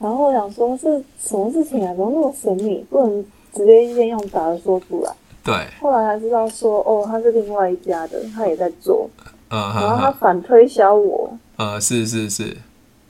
[0.00, 1.94] 然后我想说，是什么事情啊？
[1.94, 2.84] 怎么那么神秘？
[2.90, 5.12] 不能直接一边用打的说出来。
[5.44, 5.54] 对。
[5.80, 9.08] 后来才知道说，哦，他是另外一家的，他也在做。
[9.50, 9.72] 嗯。
[9.72, 11.32] 然后他反推销我。
[11.58, 12.56] 呃，是是是。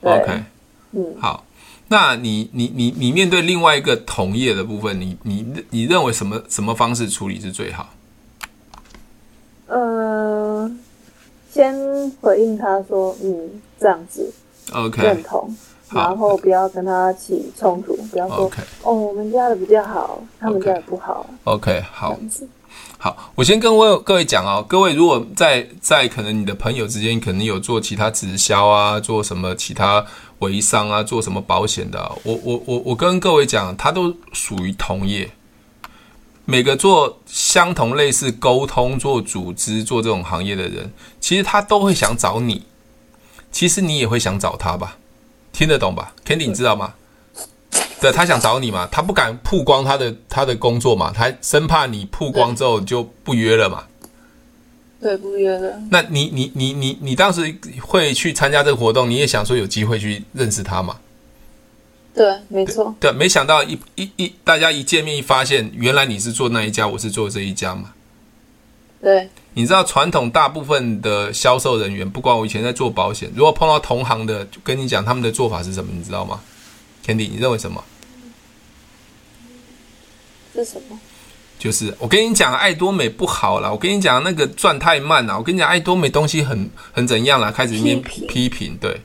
[0.03, 0.43] OK。
[0.91, 1.15] 嗯。
[1.19, 1.43] 好。
[1.89, 7.89] 那你你你你面对另外一个同业的部分，你你你认为什么什么方式处理是最好？
[9.67, 10.69] 呃，
[11.51, 11.75] 先
[12.21, 14.33] 回应他说，嗯，这样子
[14.73, 15.55] ，OK，认同，
[15.91, 18.51] 然后不要跟他起冲突，不要说，
[18.83, 22.17] 哦，我们家的比较好，他们家的不好，OK，好，
[22.97, 30.05] 好，我先跟我各位讲哦，各位如果在在可能你的朋友之间，可能有做其他直销啊，做什么其他。
[30.39, 32.11] 微商啊，做什么保险的啊？
[32.23, 35.31] 我我我我跟各位讲，他都属于同业。
[36.45, 42.63] 每个做相同类似沟通、做组织、做这种行业的人，其实他都会想找你。
[43.51, 44.97] 其实你也会想找他吧？
[45.51, 46.93] 听得懂吧？Candy，你知道吗？
[47.99, 48.87] 对，他想找你嘛？
[48.91, 51.11] 他不敢曝光他的他的工作嘛？
[51.13, 53.83] 他生怕你曝光之后就不约了嘛？
[54.99, 55.79] 对，不约的。
[55.91, 60.97] 那你你你你你当时会去参加这个活动，你也想说有机会去认识他嘛？
[62.15, 62.95] 对，没错。
[62.99, 67.93] 对，没想到一一一大家一见面一发现，原来你是做那一家，我是做这一家嘛？
[69.01, 69.29] 对。
[69.53, 76.41] 你知道传统大部分的销售人员，不管我以前在做保险，如果碰到同行的，就跟你讲他们的做法是什么，你知道吗
[77.05, 77.83] ？Candy，你认为什么？
[80.53, 80.99] 是什么？
[81.59, 83.71] 就是我跟你讲，爱多美不好了。
[83.71, 85.37] 我跟你讲，那个赚太慢了。
[85.37, 87.51] 我跟你讲，爱多美东西很很怎样了？
[87.51, 89.01] 开始一面批评，对。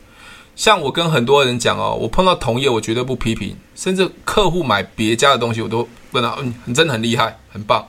[0.54, 3.56] 像我跟很多人讲哦，我碰到同业，我绝对不批评。
[3.74, 7.88] 甚至客户买别家的东西，我都问他，嗯，你真的很厉害，很棒。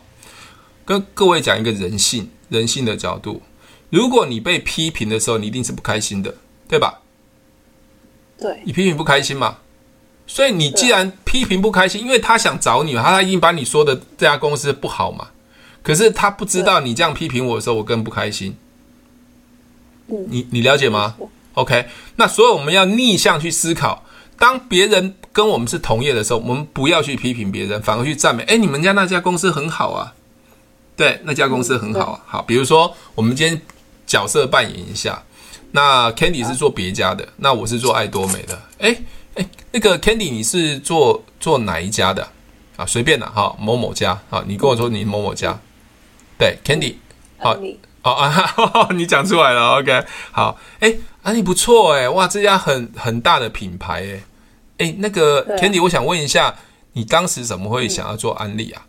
[0.85, 3.41] 跟各位讲一个人性，人性的角度。
[3.89, 6.33] 如果你被批评的时候，你一定是不开心的，
[6.67, 7.01] 对吧？
[8.39, 8.61] 对。
[8.63, 9.57] 你批评不开心吗？
[10.25, 15.27] 所以你既然批评不开心，因为他想找你，他他已经把你说的这家公司不好嘛。
[15.81, 18.55] 可是他不知道你这样批评我的时候，我更不开心。
[20.07, 21.15] 你你了解吗
[21.55, 24.05] ？OK，那所以我们要逆向去思考，
[24.39, 28.43] 当别人跟我们是同业的时候，我们不要去批评别人，反而去赞美。
[28.43, 30.13] 哎，你们家那家公司很好啊，
[30.95, 32.23] 对，那家公司很好啊。
[32.25, 33.61] 好，比如说我们今天
[34.07, 35.21] 角色扮演一下，
[35.71, 38.61] 那 Candy 是做别家的，那我是做爱多美的。
[38.79, 38.97] 哎。
[39.35, 42.27] 哎，那个 Candy，你是做做哪一家的
[42.75, 42.85] 啊？
[42.85, 45.57] 随便的哈，某某家啊，你跟我说你某某家，
[46.37, 46.95] 对，Candy，
[47.37, 47.55] 好，
[48.03, 50.93] 哦啊， 你讲出来了，OK，好，哎，
[51.23, 54.23] 安利不错哎，哇，这家很很大的品牌哎，
[54.85, 56.55] 哎，那个 Candy，我想问一下，
[56.93, 58.85] 你当时怎么会想要做安利啊？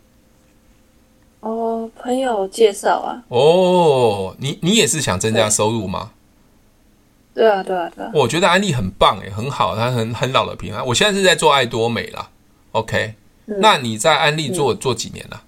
[1.39, 3.23] 哦，朋友介绍啊。
[3.29, 6.11] 哦，你你也是想增加收入吗？
[7.35, 8.11] 对啊，对啊，对啊！
[8.13, 10.81] 我觉得安利很棒诶，很好，它很很老的品牌。
[10.81, 12.29] 我现在是在做爱多美啦
[12.71, 13.13] ，OK？、
[13.47, 15.41] 嗯、那你在安利做、嗯、做几年了？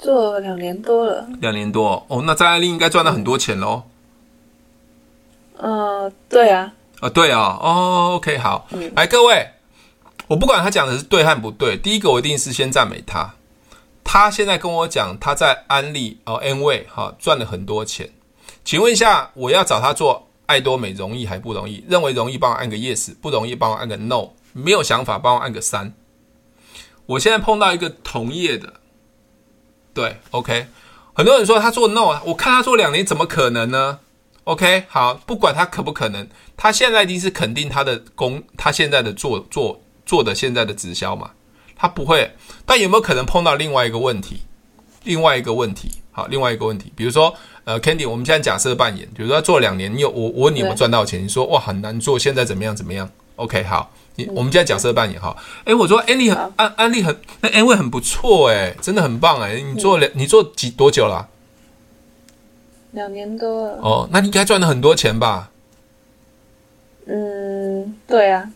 [0.00, 1.26] 做了两年多了。
[1.40, 3.84] 两年多哦，那在安利应该赚了很多钱喽。
[5.58, 6.72] 嗯、呃，对啊。
[6.96, 9.50] 啊、呃，对啊，哦，OK，好，嗯、来各位，
[10.26, 13.34] 我不管他讲的是对和不对，第一个我一定是先赞美他。
[14.02, 18.10] 他现在跟我讲他在安利哦，Amway 哈赚了很多钱。
[18.64, 21.84] 请问一下，我要找他做爱多美容易还不容易？
[21.86, 24.30] 认为容易，帮我按个 yes；不容易，帮我按个 no。
[24.54, 25.92] 没有想法，帮我按个三。
[27.06, 28.74] 我现在碰到一个同业的，
[29.92, 30.66] 对，OK。
[31.12, 33.98] 很多人说他做 no，我看他做两年，怎么可能呢
[34.44, 36.26] ？OK，好，不管他可不可能，
[36.56, 41.32] 他现在一定是肯定他的工，他现在的做做做的现在的直销嘛，
[41.76, 42.34] 他不会。
[42.64, 44.40] 但有没有可能碰到另外一个问题？
[45.02, 47.34] 另外一个问题，好，另外一个问题，比如说。
[47.64, 51.24] 呃，Candy，我们现在假设扮演，比如说做两年，你有我我问你有没有赚到钱？
[51.24, 55.36] 你说哇很难做，现在怎么样怎么样？OK，好，你我们现在假设扮演哈。
[55.64, 59.60] 哎，我说安利很安安利很那安慰很不错哎，真的很棒哎。
[59.60, 61.28] 你做两你做几多久了？
[62.92, 63.78] 两年多了。
[63.82, 65.50] 哦，那你应该赚了很多钱吧？
[67.06, 68.50] 嗯，对啊。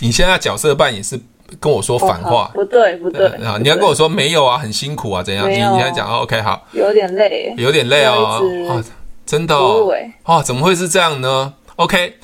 [0.00, 1.18] 你现在角色扮演是
[1.60, 3.58] 跟我说反话，不对不对啊！
[3.60, 5.48] 你要跟我说没有啊，很辛苦啊，怎样？
[5.48, 8.82] 你你要讲 OK 好，有点累，有点累哦，
[9.26, 9.88] 真的哦，
[10.24, 12.16] 哦，怎么会是这样呢？OK，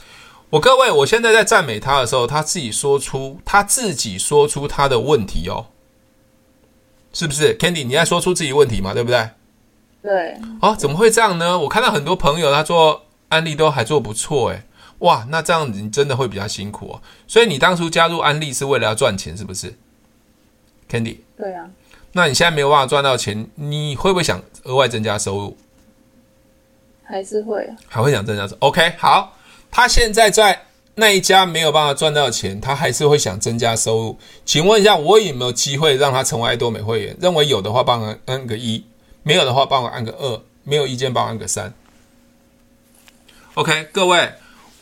[0.51, 5.67] 我各位，我现在在赞美他的时候，他自己说出他自己说出他的问题哦，
[7.13, 8.95] 是不是？Candy，你在说出自己问题嘛？
[8.95, 9.29] 对不对？
[10.03, 10.35] 对。
[10.61, 11.59] 哦，怎么会这样呢？
[11.59, 14.63] 我看到很多朋友他做案例都还做不错诶。
[15.01, 17.03] 哇，那这样子你真的会比较辛苦哦。
[17.27, 19.75] 所以你当初加入安利是为了要赚钱，是不是
[20.91, 21.19] ？Candy。
[21.37, 21.69] 对啊。
[22.13, 25.57] 那你现在没有办法赚到钱，你会不会想额外增加收入？
[27.03, 27.77] 还是会啊。
[27.89, 29.37] 还会想增加收入？OK，好。
[29.71, 30.67] 他现在在
[30.97, 34.19] 那一家没有办法赚到钱，他还是会想增加收入。
[34.45, 37.17] 请问一下，我有没有机会让他成为爱多美会员？
[37.21, 38.83] 认为有的话，帮我按个一；
[39.23, 41.73] 没有的话，帮我按个二；没有意见，帮我按个三。
[43.55, 44.33] OK，各位。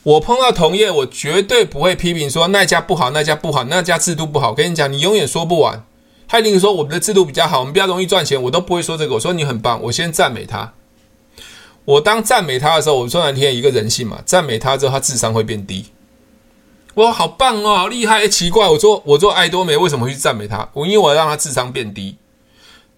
[0.05, 4.55] 我碰到同业，我绝对不会批评说那家不好，那家不好，那家制度不好。
[4.55, 5.85] 跟你讲，你永远说不完。
[6.27, 9.15] 他一定说我们的制度比较好，我们比较容易赚钱，我都不会说这个。
[9.15, 10.73] 我说你很棒，我先赞美他。
[11.85, 15.87] 我当赞美他的时候，我说难听一个人性嘛，赞美他之后，他智商会变低。
[16.95, 18.27] 我好棒哦，厉害！
[18.29, 20.69] 奇怪，我做我做爱多美为什么会去赞美他？
[20.75, 22.16] 我因为我让他智商变低。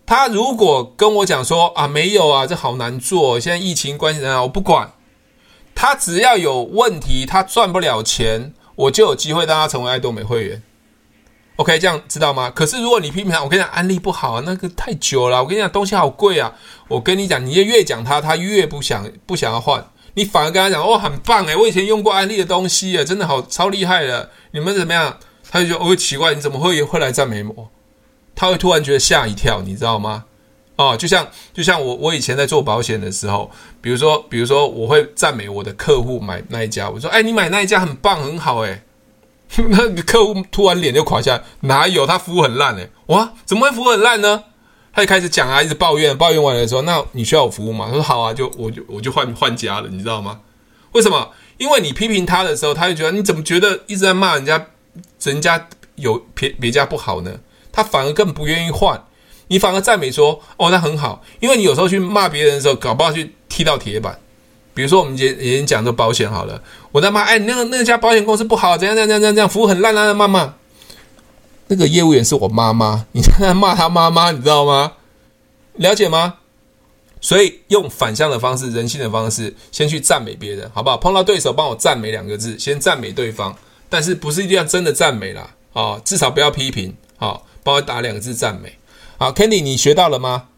[0.07, 4.93] 他如果跟我讲说啊，没有啊，这好难做，现在疫情关系啊，我不管。
[5.81, 10.62] 他只要有问题，他赚不了钱，我就有机会让他成为爱多美会员。
[11.57, 12.52] OK，这样知道吗？
[12.55, 15.43] 可是如果你批评他，我跟你讲，安利不好啊，那个太久了。
[15.43, 16.52] 我跟你讲，东西好贵啊。
[16.86, 19.82] 我跟你讲，你越讲他，他越不想不想要换。
[20.12, 24.28] 你反而跟他讲，哦，很棒诶，我以前用过安利的东西诶，真的好超厉害的。
[24.51, 25.16] 你们怎么样？
[25.51, 27.70] 他就觉得哦，奇怪，你怎么会会来赞美我？
[28.35, 30.27] 他会突然觉得吓一跳，你知道吗？
[30.81, 33.51] 哦，就像就像我我以前在做保险的时候，
[33.81, 38.82] 比如说比如说我会赞美我的客户买那一家，我说哎，你买那一家很棒很好哎，
[39.69, 44.44] 那客户突然脸就垮下来，哪有他服务很烂哎，哇，怎么会服务很烂呢？
[44.93, 47.86] 他就开始讲啊，一直抱怨，抱怨完了说，那你需要我服务吗？
[47.89, 50.40] 他说好啊，就我就我就换换家了，你知道吗？
[50.93, 51.31] 为什么？
[51.59, 54.66] 因为你批评他的时候，他就觉得你怎么觉得一直在骂人家，
[55.23, 57.39] 人家有别别家不好呢？
[57.70, 59.01] 他反而更不愿意换。
[59.51, 64.17] 你反而赞美说：“哦，那很好，因为你有时候去骂别人的时候，搞不好去踢到铁板。
[64.73, 66.63] 比如说，我们也也讲这保险好了，
[66.93, 70.55] 我在骂，哎，那个那家保险公司不好，怎样怎样怎样怎样，服务很烂烂的，骂骂。
[71.67, 74.93] 那个业务员是我妈妈，你在骂他妈妈，你知道吗？
[75.75, 76.35] 了解吗？
[77.21, 80.97] 所以用反向的方式，人性的方式，先去赞美别人，好不好？
[80.97, 83.53] 碰到对手，帮我赞美两个字，先赞美对方，
[83.89, 88.73] 但是不是一定要真的赞美啦，哦，至少不要批评，好、哦，帮我打两个字赞美。”
[89.21, 90.49] 好，Candy，你学到了吗？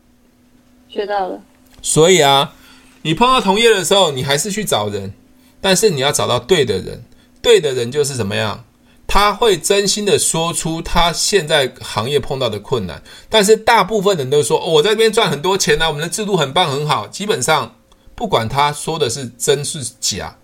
[0.89, 1.43] 学到了。
[1.83, 2.55] 所以啊，
[3.03, 5.13] 你碰到同业的时候，你还是去找人，
[5.61, 7.03] 但是你要找到对的人。
[7.43, 8.65] 对的人就是怎么样？
[9.09, 13.03] 他会真心的说出他现在行业碰到的困难。
[13.29, 17.09] 但是大部分人都说，哦，我在这边赚很多钱啊，我们的制度很棒很好。
[17.09, 17.75] 基本上，
[18.15, 20.39] 不管他说的是真是假，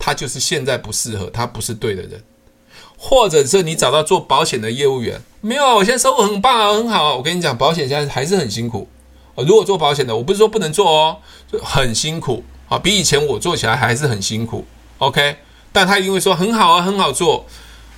[0.00, 2.20] 他就是现在不适合，他不是对的人。
[2.96, 7.14] 或者是你找到做保险的业务员，没有，我现在收入很棒啊，很好啊。
[7.14, 8.88] 我跟你讲，保险现在还是很辛苦。
[9.36, 11.18] 如果做保险的，我不是说不能做哦，
[11.62, 14.64] 很辛苦啊，比以前我做起来还是很辛苦。
[14.98, 15.36] OK，
[15.72, 17.44] 但他一定会说很好啊，很好做。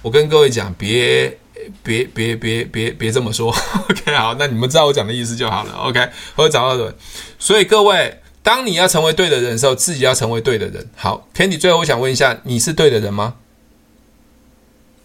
[0.03, 1.39] 我跟各位讲，别
[1.83, 3.55] 别别别别别这么说。
[3.89, 5.73] OK，好，那你们知道我讲的意思就好了。
[5.75, 6.95] OK，我会找到人。
[7.39, 10.91] 所以各位，当你要成为对的人的时候，自己要成为对的人。
[10.97, 13.35] 好，Candy，最后我想问一下，你是对的人吗？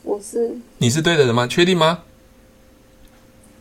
[0.04, 1.48] 我是，你是对的人吗？
[1.48, 2.04] 确定吗？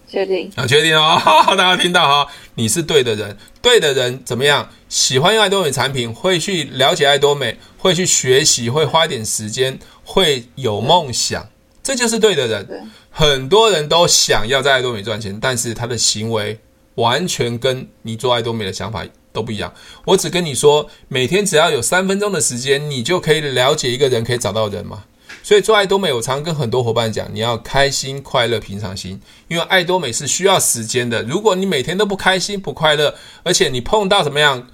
[0.09, 1.19] 确定啊，确定哦！
[1.57, 4.69] 大家听到哈，你是对的人，对的人怎么样？
[4.89, 11.49] 喜欢用爱多美产品，会去了解爱多美，会去学习，会花点时间，会有梦想，
[11.83, 12.91] 这就是对的人。
[13.11, 16.59] 很多人都想要在爱多美赚钱，但是他的行为
[16.97, 19.73] 完全跟你做爱多美的想法都不一样。
[20.05, 25.05] 我只跟你说，每天只要有三分钟的时间，你就可以了解一个人，可以找到人吗？
[25.43, 31.23] 所以做爱多美，我常跟很多伙伴讲，你要开心、快乐、平常心，因为爱多美是需要时间的。
[31.25, 34.69] 如果你每天都不开心、不快乐，而且你碰到怎么样，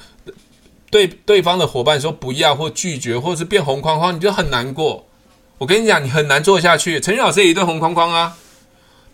[0.91, 5.07] 对对方的伙伴说不要或拒绝，或者是变红框框，你就很难过。
[5.57, 7.01] 我跟你讲，你很难做下去。
[7.01, 8.37] 陈宇老师也对红框框啊，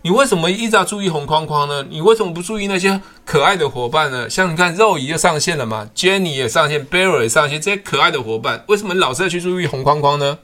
[0.03, 1.85] 你为什么一直要注意红框框呢？
[1.89, 4.29] 你为什么不注意那些可爱的伙伴呢？
[4.29, 10.37] 像你看肉姨就上线了嘛，Jenny 也上线，Barry 也上线，这些可爱的伙伴，为什么老是要去注意红框框呢？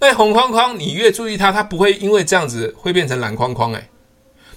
[0.00, 3.72] 那红框框，你越注意它，它不会因为这样子会变成蓝框框。
[3.72, 3.88] 诶，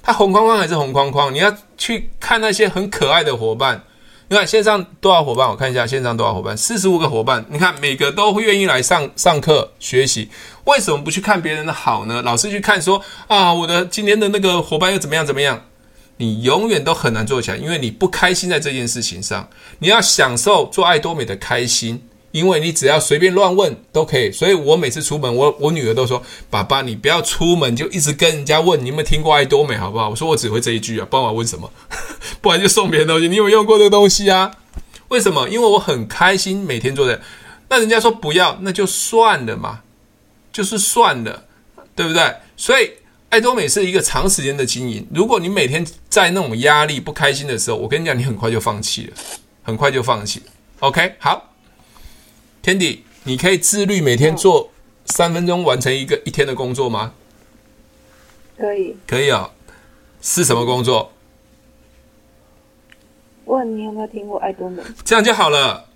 [0.04, 1.34] 它红框框还是红框框。
[1.34, 3.84] 你要去看那些很可爱的伙伴，
[4.28, 5.50] 你看线上多少伙伴？
[5.50, 7.44] 我看一下线上多少伙伴，四十五个伙伴。
[7.50, 10.30] 你看每个都会愿意来上上课学习，
[10.66, 12.22] 为什么不去看别人的好呢？
[12.22, 15.66] 老是去看说啊，我的今天的那个伙伴又怎么样怎么样？
[16.18, 19.50] 你永远都很难做起来，因为你不开心在这件事情上。
[19.80, 22.08] 你要享受做爱多美的开心。
[22.32, 31.72] 因为你只要随便乱问都可以，所以我每次出门，我我女儿都说：“爸爸，你不要出门就一直跟人家问你有没有听过爱多美，好不好？”我说：“我只会这一句啊，不然我问什么？
[32.42, 33.28] 不然就送别人东西。
[33.28, 34.52] 你有没有用过这个东西啊？
[35.10, 35.50] 为什么？
[35.50, 37.22] 因为我很开心每天做的。
[37.68, 39.82] 那人家说不要，那就算了嘛，
[40.54, 41.46] 就是算了，
[41.96, 42.34] 对不对？
[42.56, 42.92] 所以
[43.30, 45.06] 爱多美是一个长时间的经营。
[45.14, 49.14] 如果你每天在那种压力不开心的时候，我跟你讲，你很快就放弃了，
[49.64, 50.42] 很快就放弃。
[50.80, 51.51] OK，好。
[52.64, 54.72] Candy，你可以自律每天做
[55.06, 57.14] 三分钟完成一个一天的工作吗？
[58.58, 59.52] 可以，可以啊、哦。
[60.22, 61.12] 是什么工作？
[63.46, 64.84] 问你有没有听过爱多美？
[65.04, 65.90] 这样就好了，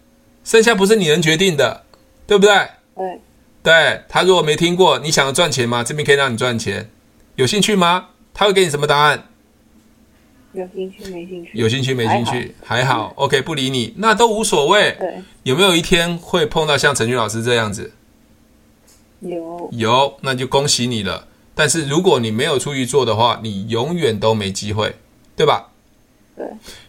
[0.43, 1.85] 剩下不是你能决定的，
[2.25, 2.67] 对不对？
[2.95, 3.21] 对。
[3.61, 5.83] 对，他如果没听过，你想要赚钱吗？
[5.83, 6.89] 这边可以让你赚钱，
[7.35, 8.09] 有兴趣吗？
[8.33, 9.27] 他会给你什么答案？
[10.55, 11.51] 有兴趣没兴趣？
[11.53, 12.55] 有兴趣没兴趣？
[12.63, 14.95] 还好，还好，OK，不理你，那都无所谓。
[14.97, 17.91] 对，有没有一天会碰到像陈俊老师这样子？
[19.19, 21.27] 有，有，那就恭喜你了。
[21.53, 24.95] 但是如果你没有出去做的话，你永远都没机会，
[25.35, 25.71] 对吧？
[26.35, 26.45] 对。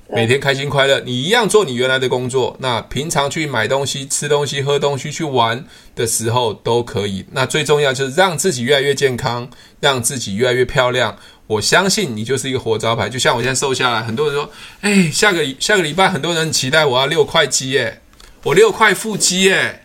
[0.08, 2.56] 每天开心快乐，你一样做你原来的工作。
[2.60, 5.64] 那平常去买东西、吃东西、喝东西、去玩
[5.96, 7.24] 的时候都可以。
[7.32, 11.18] 那最重要就是让自己越来越健康，让自己越来越漂亮。
[11.46, 13.08] 我相信你就是一个活招牌。
[13.08, 14.50] 就像我现在瘦下来，很多人说
[14.82, 18.00] ：“哎，下个下个礼拜很多人期待我要六块肌耶，
[18.42, 19.82] 我六块腹肌耶。”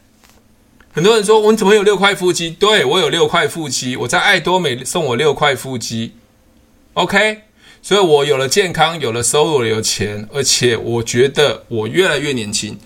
[0.93, 6.13] 很多人说：“我怎么有六块腹肌？”对，我有六块腹肌，我在爱多美送我六块腹肌。
[6.93, 7.43] OK。
[7.83, 12.77] 所以我有了健康，有了收入，有钱，而且我觉得我越来越年轻，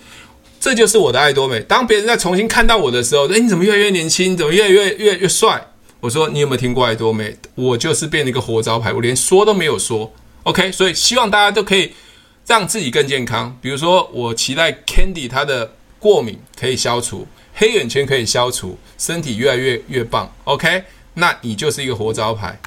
[0.58, 1.60] 这就是我的爱多美。
[1.60, 4.34] 当别人在重新看到我的时候，诶，你怎么越来越年轻？
[4.34, 5.66] 怎么越来越越越帅？
[6.06, 7.36] 我说你有没有听过爱多美？
[7.56, 10.12] 我就是变了一个活招牌，我连说都没有说。
[10.44, 11.94] OK，所以希望大家都可以
[12.46, 13.58] 让自己更健康。
[13.60, 20.32] 比如说，我期待 Candy 她的过敏可以消除，黑眼圈可以消除，身体越来越越棒。
[20.44, 20.84] OK，
[21.14, 22.60] 那你就是一个活招牌。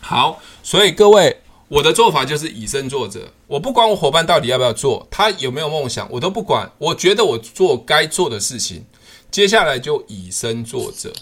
[0.00, 1.36] 好，所以各位，
[1.68, 3.32] 我的做法就是以身作则。
[3.46, 6.68] 我不管我伙伴到底要不要做，他有没有梦想，我都不管。
[6.78, 8.84] 我觉得我做该做的事情，
[9.30, 11.12] 接下来就以身作则。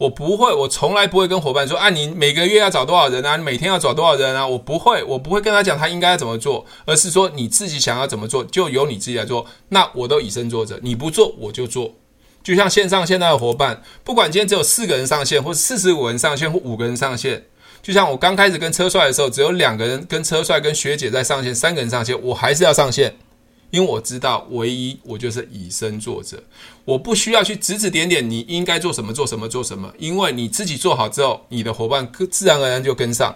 [0.00, 3.36] 我不会，我从来不会跟伙伴说：“啊，你每个月要找多少人啊？
[3.36, 9.44] 你每天要找多少人啊？”我不会，我不会跟他讲他应该怎么做，而是说你自己想要怎么做，就由你自己来做。
[9.68, 11.92] 那我都以身作则，你不做我就做。
[12.42, 17.44] 就像线上现在的伙伴，不管今天只有四个人上线，或者四十五人上线，或五个人上线。
[17.82, 23.14] 就像我刚开始跟车帅的时候，只有两个人跟车帅跟学姐在上线，三个人上线，我还是要上线，
[23.70, 26.42] 因为我知道唯一我就是以身作则，
[26.84, 33.34] 我不需要去指指点点你应该做什么做什么做什么，因为你自己做好之后，你的伙伴自然而然就跟上，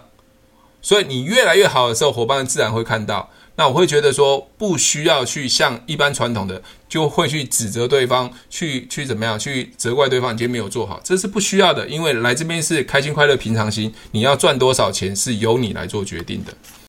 [0.81, 3.29] 所以你越来越好的时候，伙伴自然会看到。
[3.57, 16.53] 那我会觉得说，不需要去像一般传统的，就会去指责对方，去去怎么样，去责怪对方，你今天没有做好，这是不需要的，因为来这边是开心快乐平常心，你要赚多少钱是由你来做决定的。